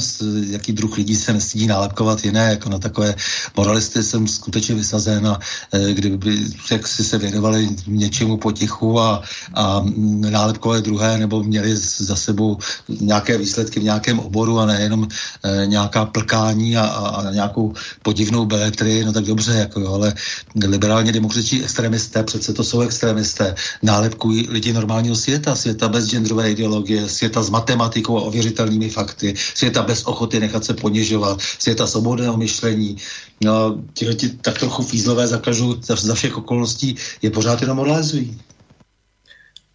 [0.47, 3.15] jaký druh lidí se nestydí nálepkovat jiné, jako na takové
[3.57, 5.39] moralisty jsem skutečně vysazen a
[5.73, 9.21] e, kdyby jak si se věnovali něčemu potichu a,
[9.53, 9.85] a
[10.29, 12.57] nálepkovali druhé, nebo měli za sebou
[12.89, 15.07] nějaké výsledky v nějakém oboru a nejenom
[15.43, 20.13] e, nějaká plkání a, a, a nějakou podivnou beletry, no tak dobře, jako jo, ale
[20.55, 27.08] liberálně demokratičtí extremisté, přece to jsou extremisté, nálepkují lidi normálního světa, světa bez genderové ideologie,
[27.09, 32.97] světa s matematikou a ověřitelnými fakty, světa bez ochoty nechat se ponižovat, světa svobodného myšlení.
[33.43, 38.41] No, tihle ti tak trochu fízlové zakažu za, za všech okolností je pořád jenom moralizují.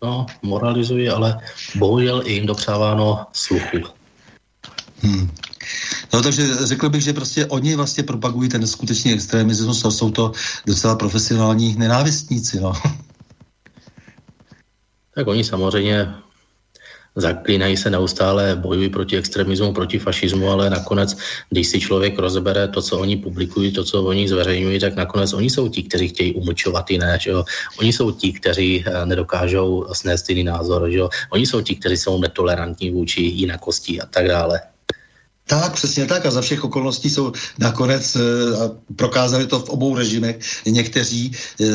[0.02, 1.38] No, moralizují, ale
[1.76, 3.78] bohužel i jim dopřáváno sluchu.
[5.00, 5.30] Hmm.
[6.12, 10.32] No takže řekl bych, že prostě oni vlastně propagují ten skutečný extremismus a jsou to
[10.66, 12.72] docela profesionální nenávistníci, no.
[15.14, 16.14] Tak oni samozřejmě
[17.16, 21.16] zaklínají se neustále, bojují proti extremismu, proti fašismu, ale nakonec,
[21.50, 25.50] když si člověk rozbere to, co oni publikují, to, co oni zveřejňují, tak nakonec oni
[25.50, 27.18] jsou ti, kteří chtějí umlčovat jiné.
[27.20, 27.44] Že jo?
[27.78, 30.90] Oni jsou ti, kteří eh, nedokážou snést jiný názor.
[30.90, 31.08] Že jo?
[31.30, 34.73] Oni jsou ti, kteří jsou netolerantní vůči jinakosti a tak dále.
[35.46, 36.26] Tak, přesně tak.
[36.26, 38.20] A za všech okolností jsou nakonec, eh,
[38.56, 41.66] a prokázali to v obou režimech, někteří eh,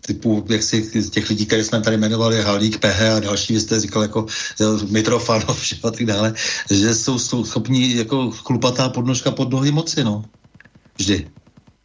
[0.00, 3.80] typu, jak si těch lidí, které jsme tady jmenovali, Halík, PH a další, vy jste
[3.80, 4.26] říkal jako
[4.60, 6.34] eh, Mitrofanov a tak dále,
[6.70, 10.24] že jsou, jsou schopní jako chlupatá podnožka pod nohy moci, no.
[10.98, 11.28] Vždy.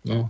[0.05, 0.29] No,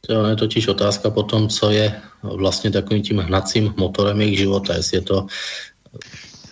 [0.00, 4.96] to je totiž otázka potom, co je vlastně takovým tím hnacím motorem jejich života, jestli
[4.96, 5.26] je to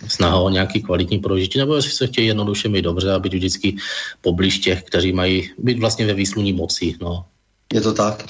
[0.07, 3.75] snaha o nějaký kvalitní prožití, nebo jestli se chtějí jednoduše mít dobře a být vždycky
[4.21, 6.95] poblíž těch, kteří mají být vlastně ve výsluní moci.
[7.01, 7.25] No.
[7.73, 8.25] Je to tak.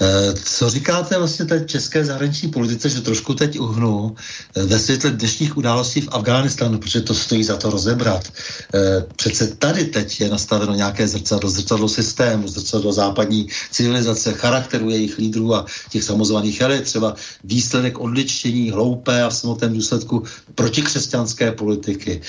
[0.00, 4.14] Eh, co říkáte vlastně té české zahraniční politice, že trošku teď uhnu
[4.56, 8.26] eh, ve světle dnešních událostí v Afghánistánu, protože to stojí za to rozebrat.
[8.74, 15.18] Eh, přece tady teď je nastaveno nějaké zrcadlo, zrcadlo systému, zrcadlo západní civilizace, charakteru jejich
[15.18, 17.14] lídrů a těch samozvaných elit, třeba
[17.44, 20.22] výsledek odličtění, hloupé a v samotném důsledku
[20.54, 22.20] protikřesťanské politiky.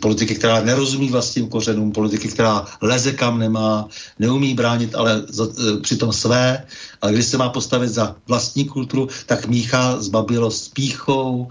[0.00, 3.88] Politiky, která nerozumí vlastním kořenům, politiky, která leze kam nemá,
[4.18, 5.22] neumí bránit, ale
[5.82, 6.66] přitom své,
[7.02, 11.48] ale když se má postavit za vlastní kulturu, tak míchá zbabilo s píchou,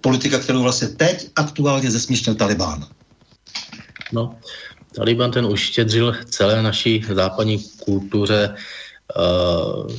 [0.00, 2.86] politika, kterou vlastně teď aktuálně zesměšnil Talibán.
[4.12, 4.36] No,
[4.96, 8.54] Taliban ten uštědřil celé naší západní kultuře
[9.16, 9.90] uh,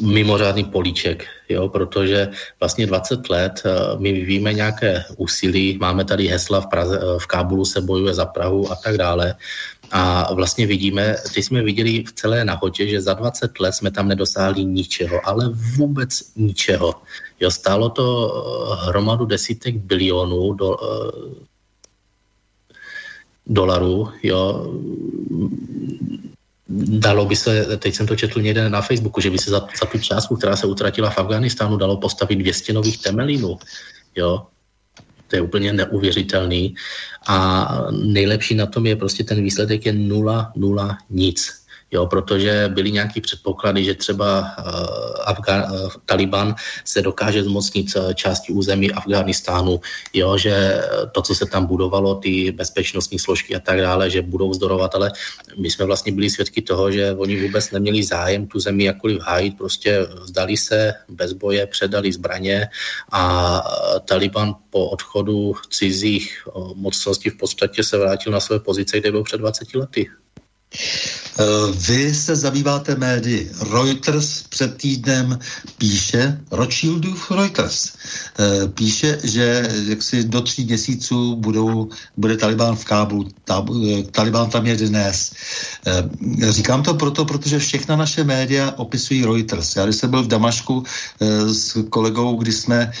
[0.00, 2.28] mimořádný políček, jo, protože
[2.60, 7.64] vlastně 20 let uh, my vyvíjíme nějaké úsilí, máme tady hesla v, Praze, v Kábulu
[7.64, 9.34] se bojuje za Prahu a tak dále.
[9.90, 14.08] A vlastně vidíme, teď jsme viděli v celé nahodě, že za 20 let jsme tam
[14.08, 16.94] nedosáhli ničeho, ale vůbec ničeho.
[17.40, 21.34] Jo, stálo to eh, hromadu desítek bilionů do, uh,
[23.46, 24.66] dolarů, jo,
[26.98, 29.86] dalo by se, teď jsem to četl někde na Facebooku, že by se za, za
[29.86, 33.58] tu částku, která se utratila v Afganistánu, dalo postavit 200 nových temelínů.
[34.16, 34.46] Jo?
[35.30, 36.74] To je úplně neuvěřitelný.
[37.28, 41.59] A nejlepší na tom je prostě ten výsledek je nula, nula, nic
[41.90, 46.54] jo, protože byly nějaké předpoklady, že třeba uh, Afga- uh, Taliban
[46.84, 49.80] se dokáže zmocnit uh, části území Afganistánu,
[50.12, 54.50] jo, že to, co se tam budovalo, ty bezpečnostní složky a tak dále, že budou
[54.50, 55.12] vzdorovat, ale
[55.56, 59.58] my jsme vlastně byli svědky toho, že oni vůbec neměli zájem tu zemi jakkoliv hájit,
[59.58, 62.68] prostě vzdali se bez boje, předali zbraně
[63.12, 63.62] a
[64.04, 66.44] Taliban po odchodu cizích
[66.74, 70.10] mocností v podstatě se vrátil na své pozice, kde byl před 20 lety.
[71.40, 73.50] Eh, vy se zabýváte médii.
[73.72, 75.38] Reuters před týdnem
[75.78, 77.92] píše, Rothschildův Reuters,
[78.38, 83.28] eh, píše, že jaksi do tří měsíců budou, bude Taliban v Kábulu.
[83.28, 85.32] Eh, Taliban tam je dnes.
[86.48, 89.76] Říkám to proto, protože všechna naše média opisují Reuters.
[89.76, 90.84] Já když jsem byl v Damašku
[91.46, 92.92] s kolegou, kdy jsme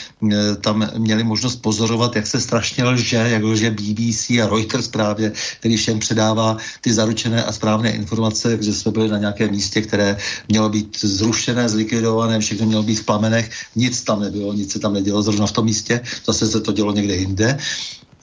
[0.60, 5.76] tam měli možnost pozorovat, jak se strašně lže, jak lže BBC a Reuters právě, který
[5.76, 8.29] všem předává ty zaručené a správné informace,
[8.60, 10.16] že jsme byli na nějakém místě, které
[10.48, 14.92] mělo být zrušené, zlikvidované, všechno mělo být v plamenech, nic tam nebylo, nic se tam
[14.92, 17.58] nedělo zrovna v tom místě, zase se to dělo někde jinde.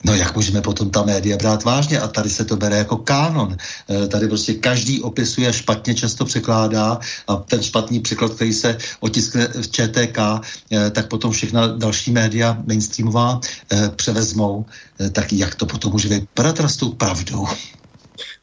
[0.04, 2.00] No jak můžeme potom ta média brát vážně?
[2.00, 3.56] A tady se to bere jako kánon.
[3.90, 6.98] E, tady prostě každý opisuje, špatně často překládá
[7.28, 12.58] a ten špatný překlad, který se otiskne v ČTK, e, tak potom všechna další média
[12.66, 13.40] mainstreamová
[13.72, 14.66] e, převezmou.
[15.12, 17.46] Tak jak to potom může vypadat s tou pravdou?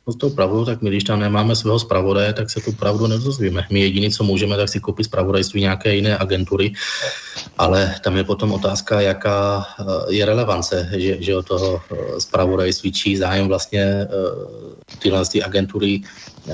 [0.07, 3.67] S tou pravdou, tak my když tam nemáme svého zpravodaje, tak se tu pravdu nedozvíme.
[3.71, 6.73] My jediný, co můžeme, tak si koupit zpravodajství nějaké jiné agentury,
[7.57, 9.83] ale tam je potom otázka, jaká eh,
[10.13, 14.07] je relevance, že, že od toho eh, zpravodajství, čí zájem vlastně eh,
[14.99, 16.01] tyhle ty agentury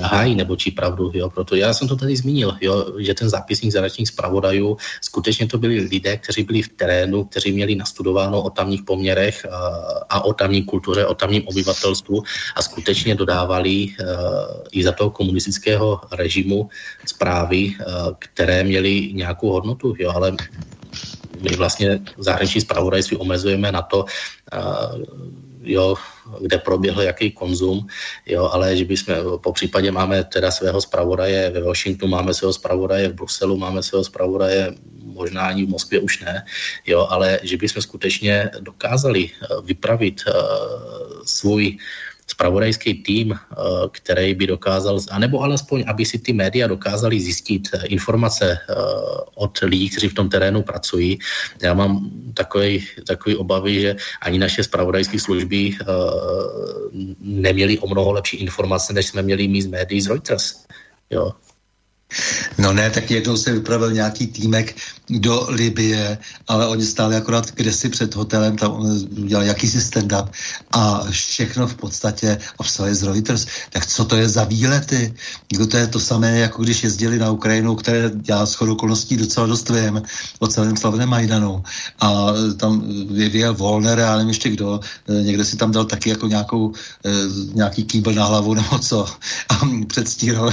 [0.00, 3.72] hájí nebo či pravdu, jo, proto já jsem to tady zmínil, jo, že ten zápisník
[3.72, 8.82] zahraničních zpravodajů, skutečně to byli lidé, kteří byli v terénu, kteří měli nastudováno o tamních
[8.82, 9.58] poměrech a,
[10.08, 12.22] a o tamní kultuře, o tamním obyvatelstvu
[12.56, 14.06] a skutečně dodávali uh,
[14.72, 16.68] i za toho komunistického režimu
[17.06, 20.36] zprávy, uh, které měly nějakou hodnotu, jo, ale
[21.40, 25.94] my vlastně zahraniční zpravodajství omezujeme na to, uh, jo,
[26.40, 27.86] kde proběhl jaký konzum,
[28.26, 33.08] jo, ale že bychom, po případě máme teda svého zpravodaje ve Washingtonu, máme svého zpravodaje
[33.08, 34.74] v Bruselu, máme svého zpravodaje
[35.12, 36.44] možná ani v Moskvě už ne,
[36.86, 40.34] jo, ale že bychom skutečně dokázali eh, vypravit uh,
[41.24, 41.78] svůj
[42.32, 43.36] spravodajský tým, eh,
[43.92, 48.74] který by dokázal, anebo alespoň, aby si ty média dokázali zjistit eh, informace eh,
[49.36, 51.18] od lidí, kteří v tom terénu pracují.
[51.62, 53.90] Já mám takový, takový obavy, že
[54.22, 55.76] ani naše spravodajské služby
[57.20, 60.64] neměly o mnoho lepší informace, než jsme měli my z médií z Reuters.
[61.10, 61.32] Jo.
[62.58, 64.76] No ne, tak jednou se vypravil nějaký týmek
[65.10, 66.18] do Libie,
[66.48, 68.72] ale oni stáli akorát si před hotelem, tam
[69.18, 70.28] udělali jakýsi stand-up
[70.72, 73.46] a všechno v podstatě obsahuje z Reuters.
[73.70, 75.14] Tak co to je za výlety?
[75.52, 79.46] Jako to je to samé, jako když jezdili na Ukrajinu, které já s okolností docela
[79.46, 80.02] dost vím
[80.38, 81.62] o celém slavném Majdanu.
[82.00, 82.26] A
[82.56, 84.80] tam vyvíjel Volner, já nevím ještě kdo,
[85.22, 86.72] někde si tam dal taky jako nějakou,
[87.04, 87.10] eh,
[87.54, 89.06] nějaký kýbl na hlavu nebo co
[89.48, 90.52] a předstíral,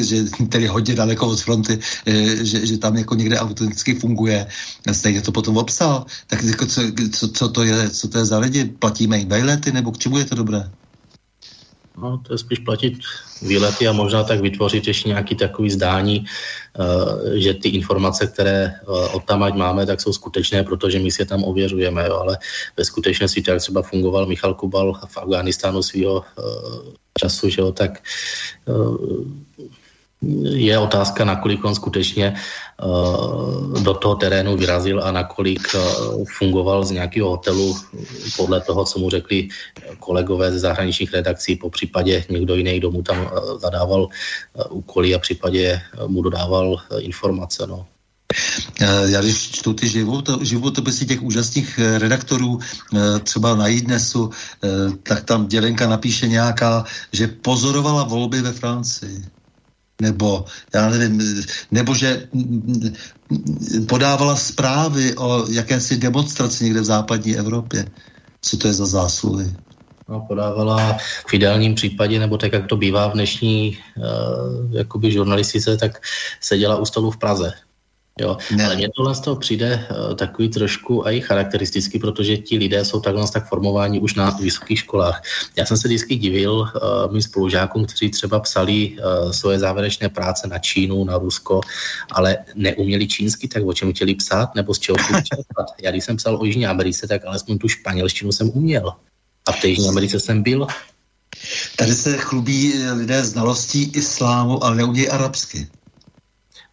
[0.00, 4.46] že tedy hodně daleko od fronty, eh, že, že tam jako někde autenticky funguje,
[4.92, 6.80] stejně to potom obsal, tak jako co,
[7.12, 8.64] co, co, to je, co to je za lidi?
[8.64, 10.70] Platíme jim vejlety, nebo k čemu je to dobré?
[12.02, 12.98] No, to je spíš platit
[13.42, 16.24] výlety a možná tak vytvořit ještě nějaký takový zdání,
[16.78, 21.10] uh, že ty informace, které uh, od tam ať máme, tak jsou skutečné, protože my
[21.10, 22.38] si je tam ověřujeme, jo, ale
[22.76, 26.24] ve skutečnosti tak třeba fungoval Michal Kubal v Afganistánu svého
[27.18, 28.02] času, že jo, tak
[30.42, 32.34] je otázka, nakolik on skutečně
[32.82, 37.76] uh, do toho terénu vyrazil a nakolik uh, fungoval z nějakého hotelu
[38.36, 39.48] podle toho, co mu řekli
[39.98, 44.08] kolegové ze zahraničních redakcí, po případě někdo jiný, kdo mu tam uh, zadával
[44.70, 47.66] úkoly a případě mu dodával informace.
[47.66, 47.86] No.
[49.06, 49.88] Já když čtu ty
[50.42, 52.58] životopisy těch úžasných redaktorů,
[53.22, 54.30] třeba na Idnesu,
[55.02, 59.24] tak tam dělenka napíše nějaká, že pozorovala volby ve Francii
[60.00, 60.44] nebo
[60.74, 62.28] já nevím, nebo že
[63.88, 67.86] podávala zprávy o jakési demonstraci někde v západní Evropě.
[68.42, 69.54] Co to je za zásluhy?
[70.08, 70.96] No, podávala
[71.26, 74.04] v ideálním případě, nebo tak, jak to bývá v dnešní uh,
[74.74, 76.02] jakoby žurnalistice, tak
[76.40, 77.52] seděla u stolu v Praze.
[78.18, 78.36] Jo.
[78.56, 78.66] Ne.
[78.66, 83.00] Ale mně tohle z toho přijde uh, takový trošku i charakteristicky, protože ti lidé jsou
[83.00, 85.22] takhle tak formováni už na vysokých školách.
[85.56, 86.68] Já jsem se vždycky divil uh,
[87.12, 91.60] mým spolužákům, kteří třeba psali uh, svoje závěrečné práce na Čínu, na Rusko,
[92.10, 95.66] ale neuměli čínsky, tak o čem chtěli psát, nebo z čeho chtěli čerpat.
[95.82, 98.92] Já když jsem psal o Jižní Americe, tak alespoň tu španělštinu jsem uměl.
[99.46, 100.66] A v té Jižní Americe jsem byl.
[101.76, 105.68] Tady se chlubí lidé znalostí islámu, ale neumějí arabsky.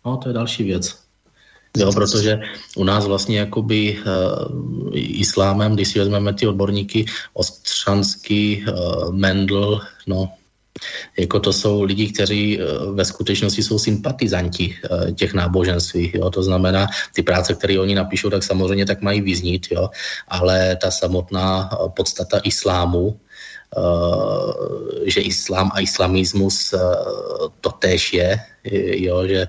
[0.05, 1.06] No, to je další věc.
[1.77, 2.39] Jo, protože
[2.75, 10.31] u nás vlastně jakoby uh, islámem, když si vezmeme ty odborníky, Ostřanský, uh, Mendel, no,
[11.19, 14.75] jako to jsou lidi, kteří uh, ve skutečnosti jsou sympatizanti
[15.15, 16.11] těch náboženství.
[16.15, 16.29] Jo?
[16.29, 19.89] To znamená, ty práce, které oni napíšou, tak samozřejmě tak mají vyznít, jo?
[20.27, 23.19] ale ta samotná podstata islámu,
[25.05, 26.73] že islám a islamismus
[27.61, 28.39] to též je,
[28.95, 29.47] jo, že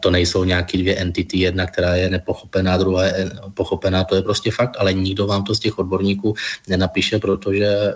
[0.00, 4.50] to nejsou nějaký dvě entity, jedna, která je nepochopená, druhá je pochopená, to je prostě
[4.50, 6.34] fakt, ale nikdo vám to z těch odborníků
[6.68, 7.94] nenapíše, protože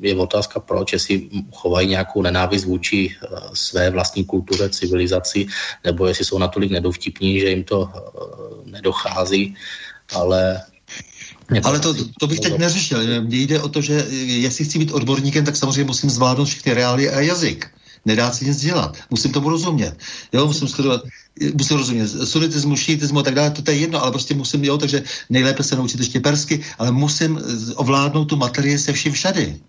[0.00, 5.46] je otázka, proč, jestli chovají nějakou nenávist vůči eh, své vlastní kultuře, civilizaci,
[5.84, 9.54] nebo jestli jsou natolik nedovtipní, že jim to eh, nedochází,
[10.14, 10.62] ale
[11.62, 13.22] ale to, to bych teď neřešil.
[13.22, 17.10] Mně jde o to, že jestli chci být odborníkem, tak samozřejmě musím zvládnout všechny reály
[17.10, 17.70] a jazyk.
[18.06, 18.96] Nedá se nic dělat.
[19.10, 19.98] Musím tomu rozumět.
[20.32, 21.02] Jo, musím studovat,
[21.58, 25.02] musím rozumět sunitismu, šítismu a tak dále, to je jedno, ale prostě musím, jo, takže
[25.30, 27.40] nejlépe se naučit ještě persky, ale musím
[27.74, 29.60] ovládnout tu materii se vším všady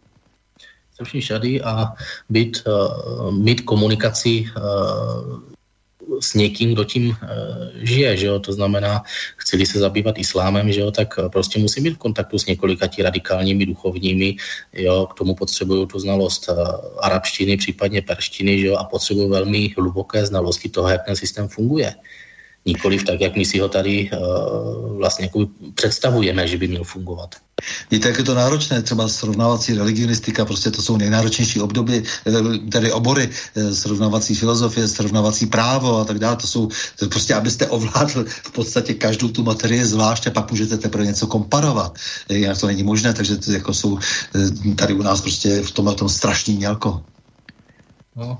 [0.98, 1.94] se vším všady a
[2.30, 5.57] být, uh, mít komunikaci uh,
[6.20, 7.16] s někým, kdo tím uh,
[7.82, 8.40] žije, že jo?
[8.40, 9.04] to znamená,
[9.38, 10.92] chci se zabývat islámem, že jo?
[10.92, 14.36] tak eh, prostě musím být v kontaktu s několika ti radikálními duchovními,
[14.74, 15.08] jo?
[15.12, 16.58] k tomu potřebuju tu znalost uh,
[17.02, 18.76] arabštiny, případně perštiny, že jo?
[18.76, 21.96] a potřebuju velmi hluboké znalosti toho, jak ten systém funguje.
[22.66, 27.36] Nikoliv tak, jak my si ho tady uh, vlastně jako představujeme, že by měl fungovat.
[27.92, 32.92] Víte, jak je to náročné, třeba srovnávací religionistika, prostě to jsou nejnáročnější obdoby, eh, tedy
[32.92, 36.36] obory, eh, srovnávací filozofie, srovnávací právo a tak dále.
[36.36, 36.70] To jsou
[37.00, 41.28] to prostě, abyste ovládl v podstatě každou tu materii zvlášť a pak můžete teprve něco
[41.28, 41.98] komparovat.
[42.30, 44.00] Jinak to není možné, takže to jako jsou
[44.76, 47.02] tady u nás prostě v tomhle tom strašný mělko.
[48.16, 48.38] No,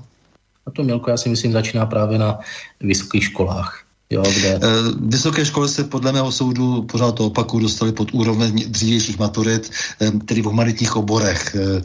[0.66, 2.38] a to mělko já si myslím začíná právě na
[2.80, 3.87] vysokých školách.
[4.10, 4.48] Jo, kde?
[4.48, 4.60] Eh,
[5.00, 9.70] vysoké školy se podle mého soudu, pořád to opaku, dostali pod úroveň dřívějších maturit,
[10.00, 11.56] eh, tedy v humanitních oborech.
[11.56, 11.82] Eh,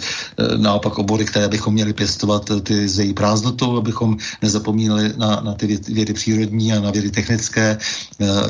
[0.58, 5.68] naopak obory, které bychom měli pěstovat ty z její prázdnotou, abychom nezapomínali na, na ty
[5.88, 7.78] vědy přírodní a na vědy technické,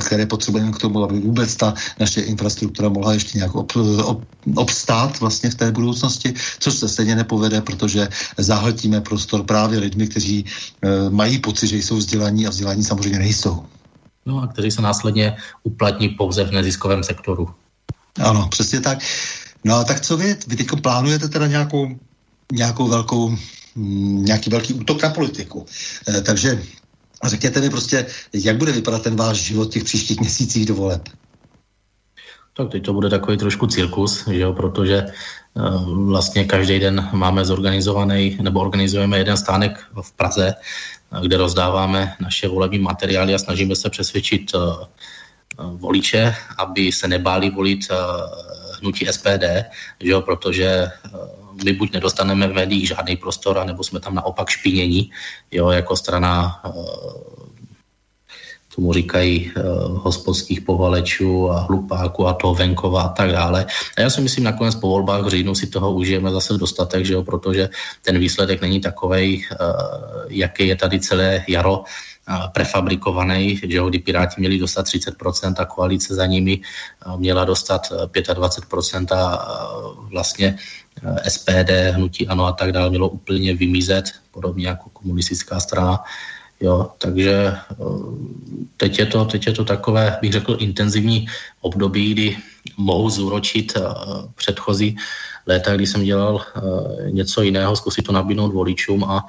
[0.06, 3.72] které potřebujeme k tomu, aby vůbec ta naše infrastruktura mohla ještě nějak ob,
[4.06, 4.22] ob,
[4.56, 10.46] obstát vlastně v té budoucnosti, což se stejně nepovede, protože zahltíme prostor právě lidmi, kteří
[11.10, 13.63] mají pocit, že jsou vzdělaní a vzdělaní samozřejmě nejsou.
[14.26, 17.50] No a kteří se následně uplatní pouze v neziskovém sektoru.
[18.20, 19.00] Ano, přesně tak.
[19.64, 20.36] No a tak co vy?
[20.48, 21.98] Vy teď plánujete teda nějakou,
[22.52, 23.30] nějakou velkou,
[23.76, 25.66] mm, nějaký velký útok na politiku.
[26.10, 26.64] E, takže
[27.26, 31.10] řekněte mi prostě, jak bude vypadat ten váš život těch příštích měsících do voleb?
[32.58, 35.06] Tak teď to bude takový trošku cirkus, že jo, protože
[35.54, 40.54] uh, vlastně každý den máme zorganizovaný, nebo organizujeme jeden stánek v Praze,
[41.22, 44.60] kde rozdáváme naše volební materiály a snažíme se přesvědčit eh,
[45.58, 47.96] voliče, aby se nebáli volit eh,
[48.80, 49.44] hnutí SPD,
[50.00, 50.90] že jo, protože eh,
[51.64, 55.12] my buď nedostaneme v médiích žádný prostor, nebo jsme tam naopak špinění,
[55.52, 56.62] jo, jako strana
[58.76, 59.64] tomu říkají uh,
[59.98, 63.66] hospodských povalečů a hlupáků a toho venkova a tak dále.
[63.98, 67.14] A já si myslím, nakonec po volbách v říjnu si toho užijeme zase dostatek, že
[67.14, 67.70] jo, protože
[68.02, 69.68] ten výsledek není takový, uh,
[70.28, 71.86] jaký je tady celé jaro uh,
[72.54, 76.62] prefabrikovaný, že jo, kdy Piráti měli dostat 30% a koalice za nimi
[77.18, 79.48] měla dostat 25% a
[80.12, 80.58] vlastně
[81.28, 86.04] SPD, hnutí ANO a tak dále mělo úplně vymizet, podobně jako komunistická strana.
[86.64, 87.76] Jo, takže eh,
[88.78, 91.28] teď je, to, teď je to takové, bych řekl, intenzivní
[91.62, 92.38] období, kdy
[92.78, 93.82] mohu zúročit eh,
[94.36, 94.96] předchozí
[95.48, 99.26] léta, kdy jsem dělal eh, něco jiného, zkusit to nabídnout voličům a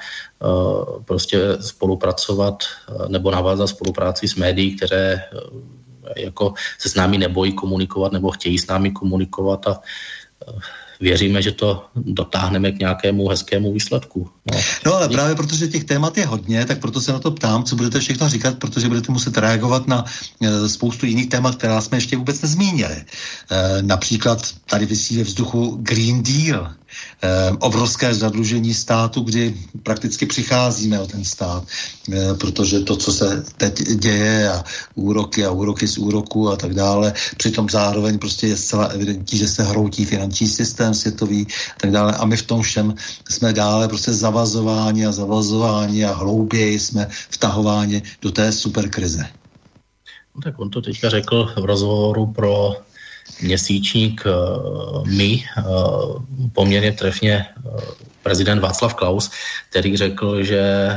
[1.05, 2.65] prostě spolupracovat
[3.09, 5.25] nebo navázat spolupráci s médií, které
[6.17, 9.81] jako se s námi nebojí komunikovat nebo chtějí s námi komunikovat a
[11.01, 14.31] věříme, že to dotáhneme k nějakému hezkému výsledku.
[14.53, 17.65] No, no ale právě protože těch témat je hodně, tak proto se na to ptám,
[17.65, 20.05] co budete všechno říkat, protože budete muset reagovat na
[20.41, 22.95] e, spoustu jiných témat, která jsme ještě vůbec nezmínili.
[22.97, 23.05] E,
[23.83, 26.75] například tady vysí ve vzduchu Green Deal,
[27.61, 31.65] obrovské zadlužení státu, kdy prakticky přicházíme o ten stát,
[32.13, 34.65] eh, protože to, co se teď děje a
[34.95, 39.49] úroky a úroky z úroku a tak dále, přitom zároveň prostě je zcela evidentní, že
[39.49, 42.95] se hroutí finanční systém světový a tak dále a my v tom všem
[43.31, 49.27] jsme dále prostě zavazováni a zavazováni a hlouběji jsme vtahováni do té superkrize.
[50.35, 52.77] No tak on to teďka řekl v rozhovoru pro
[53.43, 54.31] měsíčník eh,
[55.09, 55.63] my, eh,
[56.53, 57.81] poměrně trefně eh,
[58.23, 59.31] prezident Václav Klaus,
[59.71, 60.91] který řekl, že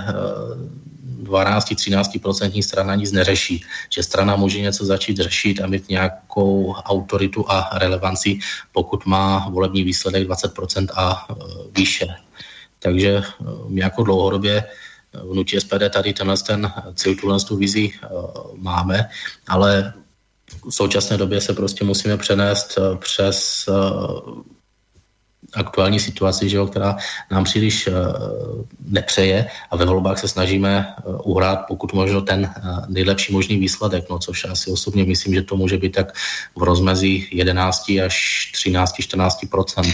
[1.23, 7.69] 12-13% strana nic neřeší, že strana může něco začít řešit a mít nějakou autoritu a
[7.73, 8.39] relevanci,
[8.71, 11.27] pokud má volební výsledek 20% a
[11.75, 12.07] výše.
[12.79, 13.23] Takže
[13.67, 14.63] my jako dlouhodobě
[15.31, 17.15] vnutí SPD tady tenhle ten cíl,
[17.47, 17.91] tu vizi
[18.55, 19.09] máme,
[19.47, 19.93] ale
[20.69, 23.73] v současné době se prostě musíme přenést eh, přes eh,
[25.53, 26.97] aktuální situaci, že jo, která
[27.31, 27.93] nám příliš uh,
[28.87, 34.09] nepřeje a ve volbách se snažíme uh, uhrát pokud možno ten uh, nejlepší možný výsledek,
[34.09, 36.13] no což já si osobně myslím, že to může být tak
[36.55, 39.93] v rozmezí 11 až 13, 14%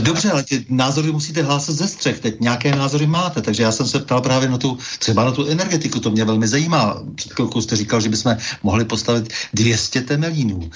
[0.00, 2.20] Dobře, ale ty názory musíte hlásat ze střech.
[2.20, 5.46] Teď nějaké názory máte, takže já jsem se ptal právě na tu, třeba na tu
[5.46, 7.02] energetiku, to mě velmi zajímá.
[7.14, 10.70] Před chvilkou jste říkal, že bychom mohli postavit 200 temelínů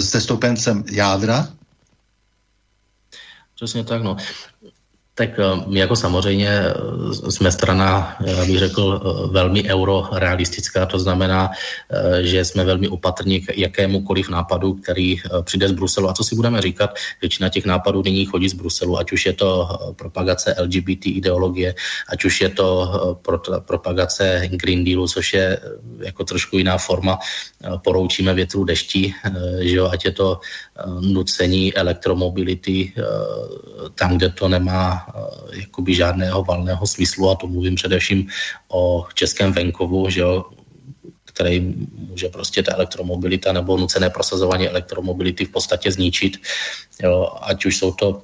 [0.00, 1.48] se stoupencem jádra,
[3.62, 4.16] Přesně tak, no.
[5.14, 10.98] Tak eh, my jako samozřejmě eh, jsme strana, já bych řekl, eh, velmi eurorealistická, to
[10.98, 11.50] znamená,
[12.20, 16.08] že jsme velmi opatrní k jakémukoliv nápadu, který přijde z Bruselu.
[16.08, 16.90] A co si budeme říkat,
[17.20, 21.74] většina těch nápadů nyní chodí z Bruselu, ať už je to propagace LGBT ideologie,
[22.08, 22.88] ať už je to
[23.66, 25.60] propagace Green Dealu, což je
[25.98, 27.18] jako trošku jiná forma,
[27.84, 29.14] poroučíme větru deští,
[29.60, 30.40] že jo, ať je to
[31.00, 32.92] nucení elektromobility
[33.94, 38.28] tam, kde to nemá Eh, jakoby žádného valného smyslu a to mluvím především
[38.68, 40.44] o českém venkovu, že jo,
[41.24, 46.36] který může prostě ta elektromobilita nebo nucené prosazování elektromobility v podstatě zničit,
[47.02, 48.22] jo, ať už jsou to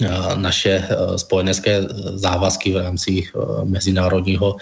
[0.00, 1.82] eh, naše eh, spojenecké
[2.14, 3.22] závazky v rámci
[3.64, 4.56] mezinárodního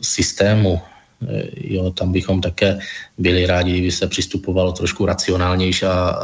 [0.00, 0.80] systému.
[1.56, 2.78] Jo, tam bychom také
[3.18, 6.14] byli rádi, kdyby se přistupovalo trošku racionálnější a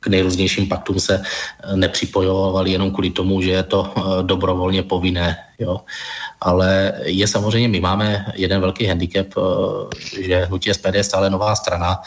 [0.00, 5.36] k nejrůznějším paktům se eh, nepřipojovali jenom kvůli tomu, že je to eh, dobrovolně povinné.
[5.58, 5.80] Jo.
[6.40, 11.56] Ale je samozřejmě, my máme jeden velký handicap, eh, že hnutí SPD je stále nová
[11.56, 12.02] strana,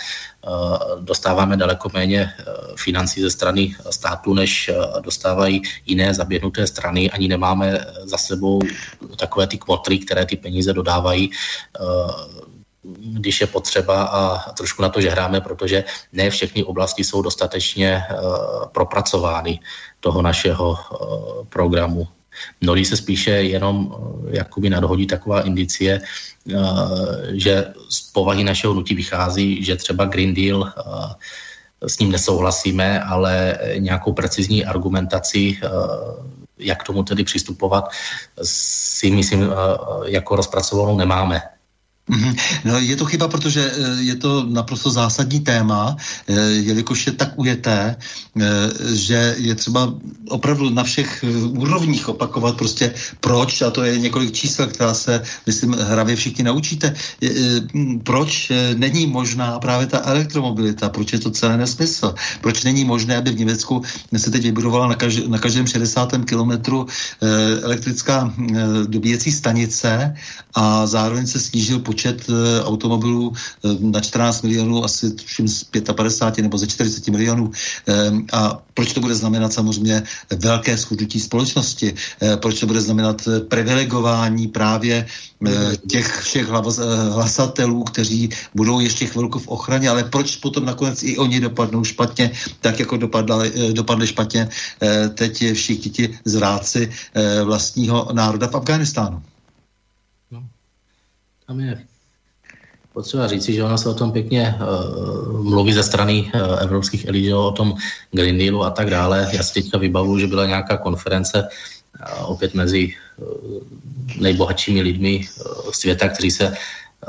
[0.99, 2.29] dostáváme daleko méně
[2.75, 7.11] financí ze strany státu, než dostávají jiné zaběhnuté strany.
[7.11, 8.59] Ani nemáme za sebou
[9.15, 11.31] takové ty kvotry, které ty peníze dodávají
[12.83, 15.83] když je potřeba a trošku na to, že hráme, protože
[16.13, 19.59] ne všechny oblasti jsou dostatečně uh, propracovány
[19.99, 22.07] toho našeho uh, programu.
[22.61, 26.01] Mnohdy se spíše jenom uh, jakoby nadhodí taková indicie,
[27.33, 30.73] že z povahy našeho hnutí vychází, že třeba Green Deal
[31.87, 35.59] s ním nesouhlasíme, ale nějakou precizní argumentaci,
[36.57, 37.89] jak k tomu tedy přistupovat,
[38.43, 39.51] si myslím,
[40.05, 41.41] jako rozpracovanou nemáme.
[42.07, 42.35] Mhm.
[42.65, 45.95] No, je to chyba, protože eh, je to naprosto zásadní téma,
[46.27, 46.33] eh,
[46.67, 48.43] jelikož je tak ujeté, eh,
[48.91, 49.93] že je třeba
[50.29, 51.23] opravdu na všech
[51.55, 56.93] úrovních opakovat prostě proč, a to je několik čísel, která se, myslím, hravě všichni naučíte,
[58.03, 63.31] proč není možná právě ta elektromobilita, proč je to celé nesmysl, proč není možné, aby
[63.31, 63.81] v Německu
[64.17, 66.25] se teď vybudovala na, každém, na každém 60.
[66.25, 66.87] kilometru
[67.63, 68.33] elektrická
[68.87, 70.15] dobíjecí stanice
[70.55, 71.79] a zároveň se snížil
[72.29, 75.63] eh, automobilů eh, na 14 milionů, asi tuším z
[75.95, 77.51] 55 nebo ze 40 milionů.
[77.87, 80.03] Eh, a proč to bude znamenat samozřejmě
[80.39, 81.93] velké schudnutí společnosti?
[82.41, 85.05] Proč to bude znamenat privilegování právě
[85.91, 86.47] těch všech
[87.09, 92.31] hlasatelů, kteří budou ještě chvilku v ochraně, ale proč potom nakonec i oni dopadnou špatně,
[92.61, 94.49] tak jako dopadli, dopadli špatně
[95.13, 96.89] teď všichni ti zráci
[97.43, 99.21] vlastního národa v Afganistánu?
[101.47, 101.85] Tam je
[102.93, 107.33] potřeba říci, že ona se o tom pěkně uh, mluví ze strany uh, evropských elit,
[107.33, 107.75] o tom
[108.11, 109.29] Green Dealu a tak dále.
[109.33, 113.61] Já si teďka vybavuju, že byla nějaká konference uh, opět mezi uh,
[114.19, 116.53] nejbohatšími lidmi uh, světa, kteří se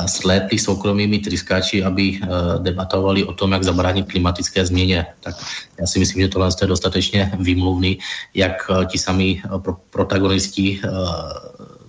[0.06, 2.20] slétli soukromými tryskáči, aby
[2.58, 5.06] debatovali o tom, jak zabránit klimatické změně.
[5.20, 5.34] Tak
[5.80, 7.98] já si myslím, že tohle je dostatečně výmluvný,
[8.34, 9.42] jak ti sami
[9.90, 10.80] protagonisti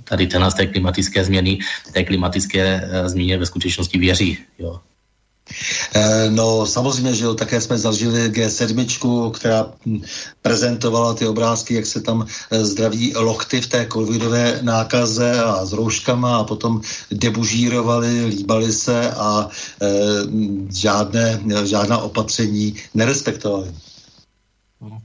[0.10, 1.60] tady tenhle té klimatické změny,
[1.92, 4.38] té klimatické eh, změně ve skutečnosti věří.
[4.60, 4.80] Jo.
[5.94, 10.02] Eh, no samozřejmě, že jo, také jsme zažili G7, která hm,
[10.42, 15.74] prezentovala ty obrázky, jak se tam eh, zdraví lochty v té covidové nákaze a s
[15.74, 19.50] rouškama a potom debužírovali, líbali se a
[19.82, 19.88] e,
[20.70, 23.72] žádné, žádná opatření nerespektovali.
[24.82, 25.02] No,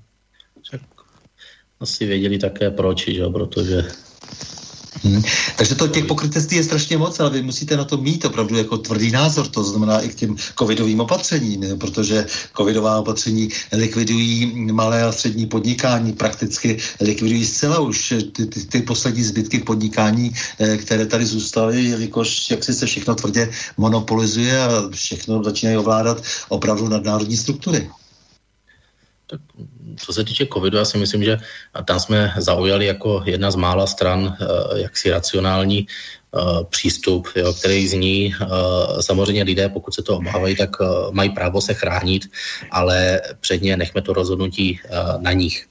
[1.80, 3.24] asi věděli také proč, že?
[3.26, 3.84] protože
[5.04, 5.22] Hmm.
[5.56, 8.78] Takže to těch pokrytectví je strašně moc, ale vy musíte na to mít opravdu jako
[8.78, 15.12] tvrdý názor, to znamená i k těm covidovým opatřením, protože covidová opatření likvidují malé a
[15.12, 21.26] střední podnikání, prakticky likvidují zcela už ty, ty, ty poslední zbytky podnikání, eh, které tady
[21.26, 27.90] zůstaly, jelikož jak si se všechno tvrdě monopolizuje a všechno začínají ovládat opravdu nadnárodní struktury.
[29.26, 29.40] Tak
[30.04, 31.38] co se týče covidu, já si myslím, že
[31.84, 35.86] tam jsme zaujali jako jedna z mála stran eh, jaksi racionální
[36.30, 40.70] Uh, přístup, jo, který zní, uh, samozřejmě lidé, pokud se to obávají, tak
[41.10, 42.30] mají právo se chránit,
[42.70, 44.80] ale předně nechme to rozhodnutí
[45.18, 45.66] na nich.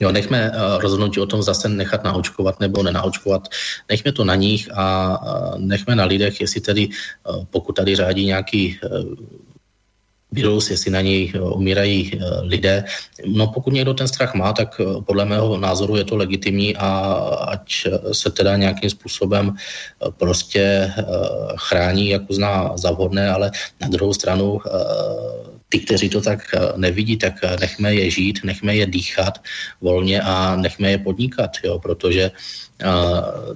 [0.00, 3.48] Jo, nechme rozhodnutí o tom zase nechat naočkovat nebo nenaočkovat.
[3.90, 5.18] Nechme to na nich a
[5.56, 6.88] nechme na lidech, jestli tedy,
[7.50, 8.80] pokud tady řádí nějaký
[10.32, 12.84] virus, jestli na něj eh, umírají eh, lidé.
[13.26, 16.88] No pokud někdo ten strach má, tak eh, podle mého názoru je to legitimní a
[17.48, 19.56] ať se teda nějakým způsobem
[20.16, 20.92] prostě
[21.56, 23.50] chrání, jak uzná za vhodné, ale
[23.80, 24.60] na druhou stranu
[25.68, 26.40] ty, kteří to tak
[26.76, 29.38] nevidí, tak nechme je žít, nechme je dýchat
[29.80, 32.30] volně a nechme je podnikat, jo, protože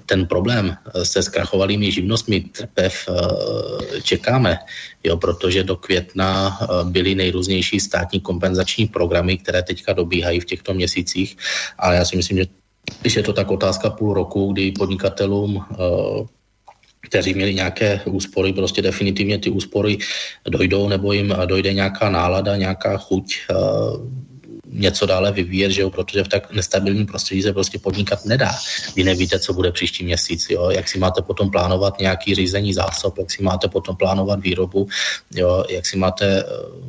[0.07, 3.09] ten problém se zkrachovalými živnostmi trpev
[4.03, 4.59] čekáme,
[5.05, 11.37] jo, protože do května byly nejrůznější státní kompenzační programy, které teďka dobíhají v těchto měsících,
[11.79, 12.47] ale já si myslím, že
[13.01, 15.65] když je to tak otázka půl roku, kdy podnikatelům
[17.03, 19.99] kteří měli nějaké úspory, prostě definitivně ty úspory
[20.49, 23.37] dojdou, nebo jim dojde nějaká nálada, nějaká chuť
[24.73, 28.53] něco dále vyvíjet, že jo, protože v tak nestabilním prostředí se prostě podnikat nedá.
[28.97, 33.19] Vy nevíte, co bude příští měsíc, jo, jak si máte potom plánovat nějaký řízení zásob,
[33.19, 34.89] jak si máte potom plánovat výrobu,
[35.35, 36.45] jo, jak si máte eh,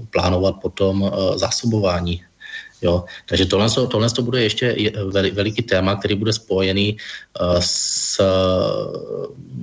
[0.10, 2.22] plánovat potom eh, zásobování
[2.84, 3.03] Jo?
[3.26, 4.76] Takže tohle, tohle to bude ještě
[5.31, 6.97] veliký téma, který bude spojený
[7.41, 8.22] uh, s,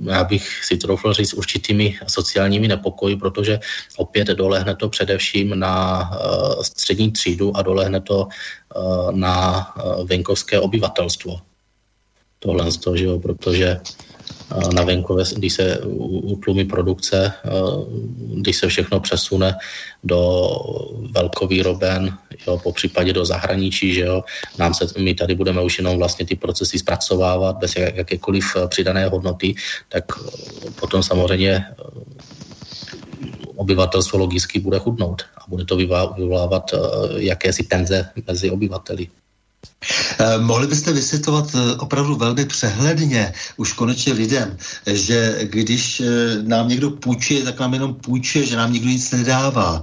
[0.05, 3.59] já bych si troufl říct, určitými sociálními nepokoji, protože
[3.97, 8.27] opět dolehne to především na uh, střední třídu a dolehne to
[9.11, 9.67] na
[10.03, 11.39] venkovské obyvatelstvo.
[12.39, 13.79] Tohle z toho, že jo, protože
[14.73, 15.79] na venkově, když se
[16.23, 17.33] utlumí produkce,
[18.35, 19.55] když se všechno přesune
[20.03, 20.49] do
[21.11, 22.17] velkovýroben,
[22.47, 24.23] jo, po případě do zahraničí, že jo,
[24.59, 29.55] nám se, my tady budeme už jenom vlastně ty procesy zpracovávat bez jakékoliv přidané hodnoty,
[29.89, 30.03] tak
[30.79, 31.65] potom samozřejmě
[33.55, 36.71] obyvatelstvo logicky bude chudnout a bude to vyvolávat
[37.17, 39.07] jakési tenze mezi obyvateli.
[40.19, 46.05] Eh, mohli byste vysvětlovat eh, opravdu velmi přehledně už konečně lidem, že když eh,
[46.43, 49.81] nám někdo půjčuje, tak nám jenom půjčuje, že nám nikdo nic nedává.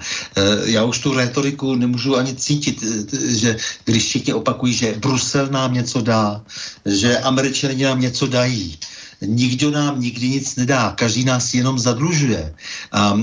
[0.65, 2.83] Já už tu retoriku nemůžu ani cítit,
[3.29, 6.43] že když všichni opakují, že Brusel nám něco dá,
[6.87, 8.79] že Američané nám něco dají,
[9.21, 12.55] nikdo nám nikdy nic nedá, každý nás jenom zadlužuje.
[12.93, 13.19] A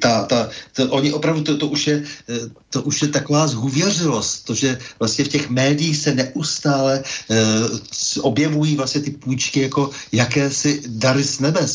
[0.00, 2.04] ta, ta, to, oni opravdu, to, to, už je,
[2.70, 7.78] to už je taková zhuvěřilost, to, že vlastně v těch médiích se neustále uh,
[8.20, 11.66] objevují vlastně ty půjčky jako jakési dary z nebe,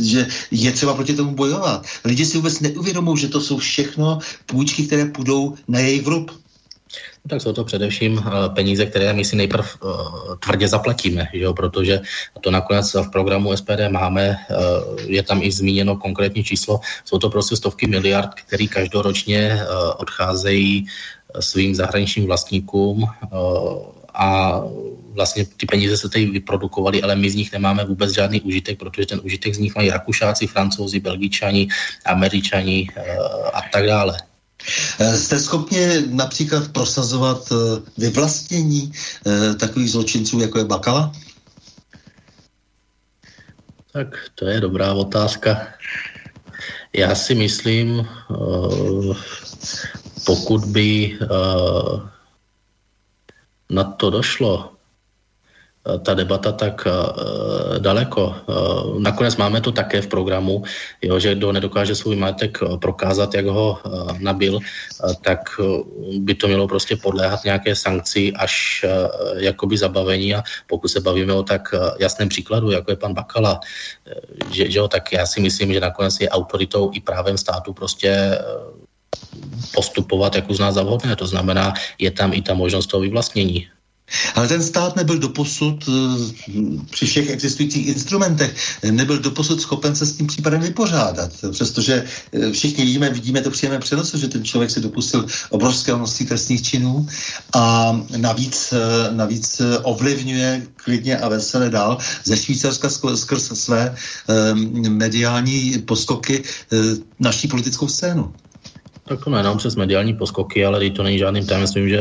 [0.00, 1.86] že je třeba proti tomu bojovat.
[2.04, 6.43] Lidi si vůbec neuvědomují, že to jsou všechno půjčky, které půjdou na jejich vrub.
[7.24, 11.40] No tak jsou to především eh, peníze, které my si nejprv uh, tvrdě zaplatíme, že
[11.40, 11.54] jo?
[11.54, 12.00] protože
[12.40, 17.30] to nakonec v programu SPD máme, uh, je tam i zmíněno konkrétní číslo, jsou to
[17.30, 19.60] prostě stovky miliard, které každoročně
[19.96, 20.86] odcházejí
[21.40, 23.06] svým zahraničním vlastníkům
[24.14, 24.60] a
[25.14, 29.06] vlastně ty peníze se tady vyprodukovaly, ale my z nich nemáme vůbec žádný užitek, protože
[29.06, 31.68] ten užitek z nich mají Rakušáci, Francouzi, Belgičani,
[32.04, 32.88] Američani
[33.52, 34.18] a tak dále.
[34.98, 38.92] Eh, jste schopni například prosazovat eh, vyvlastnění
[39.26, 41.12] eh, takových zločinců, jako je Bakala?
[43.92, 45.66] Tak to je dobrá otázka.
[46.92, 48.08] Já si myslím,
[50.26, 51.18] pokud by
[53.70, 54.73] na to došlo,
[55.84, 58.34] ta debata tak uh, daleko.
[58.48, 60.64] Uh, nakonec máme to také v programu,
[61.02, 63.78] jo, že kdo nedokáže svůj majetek prokázat, jak ho
[64.18, 64.58] nabil,
[65.20, 65.60] tak
[66.18, 68.84] by to mělo prostě podléhat nějaké sankci až
[69.36, 73.60] jakoby zabavení a pokud se bavíme o tak jasném příkladu, jako je pan Bakala,
[74.50, 78.38] že, že jo, tak já si myslím, že nakonec je autoritou i právem státu prostě
[79.74, 81.16] postupovat, jak uzná za vhodné.
[81.16, 83.68] To znamená, je tam i ta možnost toho vyvlastnění.
[84.34, 86.52] Ale ten stát nebyl doposud eh,
[86.90, 88.54] při všech existujících instrumentech,
[88.90, 93.78] nebyl doposud schopen se s tím případem vypořádat, přestože eh, všichni víme, vidíme to příjemné
[93.78, 97.06] přenosu, že ten člověk se dopustil obrovského množství trestných činů
[97.54, 103.96] a navíc, eh, navíc ovlivňuje klidně a veselé dál ze Švýcarska skrz své
[104.88, 106.42] mediální poskoky
[107.20, 108.32] naší politickou scénu.
[109.08, 112.00] Tak to nejenom přes mediální poskoky, ale to není žádným tajemstvím, že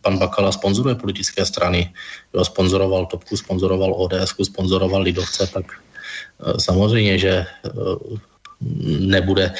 [0.00, 1.92] pan Bakala sponzoruje politické strany.
[2.34, 7.46] Jo, sponzoroval Topku, sponzoroval ODS, sponzoroval Lidovce, tak e, samozřejmě, že e,
[9.00, 9.54] nebude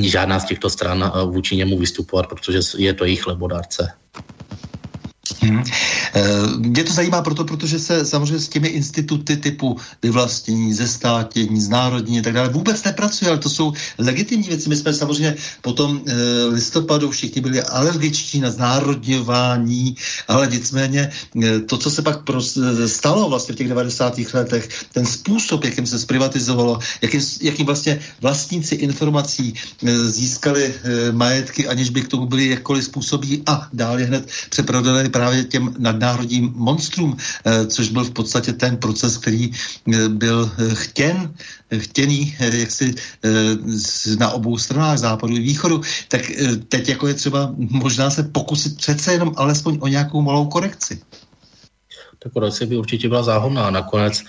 [0.00, 3.92] žádná z těchto stran vůči němu vystupovat, protože je to jejich lebodárce.
[5.40, 5.64] Hmm.
[6.58, 12.22] Mě to zajímá proto, protože se samozřejmě s těmi instituty typu vyvlastnění, zestátnění, znárodnění a
[12.22, 14.68] tak dále vůbec nepracuje, ale to jsou legitimní věci.
[14.68, 16.12] My jsme samozřejmě po tom e,
[16.44, 19.96] listopadu všichni byli alergičtí na znárodňování,
[20.28, 21.10] ale nicméně
[21.42, 22.20] e, to, co se pak
[22.86, 24.18] stalo vlastně v těch 90.
[24.34, 29.54] letech, ten způsob, jakým se zprivatizovalo, jakým, jakým vlastně vlastníci informací
[30.06, 30.74] získali
[31.12, 35.74] majetky, aniž by k tomu byli jakkoliv způsobí a dál je hned přeprodali právě těm
[35.78, 41.34] nadnárodním monstrům, eh, což byl v podstatě ten proces, který eh, byl eh, chtěn,
[41.78, 42.94] chtěný jaksi
[44.18, 46.22] na obou stranách západu i východu, tak
[46.68, 51.00] teď jako je třeba možná se pokusit přece jenom alespoň o nějakou malou korekci.
[52.18, 53.70] Ta korekce by určitě byla záhodná.
[53.70, 54.22] Nakonec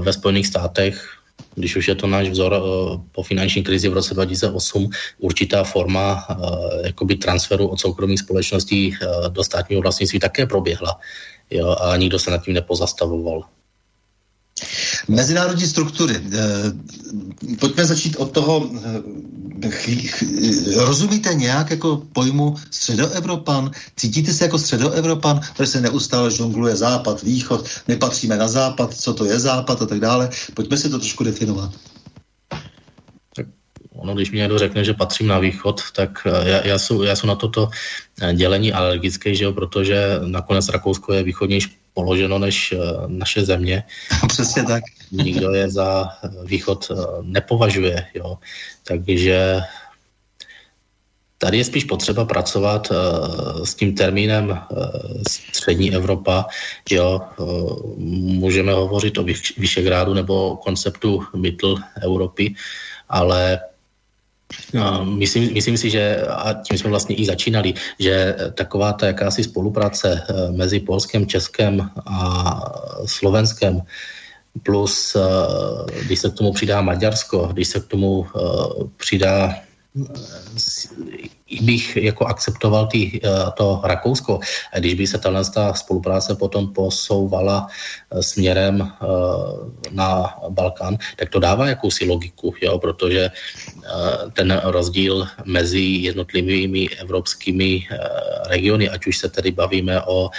[0.00, 1.17] ve Spojených státech
[1.54, 6.26] když už je to náš vzor uh, po finanční krizi v roce 2008, určitá forma
[6.30, 11.00] uh, jakoby transferu od soukromých společností uh, do státního vlastnictví také proběhla.
[11.50, 13.44] Jo, a nikdo se nad tím nepozastavoval.
[15.08, 16.20] Mezinárodní struktury.
[17.60, 18.70] Pojďme začít od toho.
[20.76, 23.70] Rozumíte nějak jako pojmu středoevropan?
[23.96, 29.14] Cítíte se jako středoevropan, který se neustále žongluje západ, východ, my patříme na západ, co
[29.14, 30.30] to je západ a tak dále.
[30.54, 31.72] Pojďme si to trošku definovat.
[33.98, 37.28] Ono, když mi někdo řekne, že patřím na východ, tak já, já, jsem, já jsem
[37.28, 37.68] na toto
[38.34, 43.82] dělení alergický, že jo, protože nakonec Rakousko je východnější položeno než eh, naše země.
[44.28, 44.82] Přesně tak.
[45.10, 48.06] Nikdo je za eh, východ eh, nepovažuje.
[48.14, 48.38] Jo.
[48.86, 49.60] Takže
[51.38, 54.58] tady je spíš potřeba pracovat uh, s tím termínem uh,
[55.28, 56.46] střední Evropa.
[56.90, 57.94] Jo, uh,
[58.42, 59.26] můžeme hovořit o
[59.58, 62.54] Vyšegrádu nebo o konceptu Middle Evropy,
[63.08, 63.60] ale
[65.04, 70.22] myslím, myslím si, že a tím jsme vlastně i začínali, že taková ta jakási spolupráce
[70.28, 72.60] eh, mezi Polskem, Českem a
[73.06, 73.82] Slovenskem
[74.62, 78.40] plus eh, když se k tomu přidá Maďarsko, když se k tomu eh,
[78.96, 79.54] přidá
[81.60, 84.40] bych jako akceptoval tý, eh, to Rakousko,
[84.78, 85.44] když by se tahle
[85.74, 89.06] spolupráce potom posouvala eh, směrem eh,
[89.90, 93.30] na Balkán, tak to dává jakousi logiku, jo, protože
[94.32, 97.88] ten rozdíl mezi jednotlivými evropskými
[98.46, 100.30] regiony, ať už se tedy bavíme o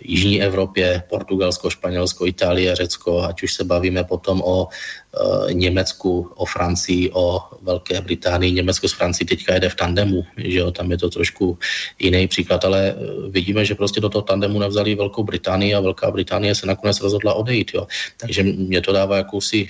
[0.00, 6.44] Jižní Evropě, Portugalsko, Španělsko, Itálie, Řecko, ať už se bavíme potom o uh, Německu, o
[6.44, 8.52] Francii, o Velké Británii.
[8.52, 11.58] Německo s Francií teďka jede v tandemu, že jo, tam je to trošku
[11.98, 12.94] jiný příklad, ale
[13.28, 17.34] vidíme, že prostě do toho tandemu nevzali Velkou Británii a Velká Británie se nakonec rozhodla
[17.34, 17.86] odejít, jo.
[18.16, 19.68] Takže mě to dává jakousi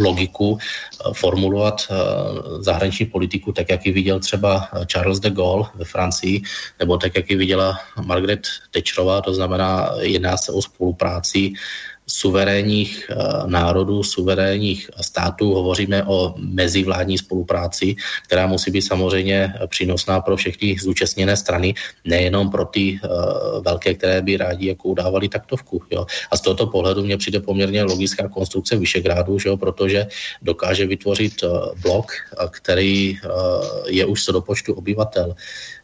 [0.00, 1.94] logiku eh, formulovat eh,
[2.58, 6.42] zahraniční politiku tak, jak ji viděl třeba Charles de Gaulle ve Francii,
[6.78, 11.52] nebo tak, jak ji viděla Margaret Thatcherová, to znamená, jedná se o spolupráci
[12.10, 13.14] suverénních eh,
[13.46, 17.96] národů, suverénních států, hovoříme o mezivládní spolupráci,
[18.26, 21.74] která musí být samozřejmě přínosná pro všechny zúčastněné strany,
[22.04, 25.82] nejenom pro ty uh, velké, které by rádi jako udávali taktovku.
[25.90, 26.06] Jo.
[26.30, 30.06] A z tohoto pohledu mně přijde poměrně logická konstrukce Vyšegrádu, že jo, protože
[30.42, 31.50] dokáže vytvořit uh,
[31.82, 32.12] blok,
[32.50, 33.18] který
[33.86, 35.79] je už co do počtu obyvatel Eh,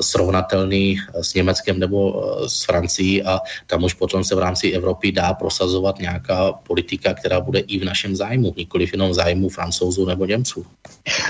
[0.00, 5.12] srovnatelný s Německem nebo eh, s Francií a tam už potom se v rámci Evropy
[5.12, 10.26] dá prosazovat nějaká politika, která bude i v našem zájmu, nikoliv jenom zájmu francouzů nebo
[10.26, 10.66] Němců.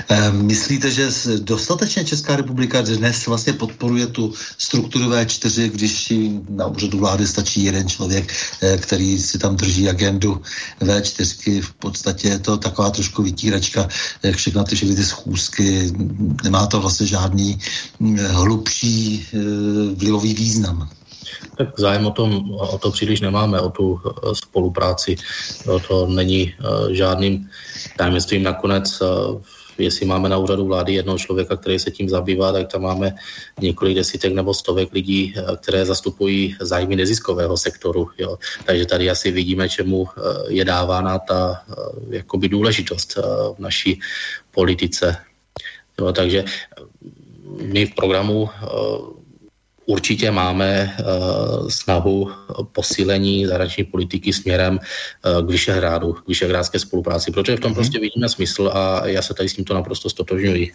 [0.09, 6.13] Eh, myslíte, že dostatečně Česká republika dnes vlastně podporuje tu strukturu V4, když
[6.49, 8.33] na úřadu vlády stačí jeden člověk,
[8.77, 10.41] který si tam drží agendu
[10.81, 13.87] V4, v podstatě je to taková trošku vytíračka,
[14.23, 15.91] jak všechna ty, ty schůzky,
[16.43, 17.59] nemá to vlastně žádný
[18.15, 19.37] hlubší eh,
[19.95, 20.89] vlivový význam.
[21.57, 25.15] Tak zájem o, tom, o to příliš nemáme, o tu eh, spolupráci.
[25.67, 27.49] O to není eh, žádným
[27.97, 28.43] tajemstvím.
[28.43, 29.01] Nakonec,
[29.77, 33.15] jestli máme na úřadu vlády jednoho člověka, který se tím zabývá, tak tam máme
[33.61, 38.09] několik desítek nebo stovek lidí, které zastupují zájmy neziskového sektoru.
[38.17, 38.37] Jo.
[38.65, 40.07] Takže tady asi vidíme, čemu
[40.47, 41.61] je dávána ta
[42.09, 43.17] jakoby důležitost
[43.57, 43.99] v naší
[44.51, 45.17] politice.
[46.01, 46.45] Jo, takže
[47.47, 48.99] my v programu eh,
[49.87, 52.31] určitě máme uh, snahu
[52.71, 57.75] posílení zahraniční politiky směrem uh, k Vyšehrádu, k Vyšehrádské spolupráci, protože v tom mm-hmm.
[57.75, 60.71] prostě vidíme smysl a já se tady s tímto naprosto stotožňuji.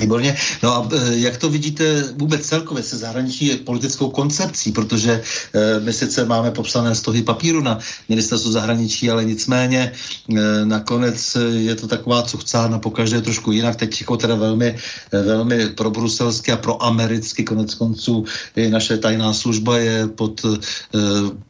[0.00, 0.36] Výborně.
[0.62, 5.22] No a uh, jak to vidíte vůbec celkově se zahraniční politickou koncepcí, protože
[5.80, 7.78] my sice máme popsané stohy papíru na
[8.08, 9.92] ministerstvu zahraničí, ale nicméně
[10.64, 14.76] nakonec je to taková cuchcárna po každé trošku jinak, teď jako teda velmi,
[15.12, 18.24] velmi pro bruselsky a pro americky konec konců
[18.70, 20.56] naše tajná služba je pod uh,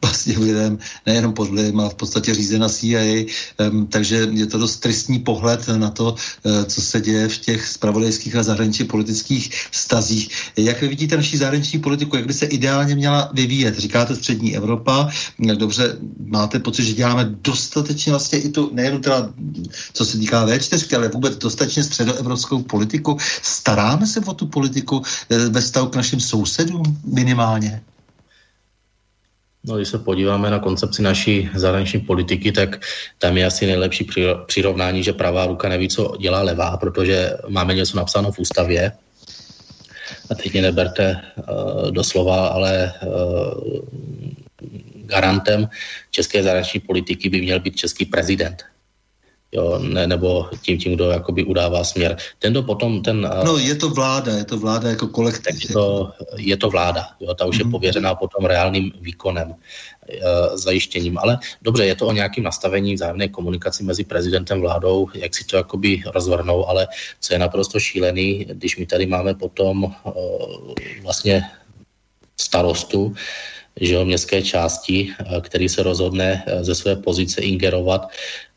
[0.01, 3.25] vlastně vlivem, nejenom pod vlivem, ale v podstatě řízena CIA,
[3.89, 8.35] takže je to dost tristní pohled na to, uh, co se děje v těch spravodajských
[8.35, 10.29] a zahraničně politických stazích.
[10.57, 13.79] Jak vy vidíte naší zahraniční politiku, jak by se ideálně měla vyvíjet?
[13.79, 15.09] Říkáte střední Evropa,
[15.39, 19.29] dobře, máte pocit, že děláme dostatečně vlastně i tu, nejenom teda,
[19.93, 23.17] co se týká V4, ale vůbec dostatečně středoevropskou politiku.
[23.41, 26.94] Staráme se o tu politiku eh, ve vztahu k našim sousedům?
[27.03, 27.81] Minimálně?
[29.63, 32.85] No, když se podíváme na koncepci naší zahraniční politiky, tak
[33.17, 34.07] tam je asi nejlepší
[34.45, 38.91] přirovnání, že pravá ruka neví, co dělá levá, protože máme něco napsáno v ústavě.
[40.31, 43.79] A teď mě neberte uh, doslova, ale uh,
[45.05, 45.69] garantem
[46.11, 48.63] české zahraniční politiky by měl být český prezident
[49.55, 52.17] jo, ne, nebo tím, tím, kdo jakoby udává směr.
[52.39, 53.31] Tento potom ten...
[53.45, 55.63] No je to vláda, je to vláda jako kolektiv.
[55.63, 57.59] Je to, je to vláda, jo, ta už mm-hmm.
[57.59, 57.71] je mhm.
[57.71, 61.17] pověřená potom reálným výkonem, e, zajištěním.
[61.17, 65.57] Ale dobře, je to o nějakém nastavení vzájemné komunikaci mezi prezidentem vládou, jak si to
[65.57, 66.87] jakoby rozvrhnou, ale
[67.19, 70.11] co je naprosto šílený, když my tady máme potom e,
[71.01, 71.43] vlastně
[72.39, 73.15] starostu,
[73.81, 78.07] že jo, městské části, eh, který se rozhodne eh, ze své pozice ingerovat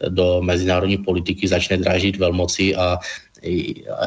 [0.08, 2.98] do mezinárodní politiky, začne drážit velmoci a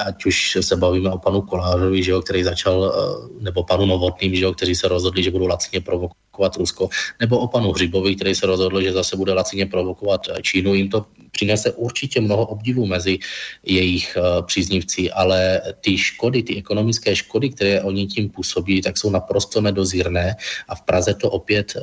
[0.05, 4.35] ať už se bavíme o panu Kolářovi, že jo, který začal, eh, nebo panu Novotným,
[4.35, 6.89] že jo, kteří se rozhodli, že budou lacině provokovat Rusko,
[7.19, 10.73] nebo o panu Hřibovi, který se rozhodl, že zase bude lacině provokovat Čínu.
[10.73, 13.19] Jim to přinese určitě mnoho obdivů mezi
[13.63, 19.09] jejich uh, příznivci, ale ty škody, ty ekonomické škody, které oni tím působí, tak jsou
[19.09, 20.35] naprosto nedozírné
[20.67, 21.81] a v Praze to opět uh,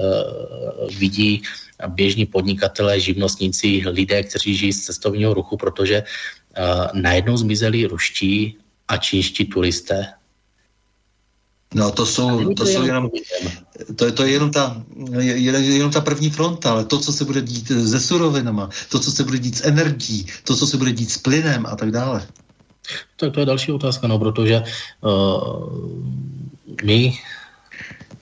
[0.98, 1.42] vidí
[1.88, 6.37] běžní podnikatelé, živnostníci, lidé, kteří žijí z cestovního ruchu, protože uh,
[6.92, 8.56] najednou zmizeli ruští
[8.88, 10.06] a čínští turisté.
[11.74, 13.10] No to jsou, to jsou jenom,
[13.96, 14.82] to je, to je jenom, ta,
[15.20, 19.12] je, jenom ta první fronta, ale to, co se bude dít se surovinama, to, co
[19.12, 22.26] se bude dít s energií, to, co se bude dít s plynem a tak dále.
[23.16, 24.62] Tak to je další otázka, no, protože
[25.00, 25.68] uh,
[26.84, 27.18] my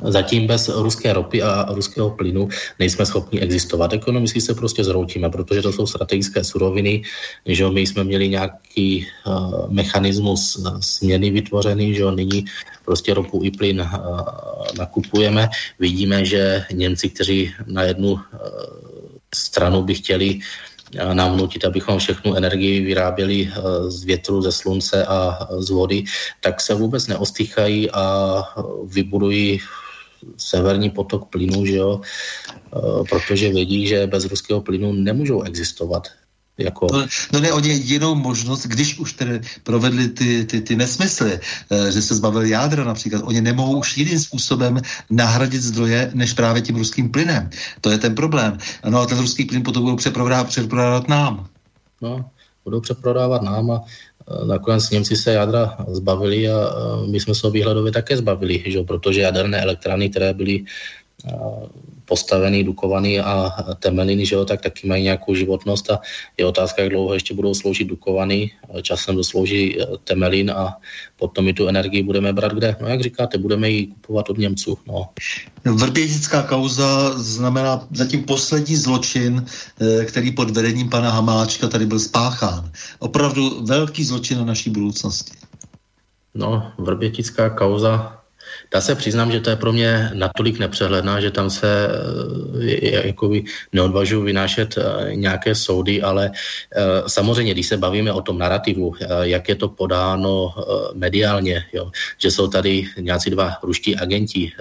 [0.04, 2.48] Zatím bez ruské ropy a ruského plynu
[2.78, 3.92] nejsme schopni existovat.
[3.92, 7.02] Ekonomicky se prostě zroutíme, protože to jsou strategické suroviny,
[7.46, 12.44] že my jsme měli nějaký uh, mechanismus směny vytvořený, že nyní
[12.84, 13.88] prostě ropu i plyn uh,
[14.78, 15.48] nakupujeme.
[15.78, 18.20] Vidíme, že Němci, kteří na jednu uh,
[19.34, 20.38] stranu by chtěli
[21.12, 23.50] nám vnutit, abychom všechnu energii vyráběli
[23.88, 26.04] z větru, ze slunce a z vody,
[26.40, 28.42] tak se vůbec neostýchají a
[28.86, 29.60] vybudují
[30.36, 36.08] severní potok plynu, že jo, e, protože vědí, že bez ruského plynu nemůžou existovat.
[36.58, 36.86] Jako...
[36.92, 41.40] No, no ne, oni jinou možnost, když už tedy provedli ty, ty, ty nesmysly,
[41.70, 44.80] e, že se zbavili jádra například, oni nemohou už jiným způsobem
[45.10, 47.50] nahradit zdroje, než právě tím ruským plynem.
[47.80, 48.58] To je ten problém.
[48.88, 51.46] No a ten ruský plyn potom budou přeprodávat, přeprodávat nám.
[52.02, 52.30] No,
[52.64, 53.84] budou přeprodávat nám a
[54.46, 56.70] Nakonec Němci se jádra zbavili a
[57.10, 58.82] my jsme se výhledově také zbavili, že?
[58.82, 60.64] protože jaderné elektrárny, které byly
[62.06, 66.00] postavený, dukovaný a temeliny, že jo, tak taky mají nějakou životnost a
[66.38, 68.50] je otázka, jak dlouho ještě budou sloužit dukovaný,
[68.82, 70.78] časem doslouží e, temelin a
[71.16, 72.76] potom mi tu energii budeme brát kde?
[72.80, 74.78] No jak říkáte, budeme ji kupovat od Němců.
[74.86, 75.08] No.
[75.64, 79.44] Vrbětická kauza znamená zatím poslední zločin,
[79.80, 82.70] e, který pod vedením pana Hamáčka tady byl spáchán.
[82.98, 85.36] Opravdu velký zločin na naší budoucnosti.
[86.34, 88.16] No, Vrbětická kauza
[88.74, 91.88] Dá se přiznám, že to je pro mě natolik nepřehledná, že tam se
[92.68, 98.38] eh, jakoby neodvažuji vynášet eh, nějaké soudy, ale eh, samozřejmě, když se bavíme o tom
[98.38, 100.54] narrativu, jak je to podáno
[100.94, 104.52] mediálně, jo, že jsou tady nějací dva ruští agenti,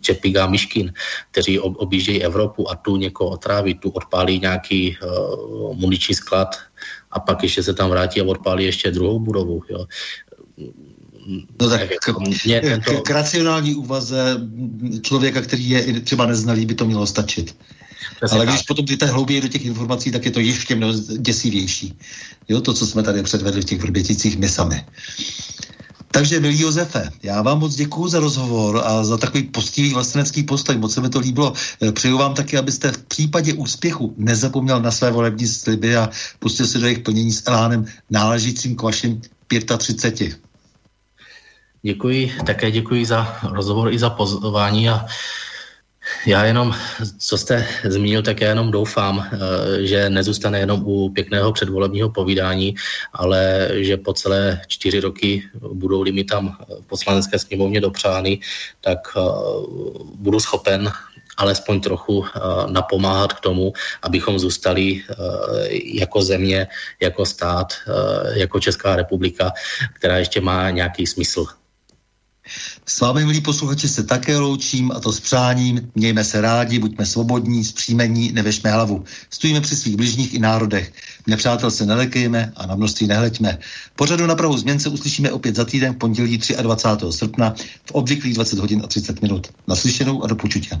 [0.00, 0.92] Čepiga a Miškin,
[1.30, 4.96] kteří objíždějí Evropu a tu někoho otráví, tu odpálí nějaký
[5.72, 6.56] muniční sklad
[7.10, 9.62] a pak ještě se tam vrátí a odpálí ještě druhou budovu.
[9.68, 9.86] Jo
[11.60, 12.14] No tak k,
[12.60, 13.00] tento...
[13.00, 14.36] k racionální úvaze
[15.02, 17.56] člověka, který je třeba neznalý, by to mělo stačit.
[18.16, 18.66] Přesně Ale když tak.
[18.66, 21.98] potom jdete hlouběji do těch informací, tak je to ještě mnoho děsivější.
[22.48, 24.84] Jo, to, co jsme tady předvedli v těch vrběticích my sami.
[26.12, 30.78] Takže, milý Josefe, já vám moc děkuji za rozhovor a za takový postivý vlastenecký postoj.
[30.78, 31.52] Moc se mi to líbilo.
[31.92, 36.78] Přeju vám taky, abyste v případě úspěchu nezapomněl na své volební sliby a pustil se
[36.78, 39.20] do jejich plnění s elánem náležícím k vašim
[39.78, 40.49] 35.
[41.82, 45.06] Děkuji, také děkuji za rozhovor i za pozvání a
[46.26, 46.74] já jenom,
[47.18, 49.38] co jste zmínil, tak já jenom doufám, eh,
[49.86, 52.74] že nezůstane jenom u pěkného předvolebního povídání,
[53.12, 55.42] ale že po celé čtyři roky
[55.72, 58.40] budou-li mi tam v poslanecké sněmovně dopřány,
[58.80, 59.20] tak eh,
[60.14, 60.92] budu schopen
[61.36, 62.40] alespoň trochu eh,
[62.72, 65.02] napomáhat k tomu, abychom zůstali
[65.84, 66.66] jako země,
[67.00, 67.72] jako stát,
[68.34, 69.52] jako Česká republika,
[69.94, 71.46] která ještě má nějaký smysl
[72.86, 75.90] s vámi, milí posluchači, se také loučím a to s přáním.
[75.94, 79.04] Mějme se rádi, buďme svobodní, zpříjmení, nevěšme hlavu.
[79.30, 80.92] Stojíme při svých bližních i národech.
[81.26, 83.58] Nepřátel se nelekejme a na množství nehleďme.
[83.96, 87.06] Pořadu na pravou změn se uslyšíme opět za týden v pondělí 23.
[87.18, 87.54] srpna
[87.84, 89.46] v obvyklých 20 hodin a 30 minut.
[89.68, 90.80] Naslyšenou a do počutě.